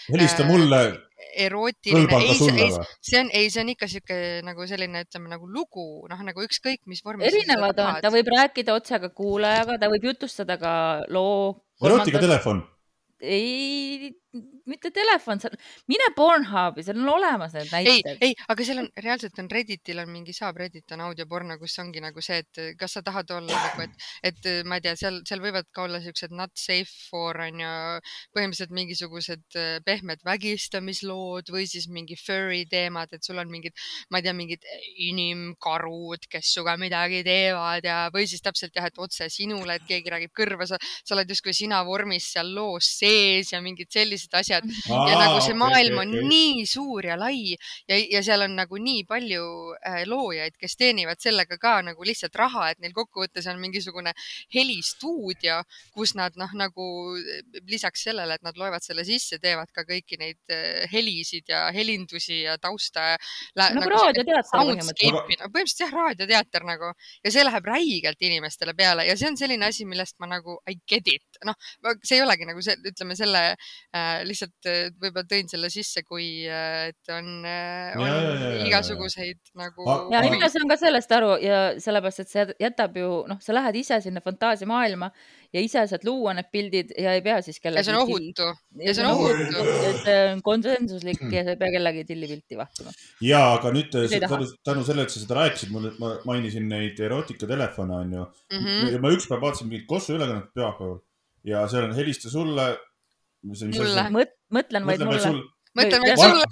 helista 0.09 0.47
mulle 0.47 0.81
äh,. 0.87 0.99
erootiline, 1.45 2.19
ei, 2.19 2.33
ei, 2.33 2.71
see 2.99 3.19
on, 3.21 3.31
ei, 3.31 3.49
see 3.53 3.61
on 3.63 3.71
ikka 3.71 3.87
sihuke 3.91 4.17
nagu 4.43 4.67
selline, 4.67 5.05
ütleme 5.07 5.31
nagu 5.31 5.47
lugu, 5.47 5.87
noh 6.11 6.25
nagu 6.27 6.43
ükskõik 6.43 6.83
mis 6.91 7.03
vormis. 7.05 7.29
erinevad 7.31 7.79
on, 7.79 8.01
ta 8.03 8.11
võib 8.13 8.33
rääkida 8.35 8.75
otse 8.75 8.99
ka 9.03 9.13
kuulajaga, 9.15 9.79
ta 9.79 9.91
võib 9.93 10.11
jutustada 10.11 10.59
ka 10.59 10.75
loo. 11.13 11.55
erootikatelefon 11.83 12.63
ei, 13.23 14.11
mitte 14.69 14.89
telefon, 14.93 15.39
mine 15.91 16.09
Pornhubi, 16.15 16.83
seal 16.85 16.99
on 17.01 17.09
olemas 17.15 17.53
need 17.57 17.69
näited. 17.71 18.09
ei, 18.13 18.29
ei, 18.29 18.35
aga 18.49 18.65
seal 18.65 18.81
on 18.83 18.89
reaalselt 19.05 19.39
on 19.41 19.49
Redditil 19.51 20.01
on 20.03 20.11
mingi 20.11 20.35
saab, 20.35 20.57
Reddit 20.61 20.93
on 20.95 21.03
audioporno, 21.07 21.57
kus 21.61 21.77
ongi 21.83 22.01
nagu 22.03 22.23
see, 22.23 22.39
et 22.43 22.61
kas 22.79 22.97
sa 22.97 23.03
tahad 23.05 23.31
olla 23.35 23.53
nagu, 23.53 23.85
et, 23.85 24.07
et 24.31 24.49
ma 24.69 24.79
ei 24.79 24.85
tea, 24.85 24.95
seal, 24.99 25.21
seal 25.29 25.43
võivad 25.43 25.69
ka 25.73 25.85
olla 25.85 26.01
siuksed 26.03 26.33
not 26.35 26.53
safe 26.59 26.91
for 27.09 27.39
on 27.45 27.61
ju, 27.63 27.73
põhimõtteliselt 28.35 28.75
mingisugused 28.75 29.59
äh, 29.59 29.77
pehmed 29.85 30.25
vägistamislood 30.25 31.53
või 31.53 31.67
siis 31.69 31.89
mingi 31.91 32.17
furry 32.19 32.63
teemad, 32.69 33.13
et 33.13 33.25
sul 33.25 33.41
on 33.41 33.51
mingid, 33.53 33.77
ma 34.09 34.21
ei 34.21 34.27
tea, 34.27 34.35
mingid 34.37 34.67
inimkarud, 35.09 36.27
kes 36.31 36.53
sinuga 36.53 36.75
midagi 36.81 37.23
teevad 37.27 37.85
ja, 37.85 38.01
või 38.13 38.27
siis 38.29 38.43
täpselt 38.45 38.75
jah, 38.77 38.89
et 38.89 39.01
otse 39.01 39.29
sinule, 39.33 39.77
et 39.77 39.87
keegi 39.89 40.13
räägib 40.13 40.35
kõrva, 40.37 40.67
sa, 40.69 40.81
sa 41.03 41.17
oled 41.17 41.29
justkui 41.29 41.53
sina 41.55 41.83
vormis 41.87 42.31
seal 42.33 42.53
loos 42.53 42.89
sees 42.97 43.13
sees 43.43 43.51
ja 43.53 43.61
mingid 43.63 43.91
sellised 43.93 44.22
asjad 44.39 44.65
Aa, 44.89 45.07
ja 45.09 45.19
nagu 45.19 45.41
see 45.43 45.55
maailm 45.57 45.99
okay, 45.99 46.07
okay, 46.07 46.21
on 46.23 46.29
nii 46.31 46.65
suur 46.69 47.05
ja 47.07 47.17
lai 47.19 47.53
ja, 47.53 47.97
ja 47.97 48.23
seal 48.25 48.45
on 48.45 48.55
nagu 48.57 48.79
nii 48.79 49.03
palju 49.09 49.43
äh, 49.79 50.03
loojaid, 50.09 50.55
kes 50.59 50.77
teenivad 50.79 51.21
sellega 51.23 51.57
ka 51.61 51.75
nagu 51.85 52.07
lihtsalt 52.07 52.35
raha, 52.39 52.69
et 52.71 52.81
neil 52.83 52.95
kokkuvõttes 52.95 53.47
on 53.51 53.61
mingisugune 53.61 54.13
helistuudio, 54.53 55.59
kus 55.95 56.15
nad 56.19 56.37
noh, 56.39 56.51
nagu 56.57 56.87
lisaks 57.69 58.07
sellele, 58.09 58.37
et 58.37 58.45
nad 58.45 58.57
loevad 58.59 58.83
selle 58.85 59.05
sisse, 59.07 59.39
teevad 59.43 59.71
ka 59.75 59.85
kõiki 59.87 60.19
neid 60.21 60.53
äh, 60.53 60.83
helisid 60.91 61.49
ja 61.51 61.65
helindusi 61.75 62.43
ja 62.43 62.57
tausta. 62.61 63.13
nagu, 63.57 63.79
nagu 63.79 63.91
raadioteater 63.93 64.49
põhimõtteliselt. 64.53 65.13
no 65.13 65.51
põhimõtteliselt 65.53 65.85
jah, 65.85 65.93
raadioteater 65.97 66.67
nagu 66.67 66.91
ja 67.23 67.33
see 67.33 67.45
läheb 67.45 67.67
räigelt 67.67 68.25
inimestele 68.27 68.75
peale 68.77 69.07
ja 69.07 69.15
see 69.19 69.31
on 69.31 69.39
selline 69.39 69.67
asi, 69.67 69.87
millest 69.89 70.17
ma 70.23 70.29
nagu 70.31 70.59
I 70.69 70.77
get 70.89 71.07
it, 71.11 71.41
noh, 71.47 71.57
see 72.03 72.19
ei 72.19 72.25
olegi 72.25 72.47
nagu 72.47 72.63
see, 72.63 72.77
ütleme 72.91 73.17
selle 73.19 73.43
äh, 73.53 74.12
lihtsalt 74.27 74.67
äh, 74.69 74.89
võib-olla 75.01 75.25
tõin 75.29 75.49
selle 75.51 75.69
sisse, 75.73 76.03
kui 76.07 76.45
äh, 76.47 76.89
et 76.91 77.11
on, 77.13 77.29
äh, 77.47 77.93
on 77.97 78.07
ja, 78.07 78.15
ja, 78.15 78.33
ja, 78.39 78.65
igasuguseid 78.67 79.39
ja, 79.39 79.53
nagu. 79.63 79.87
ja 80.13 80.23
mina 80.25 80.49
saan 80.51 80.71
ka 80.71 80.77
sellest 80.79 81.13
aru 81.17 81.35
ja 81.43 81.61
sellepärast, 81.83 82.23
et 82.23 82.31
see 82.31 82.45
jätab 82.63 82.97
ju 82.99 83.11
noh, 83.29 83.39
sa 83.43 83.55
lähed 83.55 83.79
ise 83.81 83.99
sinna 84.03 84.23
fantaasiamaailma 84.25 85.09
ja 85.53 85.63
ise 85.63 85.85
saad 85.89 86.05
luua 86.07 86.35
need 86.37 86.49
pildid 86.53 86.93
ja 86.97 87.15
ei 87.17 87.23
pea 87.25 87.39
siis 87.45 87.61
kellegi. 87.63 87.81
ja 87.81 87.87
see 87.89 87.97
on 87.97 88.03
ohutu. 88.05 88.49
ja 88.87 88.95
see 88.97 89.05
on 89.05 89.11
ohutu. 89.13 89.63
et 89.89 90.01
see 90.05 90.19
on 90.31 90.43
konsensuslik 90.45 91.23
ja 91.29 91.45
sa 91.47 91.55
ei 91.55 91.61
pea 91.61 91.71
kellegi 91.77 92.05
tillipilti 92.09 92.59
vahtima. 92.59 92.93
ja, 93.21 93.45
aga 93.55 93.73
nüüd 93.75 93.89
tänu, 93.93 94.49
tänu 94.65 94.85
sellele, 94.85 95.07
et 95.07 95.15
sa 95.15 95.23
seda 95.23 95.39
rääkisid, 95.41 95.73
ma 95.73 96.13
mainisin 96.27 96.69
neid 96.69 96.99
erootikatelefone 96.99 97.97
onju 98.03 98.27
mm. 98.27 98.59
-hmm. 98.59 99.01
ma 99.01 99.15
ükspäev 99.15 99.41
vaatasin 99.41 99.69
mingit 99.71 99.89
Kossu 99.89 100.17
ülekannet 100.17 100.53
pühapäeval 100.53 101.01
ja 101.43 101.67
seal 101.67 101.89
on 101.89 101.95
helista 101.95 102.29
sulle. 102.29 102.73
Mulle. 103.43 104.25
mõtlen 104.53 104.87
vaid 104.87 105.03
mulle. 105.03 105.33
mõtlen 105.77 106.05
vaid 106.05 106.19
sulle. 106.21 106.45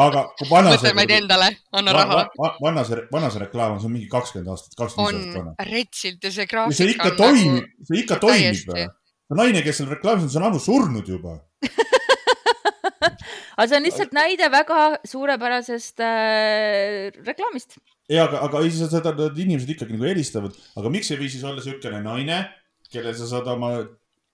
aga 0.00 0.26
vana 0.50 0.74
see. 0.74 0.76
mõtlen 0.76 1.00
vaid 1.00 1.14
endale, 1.18 1.48
anna 1.72 1.96
raha. 1.96 2.20
vana 2.62 2.84
see, 2.88 3.02
vana 3.12 3.32
see 3.32 3.42
reklaam 3.44 3.76
on, 3.76 3.82
see 3.82 3.90
on 3.90 3.96
mingi 3.96 4.10
kakskümmend 4.12 4.52
aastat, 4.54 4.76
kakskümmend 4.78 5.18
viis 5.18 5.26
aastat 5.26 5.42
vana. 5.42 5.72
retsilt 5.72 6.24
ja 6.24 6.32
see 6.38 6.46
graafika. 6.50 6.78
see 6.80 6.94
ikka 6.94 7.10
toimib 7.18 7.58
nagu..., 7.58 7.90
see 7.90 8.04
ikka 8.04 8.20
toimib 8.22 9.36
naine, 9.36 9.62
kes 9.66 9.80
seal 9.80 9.90
reklaamis 9.90 10.28
on, 10.28 10.32
see 10.32 10.40
on 10.40 10.48
ammu 10.50 10.62
surnud 10.62 11.08
juba 11.10 11.40
aga 13.56 13.66
see 13.68 13.78
on 13.78 13.86
lihtsalt 13.86 14.14
näide 14.16 14.48
väga 14.52 14.80
suurepärasest 15.08 16.02
äh, 16.04 17.10
reklaamist. 17.26 17.78
ja, 18.12 18.26
aga, 18.26 18.44
aga 18.46 18.62
siis 18.68 18.86
seda 18.92 19.14
inimesed 19.28 19.74
ikkagi 19.74 19.96
nagu 19.96 20.08
helistavad, 20.08 20.56
aga 20.78 20.92
miks 20.94 21.10
ei 21.10 21.20
või 21.20 21.32
siis 21.32 21.44
olla 21.44 21.58
niisugune 21.60 22.02
naine 22.04 22.44
kelle 22.92 23.14
sa 23.16 23.28
saad 23.30 23.48
oma 23.50 23.70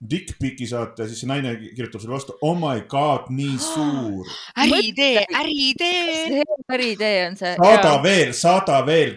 dickpic'i 0.09 0.67
saata 0.67 1.03
ja 1.03 1.09
siis 1.09 1.23
see 1.23 1.29
naine 1.29 1.55
kirjutab 1.75 2.01
sulle 2.01 2.15
vastu, 2.15 2.37
oh 2.41 2.55
my 2.59 2.83
god, 2.89 3.29
nii 3.33 3.57
suur. 3.71 4.31
äriidee, 4.65 5.25
äriidee. 5.39 6.43
äriidee 6.73 7.27
on 7.27 7.37
see. 7.37 7.55
saada 7.55 7.93
ja. 7.95 8.01
veel, 8.03 8.33
saada 8.37 8.81
veel, 8.85 9.15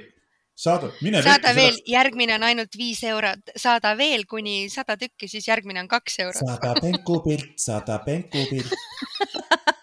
saada, 0.56 0.90
mine. 1.04 1.22
saada 1.22 1.52
veel 1.54 1.74
sellest..., 1.74 1.90
järgmine 1.92 2.36
on 2.38 2.46
ainult 2.48 2.78
viis 2.78 3.02
eurot, 3.04 3.54
saada 3.56 3.92
veel 3.98 4.24
kuni 4.28 4.66
sada 4.72 4.96
tükki, 5.00 5.28
siis 5.28 5.48
järgmine 5.48 5.82
on 5.84 5.88
kaks 5.88 6.18
eurot. 6.24 6.42
saada 6.42 6.74
penkupilt, 6.80 7.52
saada 7.60 8.00
penkupilt 8.06 8.72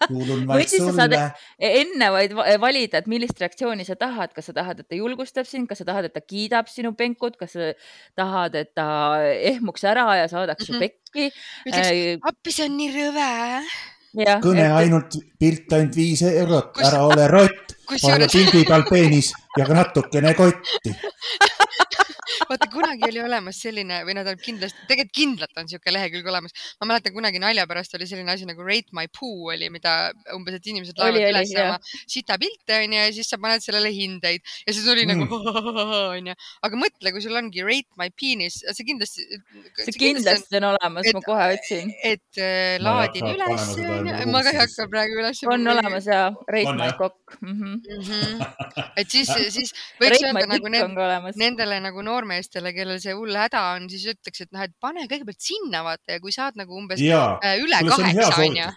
kuulun 0.08 0.44
vaid 0.48 0.70
sulle. 0.70 1.20
Enne 1.58 2.10
vaid 2.14 2.34
valida, 2.60 3.00
et 3.00 3.08
millist 3.10 3.40
reaktsiooni 3.40 3.86
sa 3.86 3.96
tahad, 4.00 4.34
kas 4.36 4.50
sa 4.50 4.56
tahad, 4.56 4.82
et 4.82 4.88
ta 4.90 4.98
julgustab 4.98 5.48
sind, 5.48 5.68
kas 5.70 5.82
sa 5.82 5.88
tahad, 5.88 6.08
et 6.08 6.14
ta 6.14 6.22
kiidab 6.24 6.70
sinu 6.70 6.94
penkut, 6.98 7.38
kas 7.40 7.56
sa 7.56 7.72
tahad, 8.18 8.58
et 8.60 8.74
ta 8.76 8.86
ehmuks 9.54 9.86
ära 9.88 10.06
ja 10.20 10.28
saadaks 10.30 10.68
mm 10.68 10.72
-hmm. 10.72 10.72
su 10.72 10.72
mhm. 10.72 10.80
pekki. 10.80 11.26
ütleks 11.68 11.90
äh,, 11.90 12.18
appi, 12.22 12.52
see 12.52 12.68
on 12.68 12.76
nii 12.76 12.90
rõve. 12.98 13.30
kõne 14.42 14.66
et... 14.66 14.76
ainult, 14.80 15.16
pilt 15.38 15.72
ainult 15.72 15.96
viis 15.96 16.22
eurot 16.22 16.78
ära 16.82 17.06
ole 17.06 17.28
rott, 17.28 17.73
pane 18.02 18.28
pildi 18.32 18.64
peal 18.68 18.84
peenis 18.90 19.32
ja 19.58 19.68
natukene 19.68 20.34
kotti 20.34 20.94
vaata 22.48 22.68
kunagi 22.72 23.06
oli 23.08 23.20
olemas 23.24 23.58
selline 23.64 24.00
või 24.06 24.16
no 24.16 24.24
tähendab 24.24 24.42
kindlasti, 24.44 24.86
tegelikult 24.88 25.14
kindlalt 25.14 25.58
on 25.58 25.66
niisugune 25.68 25.94
lehekülg 25.96 26.28
olemas. 26.30 26.54
ma 26.80 26.88
mäletan 26.90 27.14
kunagi 27.14 27.40
nalja 27.42 27.66
pärast 27.70 27.94
oli 27.98 28.08
selline 28.08 28.32
asi 28.32 28.48
nagu 28.48 28.64
Rate 28.66 28.94
my 28.96 29.08
poo 29.18 29.50
oli, 29.52 29.70
mida 29.72 30.12
umbes, 30.34 30.58
et 30.58 30.68
inimesed 30.72 30.98
laevad 31.00 31.28
üles 31.30 31.54
oma 31.62 31.78
sitapilte 32.10 32.80
onju 32.82 33.00
ja 33.00 33.12
siis 33.16 33.30
sa 33.30 33.38
paned 33.42 33.64
sellele 33.64 33.92
hindeid 33.94 34.42
ja 34.66 34.74
siis 34.76 34.88
oli 34.90 35.06
nagu 35.08 35.26
mm. 35.26 35.94
onju. 36.18 36.36
aga 36.68 36.80
mõtle, 36.80 37.14
kui 37.14 37.24
sul 37.24 37.38
ongi 37.40 37.64
Rate 37.66 38.00
my 38.00 38.10
penis, 38.14 38.60
see 38.64 38.88
kindlasti. 38.88 39.26
see 39.80 39.96
kindlasti 39.98 40.60
on 40.60 40.68
olemas, 40.72 41.10
ma 41.16 41.24
kohe 41.24 41.48
otsin. 41.56 41.92
et 42.02 42.42
äh, 42.42 42.76
laadin 42.82 43.30
üles 43.32 43.68
onju, 43.78 44.30
ma 44.32 44.44
ka 44.44 44.54
ei 44.54 44.62
hakka 44.62 44.88
praegu 44.92 45.20
üles. 45.22 45.44
on 45.48 45.74
olemas 45.74 46.10
ja 46.10 46.26
Rate 46.50 46.76
my 46.78 46.90
cock 46.98 47.38
mm. 47.40 47.56
-hmm. 47.58 48.92
et 49.00 49.10
siis, 49.10 49.30
siis 49.54 49.74
võiks 50.00 50.22
öelda 50.24 50.46
nagu 50.50 50.72
nendele 50.74 51.80
nagu 51.84 52.02
noormeestele 52.02 52.33
noormeestele, 52.34 52.72
kellel 52.74 53.00
see 53.02 53.14
hull 53.14 53.36
häda 53.38 53.62
on, 53.74 53.88
siis 53.90 54.06
ütleks, 54.14 54.42
et 54.44 54.50
noh, 54.52 54.64
et 54.64 54.74
pane 54.80 55.06
kõigepealt 55.10 55.40
sinna 55.42 55.82
vaata 55.86 56.16
ja 56.16 56.22
kui 56.22 56.32
saad 56.34 56.58
nagu 56.58 56.74
umbes 56.76 57.00
ja, 57.02 57.38
äh, 57.44 57.58
üle 57.62 57.80
kaheksa 57.86 58.42
onju 58.42 58.68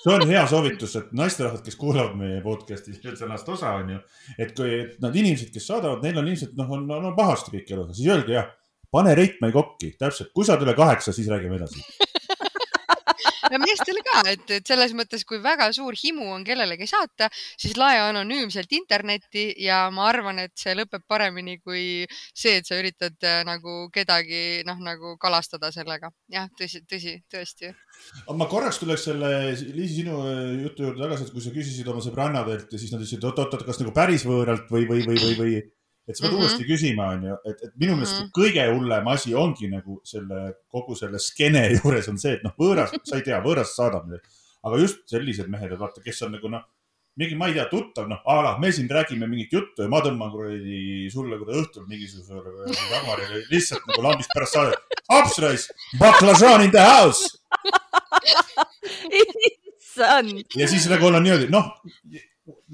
see 0.00 0.14
on 0.14 0.24
hea 0.28 0.44
soovitus, 0.48 0.96
et 0.96 1.10
naisterahvad, 1.16 1.62
kes 1.64 1.76
kuulavad 1.76 2.16
meie 2.18 2.40
podcast'i 2.44 2.94
sellest 3.20 3.48
osa 3.48 3.74
onju, 3.80 4.00
et 4.38 4.54
kui 4.56 4.72
et 4.78 4.96
need 5.02 5.20
inimesed, 5.24 5.52
kes 5.52 5.66
saadavad, 5.72 6.02
neil 6.04 6.22
on 6.22 6.30
ilmselt 6.30 6.56
noh, 6.58 6.70
on, 6.76 6.86
on 7.00 7.16
pahasti 7.16 7.54
kõik 7.56 7.74
elus, 7.74 7.96
siis 7.98 8.10
öelge 8.10 8.36
jah, 8.36 8.48
pane 8.90 9.14
reitmai 9.14 9.52
kokki, 9.54 9.94
täpselt, 10.00 10.32
kui 10.34 10.46
saad 10.46 10.62
üle 10.64 10.74
kaheksa, 10.78 11.14
siis 11.14 11.28
räägime 11.30 11.60
edasi 11.60 11.84
meestele 13.62 14.02
ka, 14.06 14.22
et, 14.30 14.44
et 14.58 14.66
selles 14.66 14.94
mõttes, 14.96 15.24
kui 15.28 15.40
väga 15.42 15.70
suur 15.76 15.96
himu 15.96 16.28
on 16.34 16.44
kellelegi 16.46 16.88
saata, 16.90 17.30
siis 17.60 17.76
lae 17.80 18.00
anonüümselt 18.02 18.72
internetti 18.76 19.50
ja 19.64 19.82
ma 19.94 20.08
arvan, 20.10 20.42
et 20.44 20.54
see 20.60 20.74
lõpeb 20.76 21.04
paremini 21.08 21.58
kui 21.60 22.06
see, 22.12 22.58
et 22.60 22.68
sa 22.68 22.78
üritad 22.80 23.16
äh, 23.26 23.42
nagu 23.48 23.88
kedagi 23.94 24.62
noh, 24.68 24.78
nagu 24.84 25.16
kalastada 25.20 25.72
sellega. 25.74 26.10
jah, 26.30 26.48
tõsi, 26.58 26.84
tõsi, 26.88 27.16
tõesti. 27.30 27.72
ma 28.36 28.48
korraks 28.50 28.80
tuleks 28.82 29.08
selle, 29.10 29.34
Liisi, 29.50 30.00
sinu 30.02 30.22
äh, 30.26 30.62
jutu 30.66 30.86
juurde 30.86 31.04
tagasi, 31.04 31.26
et 31.26 31.34
kui 31.34 31.44
sa 31.44 31.54
küsisid 31.54 31.88
oma 31.90 32.04
sõbrannadelt 32.04 32.72
ja 32.72 32.80
siis 32.80 32.92
nad 32.94 33.02
ütlesid, 33.02 33.24
oot-oot, 33.26 33.66
kas 33.66 33.82
nagu 33.82 33.94
päris 33.96 34.26
võõralt 34.28 34.70
või, 34.72 34.86
või, 34.88 35.04
või, 35.06 35.20
või, 35.20 35.36
või 35.40 35.60
et 36.10 36.18
sa 36.18 36.24
pead 36.24 36.32
mm 36.32 36.38
-hmm. 36.38 36.42
uuesti 36.42 36.66
küsima, 36.66 37.06
onju, 37.14 37.36
et, 37.46 37.62
et 37.68 37.72
minu 37.78 37.94
meelest 37.94 38.16
mm 38.16 38.24
-hmm. 38.24 38.34
kõige 38.38 38.66
hullem 38.72 39.08
asi 39.14 39.34
ongi 39.34 39.70
nagu 39.70 40.00
selle, 40.04 40.40
kogu 40.68 40.96
selle 40.98 41.18
skeene 41.18 41.62
juures 41.76 42.08
on 42.08 42.18
see, 42.18 42.34
et 42.38 42.44
noh, 42.44 42.54
võõras, 42.58 42.92
sa 43.04 43.16
ei 43.16 43.22
tea, 43.22 43.40
võõras 43.44 43.74
saadab 43.76 44.06
midagi. 44.10 44.36
aga 44.62 44.76
just 44.76 44.98
sellised 45.08 45.48
mehed, 45.48 45.72
et 45.72 45.78
vaata, 45.78 46.02
kes 46.04 46.22
on 46.22 46.32
nagu 46.36 46.48
noh, 46.48 46.64
mingi, 47.16 47.34
ma 47.34 47.46
ei 47.48 47.54
tea, 47.54 47.66
tuttav, 47.70 48.08
noh, 48.08 48.20
a 48.26 48.42
la 48.44 48.58
me 48.58 48.72
siin 48.72 48.88
räägime 48.88 49.26
mingit 49.26 49.52
juttu 49.52 49.82
ja 49.82 49.88
ma 49.88 50.00
tõmban 50.04 50.30
kuradi 50.34 51.08
sulle 51.12 51.38
kuradi 51.38 51.62
õhtul 51.62 51.86
mingisugusele 51.88 52.74
Dagmarile 52.90 53.44
lihtsalt 53.50 53.86
nagu 53.86 54.02
lambist 54.02 54.34
pärast 54.34 54.58
saadet. 54.58 54.98
aps 55.08 55.38
raisk, 55.38 55.70
baklažaan 55.98 56.64
in 56.64 56.70
the 56.70 56.84
house 56.84 57.38
issand. 59.20 60.44
ja 60.56 60.68
siis 60.68 60.88
nagu 60.90 61.06
olla 61.06 61.20
niimoodi, 61.20 61.48
noh 61.50 61.72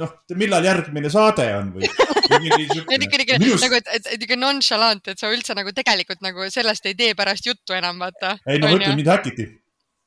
noh, 0.01 0.15
millal 0.39 0.65
järgmine 0.67 1.11
saade 1.13 1.47
on 1.57 1.75
või? 1.77 1.91
minust... 2.43 3.63
nagu, 3.67 3.79
et, 3.81 4.09
ikka 4.17 4.39
nonchalant, 4.39 5.13
et 5.13 5.21
sa 5.21 5.31
üldse 5.33 5.57
nagu 5.57 5.73
tegelikult 5.77 6.25
nagu 6.25 6.49
sellest 6.53 6.91
ei 6.91 6.97
tee 6.99 7.15
pärast 7.19 7.47
juttu 7.47 7.77
enam, 7.77 8.01
vaata. 8.03 8.37
ei 8.49 8.61
no 8.63 8.73
mõtle, 8.73 8.93
mind 8.99 9.11
häkiti. 9.13 9.47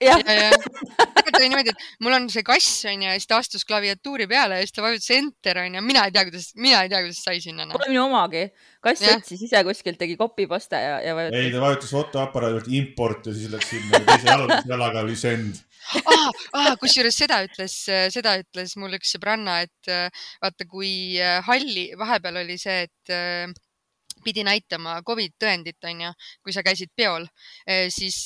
jah 0.03 0.21
ja, 0.23 0.35
ja. 0.47 0.49
tegelikult 0.55 1.39
oli 1.39 1.49
niimoodi, 1.51 1.73
et 1.73 2.03
mul 2.05 2.17
on 2.17 2.27
see 2.31 2.43
kass 2.47 2.85
onju 2.89 3.09
ja 3.09 3.15
siis 3.17 3.29
ta 3.29 3.39
astus 3.41 3.65
klaviatuuri 3.67 4.29
peale 4.31 4.59
ja 4.59 4.67
siis 4.67 4.75
ta 4.75 4.85
vajutas 4.85 5.09
enter 5.15 5.61
onju, 5.65 5.83
mina 5.85 6.05
ei 6.07 6.15
tea, 6.15 6.25
kuidas, 6.29 6.49
mina 6.59 6.83
ei 6.83 6.91
tea, 6.91 7.01
kuidas 7.05 7.23
sai 7.25 7.41
sinna 7.43 7.67
no.. 7.67 7.79
minu 7.87 8.05
omagi, 8.05 8.45
kass 8.85 9.05
otsis 9.15 9.47
ise 9.49 9.63
kuskilt, 9.67 9.99
tegi 10.01 10.19
copy-paste 10.19 10.83
ja, 10.83 10.99
ja 11.05 11.17
vajutas. 11.17 11.39
ei, 11.39 11.55
ta 11.55 11.63
vajutas 11.65 11.95
fotoaparaadilt 11.97 12.69
import 12.81 13.31
ja 13.31 13.35
siis 13.35 13.51
läks 13.55 13.73
sinna 13.75 14.03
teise 14.11 14.37
jalaga 14.69 15.03
oli 15.07 15.17
send 15.19 15.63
ah, 15.97 16.29
ah, 16.53 16.73
kusjuures 16.81 17.17
seda 17.17 17.41
ütles, 17.45 17.75
seda 18.13 18.37
ütles 18.41 18.75
mul 18.79 18.97
üks 18.99 19.15
sõbranna, 19.15 19.61
et 19.65 19.89
vaata, 20.41 20.67
kui 20.69 21.17
äh, 21.21 21.39
halli, 21.45 21.89
vahepeal 21.99 22.41
oli 22.43 22.57
see, 22.59 22.85
et 22.87 23.13
äh, 23.13 23.51
pidi 24.23 24.43
näitama 24.43 24.97
Covid 25.07 25.37
tõendit, 25.39 25.77
onju, 25.87 26.11
kui 26.43 26.55
sa 26.55 26.63
käisid 26.65 26.91
peol, 26.97 27.23
äh, 27.69 27.87
siis 27.93 28.17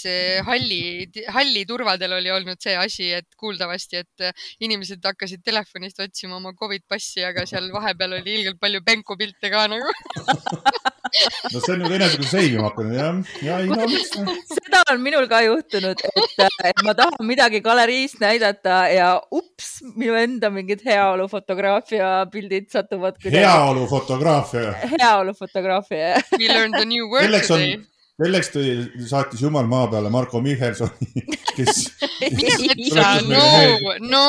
halli, 0.48 1.06
halli 1.36 1.66
turvadel 1.70 2.18
oli 2.18 2.34
olnud 2.34 2.62
see 2.64 2.76
asi, 2.80 3.12
et 3.20 3.30
kuuldavasti, 3.38 4.02
et 4.02 4.28
inimesed 4.66 5.04
hakkasid 5.06 5.46
telefonist 5.46 6.02
otsima 6.04 6.40
oma 6.40 6.56
Covid 6.58 6.88
passi, 6.90 7.24
aga 7.26 7.46
seal 7.50 7.70
vahepeal 7.74 8.20
oli 8.20 8.40
ilgelt 8.40 8.62
palju 8.62 8.84
penkupilte 8.86 9.54
ka 9.54 9.68
nagu 9.72 9.94
no 11.54 11.62
see 11.62 11.74
on 11.76 11.84
nüüd 11.84 11.96
enesega 11.98 12.30
seimima 12.30 12.70
hakanud 12.70 12.98
jah, 12.98 13.20
ja 13.46 13.60
ei 13.62 13.70
no 13.70 13.88
miks. 13.90 14.12
seda 14.50 14.82
on 14.94 15.02
minul 15.04 15.28
ka 15.32 15.44
juhtunud, 15.46 16.04
et, 16.10 16.44
et 16.72 16.84
ma 16.88 16.96
tahan 16.98 17.30
midagi 17.30 17.62
galeriist 17.66 18.22
näidata 18.24 18.84
ja 18.94 19.10
ups, 19.32 19.72
minu 19.96 20.18
enda 20.20 20.52
mingid 20.54 20.84
heaolufotograafia 20.88 22.12
pildid 22.34 22.70
satuvad. 22.74 23.22
heaolufotograafia. 23.24 24.76
heaolufotograafia. 24.98 26.14
We 26.38 26.50
learned 26.50 26.76
a 26.82 26.86
new 26.86 27.10
word 27.10 27.32
today 27.42 27.82
selleks 28.24 28.52
tõi, 28.54 28.74
saatis 29.10 29.44
Jumal 29.44 29.68
maa 29.70 29.88
peale 29.92 30.12
Marko 30.14 30.42
Mihkelsoni, 30.44 31.24
kes 31.54 31.82
no, 33.30 33.48
no. 34.04 34.26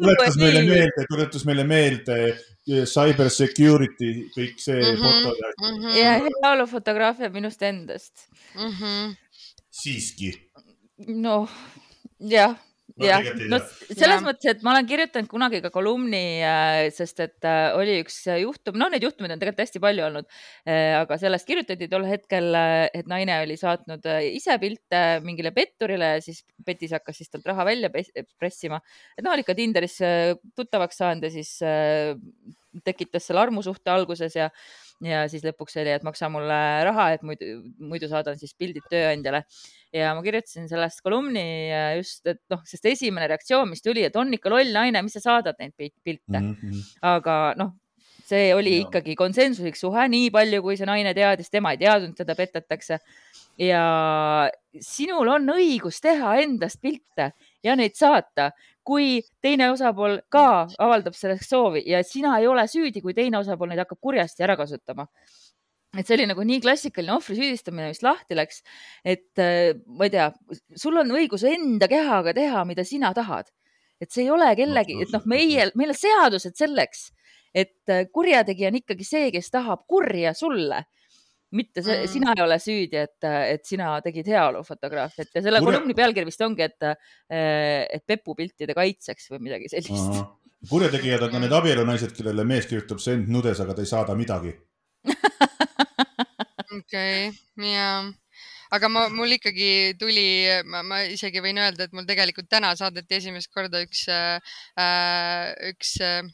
tuletas 0.00 0.38
meile 0.40 0.62
meelde, 0.68 1.06
tuletas 1.10 1.46
meile 1.48 1.66
meelde 1.68 2.20
cyber 2.66 3.30
security, 3.30 4.12
kõik 4.34 4.58
see 4.62 4.78
mm 4.80 4.96
-hmm, 4.96 5.02
foto 5.02 5.34
ja 5.38 5.52
mm. 5.54 5.78
-hmm. 5.80 5.96
ja 6.00 6.14
heaolufotograafia 6.26 7.30
minust 7.30 7.62
endast 7.62 8.28
mm. 8.54 8.70
-hmm. 8.70 9.16
siiski. 9.70 10.32
noh, 11.06 11.50
jah 12.20 12.56
jah, 13.04 13.26
no 13.50 13.58
selles 13.60 14.20
ja. 14.20 14.22
mõttes, 14.24 14.48
et 14.50 14.62
ma 14.64 14.72
olen 14.72 14.88
kirjutanud 14.88 15.28
kunagi 15.30 15.60
ka 15.64 15.70
kolumni, 15.74 16.40
äh, 16.46 16.86
sest 16.94 17.20
et 17.24 17.48
äh, 17.48 17.76
oli 17.76 17.98
üks 18.02 18.18
juhtum, 18.40 18.78
noh, 18.80 18.90
neid 18.92 19.04
juhtumeid 19.04 19.34
on 19.34 19.42
tegelikult 19.42 19.64
hästi 19.66 19.82
palju 19.84 20.06
olnud. 20.08 20.28
Äh, 20.68 20.96
aga 21.00 21.18
sellest 21.20 21.48
kirjutati 21.48 21.90
tol 21.92 22.06
hetkel, 22.08 22.50
et 22.56 23.08
naine 23.10 23.40
oli 23.44 23.58
saatnud 23.60 24.06
ise 24.30 24.56
pilte 24.62 25.02
mingile 25.26 25.52
petturile 25.56 26.16
ja 26.16 26.24
siis 26.24 26.42
petis 26.66 26.94
hakkas 26.96 27.20
siis 27.20 27.32
talt 27.32 27.46
raha 27.48 27.66
välja 27.68 27.92
pressima. 27.92 28.80
et 29.16 29.24
noh, 29.24 29.34
oli 29.34 29.44
ikka 29.44 29.56
Tinderis 29.58 29.98
tuttavaks 30.56 31.02
saanud 31.02 31.26
ja 31.26 31.32
siis 31.34 31.56
tekitas 32.84 33.28
selle 33.28 33.40
armusuhte 33.44 33.90
alguses 33.92 34.36
ja 34.36 34.50
ja 35.04 35.24
siis 35.28 35.44
lõpuks 35.44 35.76
oli, 35.80 35.92
et 35.92 36.04
maksa 36.06 36.28
mulle 36.32 36.58
raha, 36.86 37.10
et 37.16 37.24
muidu, 37.26 37.58
muidu 37.84 38.08
saadan 38.08 38.38
siis 38.40 38.54
pildid 38.56 38.86
tööandjale. 38.90 39.42
ja 39.92 40.14
ma 40.16 40.22
kirjutasin 40.24 40.68
sellest 40.70 41.02
kolumni 41.04 41.68
just, 41.98 42.22
et 42.26 42.40
noh, 42.52 42.62
sest 42.68 42.88
esimene 42.88 43.28
reaktsioon, 43.32 43.68
mis 43.70 43.84
tuli, 43.84 44.06
et 44.08 44.16
on 44.16 44.32
ikka 44.32 44.52
loll 44.52 44.72
naine, 44.72 45.02
mis 45.04 45.16
sa 45.18 45.24
saadad 45.24 45.60
neid 45.60 45.74
pilte 45.76 46.40
mm. 46.40 46.54
-hmm. 46.56 46.86
aga 47.12 47.36
noh, 47.60 47.74
see 48.26 48.50
oli 48.54 48.78
ja. 48.78 48.86
ikkagi 48.86 49.16
konsensuslik 49.18 49.76
suhe, 49.78 50.08
nii 50.10 50.30
palju, 50.34 50.62
kui 50.64 50.76
see 50.78 50.88
naine 50.88 51.12
teadis, 51.16 51.50
tema 51.52 51.74
ei 51.74 51.82
teadnud, 51.82 52.16
teda 52.16 52.34
petetakse. 52.38 52.98
ja 53.58 53.82
sinul 54.80 55.28
on 55.32 55.52
õigus 55.54 56.00
teha 56.04 56.34
endast 56.42 56.80
pilte 56.80 57.30
ja 57.64 57.76
neid 57.76 57.94
saata, 57.96 58.50
kui 58.86 59.20
teine 59.42 59.70
osapool 59.72 60.20
ka 60.32 60.68
avaldab 60.78 61.16
selleks 61.18 61.50
soovi 61.50 61.82
ja 61.90 62.02
sina 62.06 62.36
ei 62.40 62.46
ole 62.46 62.66
süüdi, 62.70 63.02
kui 63.02 63.14
teine 63.16 63.40
osapool 63.40 63.72
neid 63.72 63.82
hakkab 63.82 63.98
kurjasti 64.00 64.46
ära 64.46 64.56
kasutama 64.58 65.08
et 66.00 66.08
see 66.08 66.16
oli 66.18 66.26
nagu 66.28 66.44
nii 66.44 66.60
klassikaline 66.64 67.14
ohvri 67.16 67.36
süüdistamine, 67.38 67.90
mis 67.92 68.02
lahti 68.04 68.36
läks, 68.36 68.62
et 69.06 69.40
äh, 69.42 69.76
ma 69.86 70.08
ei 70.08 70.12
tea, 70.12 70.30
sul 70.78 70.98
on 71.00 71.14
õigus 71.16 71.46
enda 71.48 71.88
kehaga 71.90 72.34
teha, 72.36 72.64
mida 72.68 72.84
sina 72.84 73.12
tahad. 73.16 73.52
et 73.96 74.12
see 74.12 74.26
ei 74.26 74.30
ole 74.30 74.50
kellegi, 74.58 74.98
et 75.00 75.12
noh, 75.14 75.22
meie, 75.24 75.70
meil 75.72 75.94
on 75.94 75.96
seadused 75.96 76.58
selleks, 76.58 77.06
et 77.56 77.88
äh, 77.88 78.04
kurjategija 78.12 78.68
on 78.68 78.76
ikkagi 78.82 79.06
see, 79.08 79.30
kes 79.32 79.48
tahab 79.54 79.86
kurja 79.88 80.34
sulle 80.36 80.82
mitte 81.54 81.82
see 81.82 82.00
mm., 82.02 82.10
sina 82.10 82.32
ei 82.34 82.42
ole 82.42 82.58
süüdi, 82.62 82.98
et, 82.98 83.26
et 83.26 83.64
sina 83.66 83.92
tegid 84.04 84.26
heaolufotograafiat 84.32 85.30
ja 85.38 85.44
selle 85.44 85.60
Kurja... 85.62 85.78
kolumni 85.78 85.96
pealkiri 85.98 86.26
vist 86.28 86.42
ongi, 86.42 86.66
et, 86.66 86.88
et 87.30 88.04
pepupiltide 88.06 88.74
kaitseks 88.76 89.30
või 89.34 89.46
midagi 89.46 89.70
sellist. 89.70 90.20
kurjategijad 90.70 91.26
on 91.28 91.34
ka 91.34 91.42
need 91.42 91.54
abielunaised, 91.54 92.14
kellele 92.16 92.46
mees 92.48 92.66
kirjutab 92.70 93.02
send 93.02 93.30
nudes, 93.32 93.60
aga 93.62 93.76
ta 93.76 93.84
ei 93.84 93.90
saada 93.90 94.16
midagi. 94.18 94.54
okei, 96.80 97.28
ja 97.70 97.90
aga 98.74 98.90
ma, 98.90 99.06
mul 99.14 99.36
ikkagi 99.36 99.94
tuli, 100.00 100.26
ma, 100.66 100.82
ma 100.82 101.04
isegi 101.06 101.44
võin 101.44 101.62
öelda, 101.62 101.86
et 101.86 101.94
mul 101.94 102.08
tegelikult 102.08 102.50
täna 102.50 102.74
saadeti 102.78 103.20
esimest 103.20 103.52
korda 103.54 103.84
üks 103.86 104.08
äh,, 104.10 104.58
üks 105.70 105.94
äh, 106.02 106.26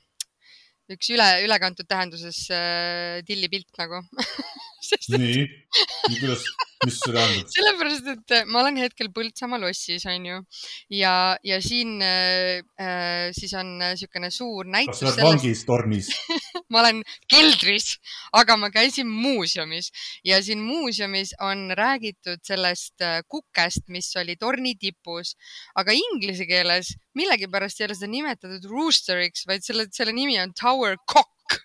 üks 0.93 1.13
üle, 1.15 1.27
ülekantud 1.47 1.89
tähenduses 1.89 2.45
äh, 2.53 3.21
tillipilt 3.29 3.71
nagu 3.79 4.03
nii, 5.13 5.43
nii 6.09 6.19
kuidas, 6.21 6.45
mis 6.87 6.99
see 7.01 7.15
tähendab? 7.15 7.51
sellepärast, 7.55 8.09
et 8.13 8.35
äh, 8.37 8.47
ma 8.51 8.63
olen 8.63 8.79
hetkel 8.83 9.11
Põltsamaa 9.15 9.61
lossis, 9.63 10.05
onju, 10.11 10.39
ja, 10.93 11.15
ja 11.47 11.59
siin 11.65 11.97
äh, 12.05 12.63
äh 12.81 13.31
siis 13.37 13.55
on 13.59 13.75
niisugune 13.81 14.31
suur 14.35 14.69
näitus. 14.69 15.01
kas 15.01 15.03
sa 15.03 15.11
oled 15.11 15.31
vangis 15.31 15.65
tornis 15.69 16.11
ma 16.73 16.83
olen 16.83 17.03
keldris, 17.31 17.97
aga 18.39 18.57
ma 18.61 18.73
käisin 18.75 19.11
muuseumis 19.11 19.93
ja 20.29 20.41
siin 20.45 20.63
muuseumis 20.65 21.35
on 21.41 21.71
räägitud 21.79 22.43
sellest 22.47 23.05
kukest, 23.29 23.87
mis 23.89 24.11
oli 24.21 24.37
torni 24.41 24.75
tipus, 24.81 25.37
aga 25.79 25.95
inglise 25.97 26.47
keeles 26.49 26.95
millegipärast 27.19 27.81
ei 27.81 27.89
ole 27.89 27.99
seda 27.99 28.11
nimetatud 28.13 28.67
roosteriks, 28.71 29.47
vaid 29.49 29.65
selle, 29.67 29.89
selle 29.93 30.15
nimi 30.17 30.39
on 30.43 30.55
Tower 30.57 30.99
Cock. 31.09 31.61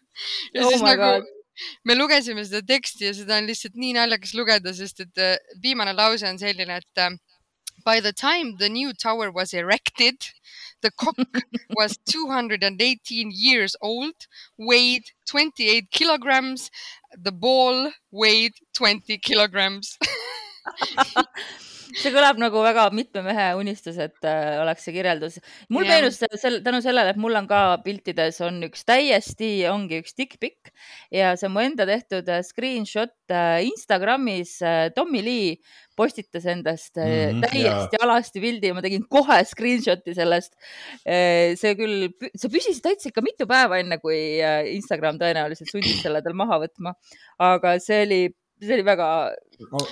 ja 0.54 0.64
oh 0.66 0.72
siis 0.72 0.84
nagu 0.84 1.18
God 1.18 1.37
me 1.86 1.96
lugesime 1.96 2.46
seda 2.46 2.62
teksti 2.66 3.10
ja 3.10 3.14
seda 3.18 3.38
on 3.38 3.48
lihtsalt 3.50 3.76
nii 3.76 3.96
naljakas 3.98 4.34
lugeda, 4.38 4.74
sest 4.74 5.02
et 5.06 5.24
äh, 5.24 5.38
viimane 5.64 5.94
lause 5.98 6.28
on 6.28 6.40
selline, 6.42 6.82
et 6.82 7.04
äh, 7.04 7.18
by 7.86 8.00
the 8.00 8.14
time 8.14 8.58
the 8.58 8.70
new 8.70 8.94
tower 8.94 9.32
was 9.32 9.54
erected, 9.54 10.16
the 10.82 10.92
cock 10.92 11.18
was 11.78 11.98
218 12.06 13.32
years 13.32 13.76
old, 13.82 14.28
weighed 14.58 15.12
28 15.28 15.90
kilograms. 15.92 16.70
The 17.18 17.32
ball 17.32 17.92
weighed 18.12 18.54
20 18.74 19.18
kilograms 19.20 19.98
see 21.98 22.14
kõlab 22.14 22.40
nagu 22.42 22.62
väga 22.64 22.88
mitme 22.96 23.24
mehe 23.26 23.48
unistus, 23.58 23.98
et 24.02 24.28
äh, 24.28 24.58
oleks 24.62 24.86
see 24.86 24.94
kirjeldus. 24.96 25.40
mul 25.74 25.86
yeah. 25.86 25.98
meenus 25.98 26.20
sel, 26.42 26.60
tänu 26.66 26.82
sellele, 26.86 27.14
et 27.14 27.22
mul 27.22 27.38
on 27.40 27.48
ka 27.50 27.62
piltides 27.86 28.40
on 28.46 28.60
üks 28.68 28.86
täiesti, 28.88 29.52
ongi 29.72 30.02
üks 30.04 30.18
dick-pic 30.18 30.72
ja 31.14 31.34
see 31.40 31.50
on 31.50 31.56
mu 31.56 31.64
enda 31.66 31.88
tehtud 31.90 32.30
äh, 32.32 32.44
screenshot 32.46 33.16
äh, 33.34 33.66
Instagramis 33.68 34.60
äh,. 34.62 34.88
Tommy 34.96 35.22
Lee 35.26 35.58
postitas 35.98 36.46
endast 36.50 37.00
mm 37.02 37.42
täiesti 37.42 37.98
ja. 37.98 38.04
alasti 38.06 38.42
pildi 38.42 38.70
ja 38.70 38.76
ma 38.78 38.84
tegin 38.86 39.04
kohe 39.10 39.40
screenshot'i 39.50 40.14
sellest. 40.18 40.54
See 41.04 41.72
küll, 41.80 42.08
see 42.38 42.52
püsis 42.54 42.80
täitsa 42.86 43.10
ikka 43.10 43.24
mitu 43.26 43.48
päeva, 43.50 43.80
enne 43.82 43.98
kui 44.02 44.18
Instagram 44.74 45.18
tõenäoliselt 45.22 45.72
sundis 45.72 46.00
selle 46.04 46.22
tal 46.26 46.38
maha 46.38 46.60
võtma, 46.66 46.94
aga 47.42 47.76
see 47.84 48.04
oli, 48.06 48.22
see 48.62 48.78
oli 48.78 48.86
väga 48.88 49.10
no 49.72 49.84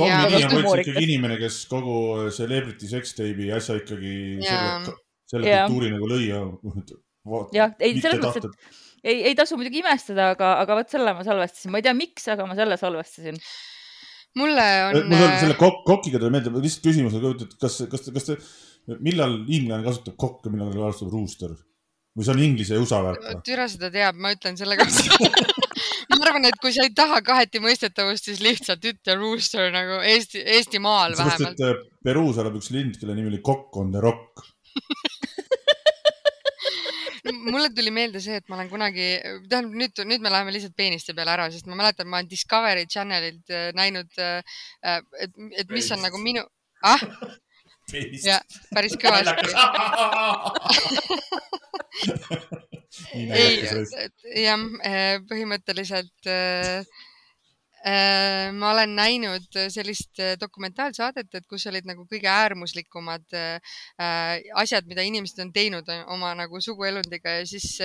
Tommy 0.00 0.34
Lee 0.34 0.44
on 0.48 0.58
üldse 0.58 0.84
ikkagi 0.84 1.06
inimene, 1.06 1.38
kes 1.40 1.62
kogu 1.70 1.96
Celebrity 2.34 2.90
Sex 2.90 3.16
Tape'i 3.18 3.50
asja 3.56 3.78
ikkagi 3.80 4.14
selle, 4.42 4.94
selle 5.30 5.56
kultuuri 5.64 5.90
nagu 5.94 6.10
lõi 6.10 6.22
ja. 6.28 6.44
jah, 7.56 7.74
ei 7.78 7.98
selles 8.00 8.22
mõttes, 8.24 8.46
et 8.46 9.10
ei, 9.10 9.20
ei 9.30 9.36
tasu 9.38 9.56
muidugi 9.60 9.82
imestada, 9.84 10.32
aga, 10.34 10.54
aga 10.62 10.80
vot 10.80 10.92
selle 10.92 11.14
ma 11.16 11.26
salvestasin, 11.26 11.72
ma 11.72 11.80
ei 11.80 11.86
tea, 11.86 11.96
miks, 11.96 12.26
aga 12.32 12.48
ma 12.48 12.56
selle 12.58 12.80
salvestasin 12.80 13.38
mulle 14.38 14.66
on. 14.88 15.00
mul 15.10 15.24
on 15.26 15.38
selle 15.40 15.56
kok 15.58 15.82
kokiga 15.86 16.20
tuli 16.20 16.34
meelde, 16.34 16.52
lihtsalt 16.62 16.86
küsimus, 16.86 17.16
et 17.16 17.56
kas, 17.62 17.80
kas, 17.90 18.10
kas 18.14 18.28
te, 18.28 18.38
millal 19.02 19.40
inglane 19.48 19.84
kasutab 19.86 20.16
kokk 20.20 20.46
ja 20.46 20.54
millal 20.54 20.72
kasutab 20.76 21.14
ruuster? 21.16 21.56
või 22.10 22.26
see 22.26 22.34
on 22.34 22.40
inglise 22.42 22.74
ja 22.74 22.82
USA 22.82 23.00
värk? 23.06 23.26
türa 23.46 23.68
seda 23.70 23.90
teab, 23.94 24.18
ma 24.18 24.34
ütlen 24.34 24.58
selle 24.58 24.78
kohta 24.80 25.30
ma 26.10 26.20
arvan, 26.26 26.48
et 26.48 26.58
kui 26.62 26.72
sa 26.74 26.86
ei 26.86 26.94
taha 26.96 27.20
kaheti 27.26 27.62
mõistetavust, 27.62 28.28
siis 28.30 28.40
lihtsalt 28.44 28.84
ütle 28.92 29.16
rooster 29.18 29.70
nagu 29.74 30.00
Eesti, 30.12 30.42
Eestimaal 30.56 31.16
vähemalt. 31.18 31.60
äh, 31.66 31.82
Peruus 32.04 32.40
elab 32.42 32.56
üks 32.60 32.70
lind, 32.74 32.98
kelle 33.00 33.14
nimi 33.18 33.32
oli 33.32 33.42
Kokk 33.44 33.76
on 33.82 33.92
the 33.94 34.02
Rock 34.02 34.44
mulle 37.50 37.70
tuli 37.74 37.90
meelde 37.94 38.20
see, 38.22 38.38
et 38.40 38.48
ma 38.48 38.56
olen 38.58 38.70
kunagi, 38.70 39.06
tähendab 39.50 39.76
nüüd, 39.82 40.02
nüüd 40.08 40.24
me 40.24 40.32
läheme 40.32 40.54
lihtsalt 40.54 40.76
peeniste 40.78 41.14
peale 41.16 41.34
ära, 41.34 41.50
sest 41.52 41.68
ma 41.70 41.78
mäletan, 41.78 42.08
ma 42.10 42.18
olen 42.20 42.30
Discovery 42.30 42.86
Channelilt 42.90 43.54
äh, 43.54 43.70
näinud, 43.76 44.10
äh, 44.18 44.40
et, 45.20 45.32
et 45.62 45.68
mis 45.74 45.90
on 45.94 46.02
nagu 46.04 46.20
minu, 46.22 46.42
ah? 46.86 47.02
jah, 47.90 48.42
päris 48.74 48.94
kõvasti 49.00 49.46
jah, 54.34 54.64
eh, 54.82 55.20
põhimõtteliselt 55.30 56.26
Äh, 56.26 56.84
ma 57.80 58.72
olen 58.74 58.92
näinud 58.92 59.56
sellist 59.72 60.20
äh, 60.20 60.34
dokumentaalsaadet, 60.40 61.30
et 61.34 61.46
kus 61.48 61.64
olid 61.70 61.86
nagu 61.88 62.04
kõige 62.10 62.28
äärmuslikumad 62.28 63.24
äh, 63.32 63.78
asjad, 64.60 64.84
mida 64.90 65.04
inimesed 65.06 65.40
on 65.40 65.52
teinud 65.54 65.88
oma 66.12 66.34
nagu 66.36 66.60
suguelundiga. 66.60 67.38
Ja 67.40 67.46
siis 67.48 67.78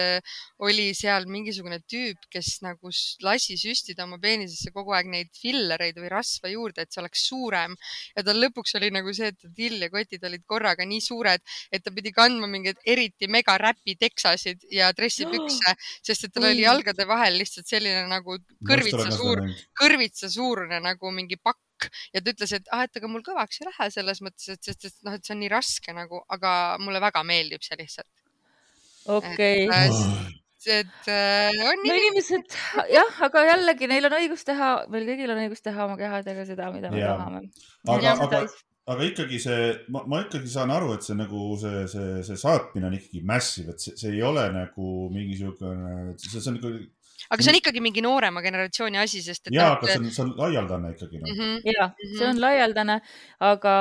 oli 0.60 0.90
seal 0.98 1.30
mingisugune 1.32 1.80
tüüp, 1.88 2.28
kes 2.32 2.60
nagu 2.66 2.92
lasi 3.24 3.56
süstida 3.60 4.04
oma 4.04 4.20
peenisesse 4.20 4.74
kogu 4.76 4.92
aeg 4.98 5.08
neid 5.12 5.32
fillereid 5.40 5.96
või 6.02 6.12
rasva 6.12 6.52
juurde, 6.52 6.84
et 6.84 6.92
see 6.92 7.04
oleks 7.04 7.24
suurem. 7.30 7.78
Ja 8.18 8.26
tal 8.28 8.42
lõpuks 8.44 8.76
oli 8.80 8.92
nagu 8.96 9.16
see, 9.16 9.32
et 9.32 9.48
till 9.56 9.80
ja 9.80 9.90
kotid 9.94 10.28
olid 10.28 10.44
korraga 10.48 10.84
nii 10.88 11.04
suured, 11.04 11.44
et 11.72 11.86
ta 11.86 11.94
pidi 11.96 12.12
kandma 12.16 12.52
mingeid 12.52 12.84
eriti 12.84 13.32
mega 13.32 13.56
räpi 13.62 13.96
teksasid 14.02 14.68
ja 14.76 14.92
dressipükse, 14.98 15.76
sest 16.08 16.28
et 16.28 16.36
tal 16.36 16.50
oli 16.52 16.68
jalgade 16.68 17.08
vahel 17.08 17.40
lihtsalt 17.40 17.72
selline 17.72 18.04
nagu 18.12 18.38
kõrvitsa 18.68 19.08
suur 19.16 19.46
kõrvitsa 19.46 19.85
suurune 20.32 20.80
nagu 20.84 21.12
mingi 21.14 21.38
pakk 21.42 21.90
ja 22.14 22.22
ta 22.22 22.34
ütles, 22.34 22.54
et 22.56 22.70
ah, 22.74 22.86
et 22.88 23.00
aga 23.00 23.10
mul 23.12 23.24
kõvaks 23.26 23.62
ei 23.62 23.70
lähe 23.70 23.90
selles 23.94 24.22
mõttes, 24.26 24.48
et 24.54 24.64
sest, 24.64 24.88
et 24.90 25.08
noh, 25.08 25.16
et 25.18 25.26
see 25.26 25.36
on 25.36 25.42
nii 25.44 25.52
raske 25.52 25.96
nagu, 25.96 26.22
aga 26.32 26.52
mulle 26.82 27.02
väga 27.04 27.24
meeldib 27.28 27.66
see 27.66 27.80
lihtsalt. 27.80 28.12
okei 29.06 29.66
okay.. 29.68 29.90
et, 29.90 30.78
et 30.80 31.10
äh, 31.12 31.66
on 31.70 31.82
no, 31.84 31.98
inimesed 31.98 32.56
jah, 32.94 33.20
aga 33.28 33.48
jällegi 33.52 33.90
neil 33.92 34.10
on 34.10 34.18
õigus 34.22 34.46
teha, 34.48 34.72
meil 34.94 35.10
kõigil 35.10 35.36
on 35.36 35.44
õigus 35.44 35.66
teha 35.66 35.90
oma 35.90 36.00
kehadega 36.00 36.48
seda, 36.48 36.72
mida 36.74 36.94
me 36.94 37.04
ja. 37.04 37.14
tahame. 37.16 37.44
aga, 37.98 38.16
aga, 38.26 38.42
aga 38.96 39.10
ikkagi 39.12 39.42
see, 39.42 39.70
ma 39.94 40.24
ikkagi 40.24 40.52
saan 40.52 40.74
aru, 40.74 40.96
et 40.96 41.06
see 41.06 41.18
nagu 41.18 41.52
see, 41.62 41.86
see, 41.92 42.20
see 42.30 42.42
saatmine 42.42 42.90
on 42.90 42.98
ikkagi 42.98 43.24
massive, 43.28 43.76
et 43.76 43.88
see, 43.88 43.98
see 44.00 44.16
ei 44.16 44.24
ole 44.26 44.48
nagu 44.56 45.10
mingisugune, 45.14 46.16
see, 46.22 46.40
see 46.40 46.52
on 46.54 46.62
nagu 46.62 46.76
aga 47.30 47.46
see 47.46 47.54
on 47.54 47.60
ikkagi 47.60 47.82
mingi 47.84 48.04
noorema 48.06 48.44
generatsiooni 48.46 49.02
asi, 49.02 49.24
sest 49.26 49.50
et. 49.50 49.58
ja, 49.58 49.72
aga 49.76 49.90
see 49.90 50.02
on, 50.02 50.12
see 50.18 50.26
on 50.26 50.36
laialdane 50.40 50.94
ikkagi 50.96 51.22
no.. 51.22 51.32
Mm 51.32 51.40
-hmm. 51.40 51.58
ja 51.72 51.88
mm, 51.88 51.98
-hmm. 51.98 52.20
see 52.20 52.30
on 52.30 52.42
laialdane, 52.42 53.00
aga 53.50 53.74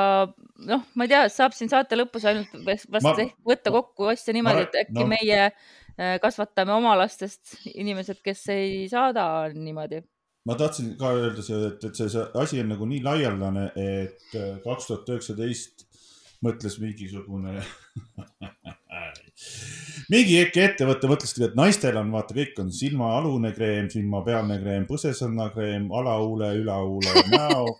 noh, 0.71 0.83
ma 0.95 1.07
ei 1.07 1.13
tea, 1.13 1.23
saab 1.29 1.57
siin 1.57 1.69
saate 1.69 1.99
lõpus 1.99 2.27
ainult 2.29 2.57
vast 2.65 2.91
ma, 2.91 3.15
võtta 3.53 3.73
kokku 3.75 4.11
asja 4.13 4.33
niimoodi, 4.33 4.67
et 4.67 4.81
äkki 4.85 4.99
no. 4.99 5.07
meie 5.13 5.39
äh, 5.45 6.17
kasvatame 6.21 6.73
oma 6.73 6.97
lastest 6.97 7.57
inimesed, 7.73 8.21
kes 8.23 8.47
ei 8.55 8.85
saada 8.91 9.47
niimoodi 9.53 10.03
ma 10.45 10.55
tahtsin 10.55 10.93
ka 10.99 11.09
öelda 11.17 11.41
seda, 11.41 11.73
et, 11.73 11.89
et 11.89 11.97
see, 11.97 12.09
see 12.09 12.25
asi 12.41 12.61
on 12.61 12.69
nagu 12.75 12.85
nii 12.89 13.01
laialdane, 13.05 13.71
et 13.75 14.37
äh, 14.37 14.55
kaks 14.63 14.91
tuhat 14.91 15.09
üheksateist 15.09 15.87
mõtles 16.45 16.79
mingisugune 16.81 17.59
mingi 20.11 20.37
ettevõte 20.43 21.09
mõtles, 21.09 21.33
et 21.41 21.57
naistel 21.57 21.97
on, 21.99 22.11
vaata, 22.13 22.35
kõik 22.37 22.59
on 22.63 22.71
silmaalune 22.73 23.51
kreem, 23.55 23.89
silmapealne 23.91 24.59
kreem, 24.61 24.87
põsesõnnakreem, 24.89 25.87
alahuule, 25.95 26.51
ülahuule, 26.61 27.13
näo, 27.33 27.77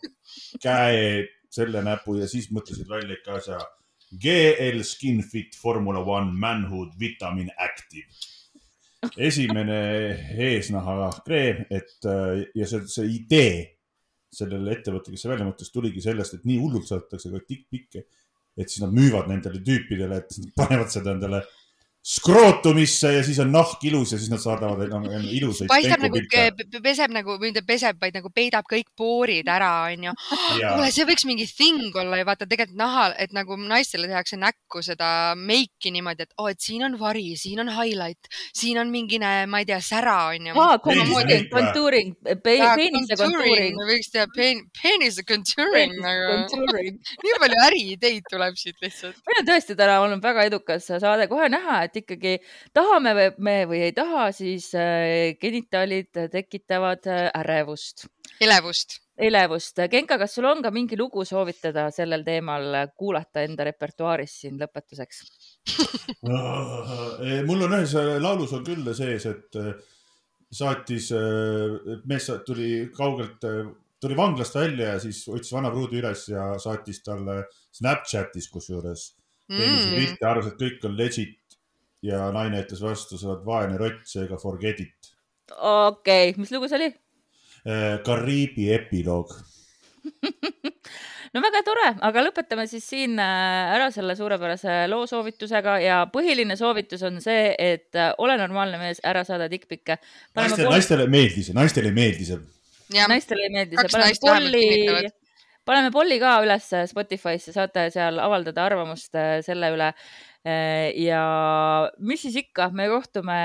käe, 0.63 1.25
selle 1.55 1.83
näpu 1.85 2.17
ja 2.19 2.29
siis 2.29 2.49
mõtlesid 2.53 2.89
välja 2.89 3.17
ikka 3.17 3.39
asja. 3.39 3.59
GL 4.21 4.83
Skin 4.85 5.21
Fit 5.25 5.55
Formula 5.59 5.99
One 5.99 6.31
Manhood 6.39 6.95
Vitamin 6.99 7.51
Active. 7.57 8.07
esimene 9.21 9.75
eesnahakreem, 10.41 11.65
et 11.69 12.07
ja 12.57 12.67
see, 12.67 12.87
see 12.89 13.09
idee 13.19 13.57
sellele 14.33 14.73
ettevõttele, 14.73 15.13
kes 15.13 15.25
see 15.25 15.31
välja 15.31 15.45
mõtles, 15.47 15.69
tuligi 15.71 16.01
sellest, 16.03 16.37
et 16.37 16.47
nii 16.47 16.57
hullult 16.59 16.87
saadetakse 16.89 17.29
ka 17.31 17.41
tikk-pikke, 17.45 18.01
et 18.57 18.71
siis 18.71 18.81
nad 18.83 18.95
müüvad 18.95 19.29
nendele 19.29 19.61
tüüpidele, 19.67 20.23
et 20.23 20.55
panevad 20.57 20.89
seda 20.91 21.13
endale 21.13 21.43
skrootumisse 22.05 23.09
ja 23.15 23.21
siis 23.25 23.39
on 23.41 23.49
nahk 23.49 23.81
ilus 23.89 24.11
ja 24.13 24.19
siis 24.21 24.29
nad 24.29 24.41
saadavad 24.41 24.91
ilusaid. 25.33 25.65
paistab 25.71 26.03
nagu, 26.03 26.19
peseb 26.85 27.13
nagu, 27.15 27.37
või 27.39 27.49
mitte 27.49 27.63
peseb, 27.65 27.97
vaid 28.01 28.13
nagu 28.13 28.29
peidab 28.29 28.67
kõik 28.69 28.91
poorid 28.97 29.49
ära, 29.49 29.71
onju. 29.89 30.13
kuule, 30.29 30.91
see 30.93 31.07
võiks 31.09 31.25
mingi 31.25 31.47
thing 31.49 31.95
olla 31.97 32.19
ja 32.19 32.27
vaata 32.27 32.45
tegelikult 32.45 32.77
nahal, 32.77 33.15
et 33.17 33.33
nagu 33.33 33.57
naistele 33.57 34.05
tehakse 34.11 34.37
näkku 34.37 34.83
seda 34.85 35.07
meiki 35.39 35.89
niimoodi, 35.95 36.27
et 36.27 36.35
oo 36.37 36.45
oh,, 36.45 36.51
et 36.53 36.61
siin 36.61 36.85
on 36.85 36.99
vari, 36.99 37.31
siin 37.41 37.63
on 37.63 37.73
highlight, 37.73 38.29
siin 38.53 38.77
on 38.83 38.93
mingine, 38.93 39.33
ma 39.49 39.63
ei 39.63 39.69
tea, 39.71 39.81
sära 39.81 40.19
onju. 40.35 40.53
contouring, 41.57 42.13
peenise 42.45 43.17
contouring. 43.17 43.81
võiks 43.89 44.13
teha 44.13 44.27
peenise 44.37 45.25
contouring 45.25 45.97
nagu. 46.05 46.37
nii 47.25 47.41
palju 47.41 47.65
äriideid 47.65 48.29
tuleb 48.29 48.61
siit 48.61 48.77
lihtsalt. 48.85 49.17
meil 49.25 49.41
on 49.41 49.49
tõesti 49.49 49.79
täna 49.81 49.97
olnud 50.05 50.21
väga 50.21 50.45
edukas 50.51 50.85
saade, 50.93 51.25
kohe 51.31 51.49
näha, 51.49 51.81
et 51.89 51.94
et 51.95 52.03
ikkagi 52.03 52.35
tahame 52.75 53.13
me 53.37 53.55
või 53.69 53.81
ei 53.87 53.95
taha, 53.95 54.29
siis 54.35 54.71
äh, 54.75 55.35
genitaalid 55.41 56.11
tekitavad 56.31 57.07
äh, 57.07 57.29
ärevust. 57.39 58.07
elevust. 58.41 58.99
elevust. 59.17 59.79
Genka, 59.91 60.17
kas 60.19 60.35
sul 60.35 60.45
on 60.49 60.61
ka 60.63 60.71
mingi 60.71 60.97
lugu 60.99 61.25
soovitada 61.25 61.89
sellel 61.91 62.23
teemal 62.23 62.91
kuulata 62.97 63.45
enda 63.45 63.63
repertuaaris 63.63 64.41
siin 64.41 64.59
lõpetuseks 64.59 65.23
mul 67.47 67.65
on 67.67 67.77
ühes 67.79 67.95
äh, 67.95 68.15
laulus 68.21 68.53
on 68.53 68.65
küll 68.65 68.93
sees, 68.93 69.25
et 69.25 69.59
saatis, 70.55 71.09
mees 72.07 72.27
tuli 72.45 72.87
kaugelt, 72.95 73.43
tuli 73.99 74.15
vanglast 74.15 74.55
välja 74.55 74.93
ja 74.93 74.99
siis 75.03 75.25
otsis 75.27 75.51
vana 75.51 75.71
pruudi 75.73 75.99
üles 75.99 76.27
ja 76.29 76.53
saatis 76.61 77.01
talle 77.03 77.41
Snapchatis 77.75 78.47
kusjuures 78.53 79.09
mm. 79.51 79.95
pilte, 79.95 80.27
arvas, 80.27 80.51
et 80.51 80.61
kõik 80.61 80.87
on 80.89 80.97
legit 80.97 81.39
ja 82.05 82.29
naine 82.35 82.61
ütles 82.63 82.83
vastu, 82.83 83.19
sa 83.19 83.33
oled 83.33 83.43
vaene 83.47 83.79
rott, 83.81 84.05
seega 84.09 84.37
forget 84.41 84.79
it. 84.83 85.11
okei 85.55 86.31
okay., 86.31 86.39
mis 86.41 86.53
lugu 86.53 86.69
see 86.69 86.79
oli? 86.79 86.93
Äh, 87.65 87.99
Kariibi 88.05 88.69
epiloog 88.75 89.33
no 91.33 91.41
väga 91.43 91.61
tore, 91.65 91.87
aga 92.07 92.23
lõpetame 92.27 92.65
siis 92.69 92.85
siin 92.87 93.19
äh, 93.21 93.73
ära 93.75 93.89
selle 93.93 94.15
suurepärase 94.17 94.85
loo 94.91 95.05
soovitusega 95.09 95.77
ja 95.83 95.99
põhiline 96.11 96.57
soovitus 96.59 97.03
on 97.07 97.19
see, 97.23 97.49
et 97.57 97.97
äh, 97.97 98.13
ole 98.23 98.37
normaalne 98.41 98.79
mees, 98.81 99.01
ära 99.03 99.25
saada 99.27 99.49
tikkpikke. 99.51 99.97
naistele, 100.37 100.69
naistele 100.69 101.09
meeldis, 101.11 101.51
naistele 101.57 101.91
ei 101.91 101.97
meeldi 101.99 102.29
see. 102.29 102.39
naistele 102.95 103.47
ei 103.47 103.55
meeldi 103.57 103.81
see, 103.81 103.91
paneme 103.97 104.21
polli, 104.21 105.11
paneme 105.65 105.91
polli 105.95 106.21
ka 106.21 106.37
üles 106.45 106.69
Spotify'sse, 106.93 107.55
saate 107.55 107.89
seal 107.93 108.21
avaldada 108.23 108.65
arvamust 108.69 109.17
selle 109.47 109.73
üle 109.75 109.91
ja 110.45 111.23
mis 111.99 112.21
siis 112.21 112.35
ikka, 112.45 112.69
me 112.73 112.89
kohtume 112.91 113.39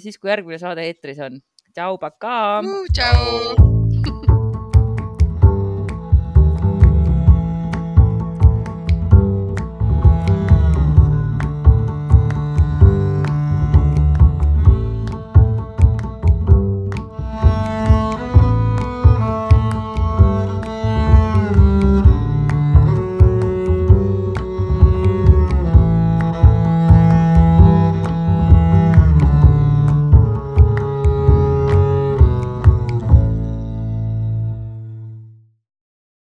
siis, 0.00 0.16
kui 0.18 0.32
järgmine 0.32 0.60
saade 0.62 0.86
eetris 0.88 1.20
on. 1.26 1.40
tšau, 1.74 2.00
pakaa. 2.00 2.62
tšau. 2.96 3.79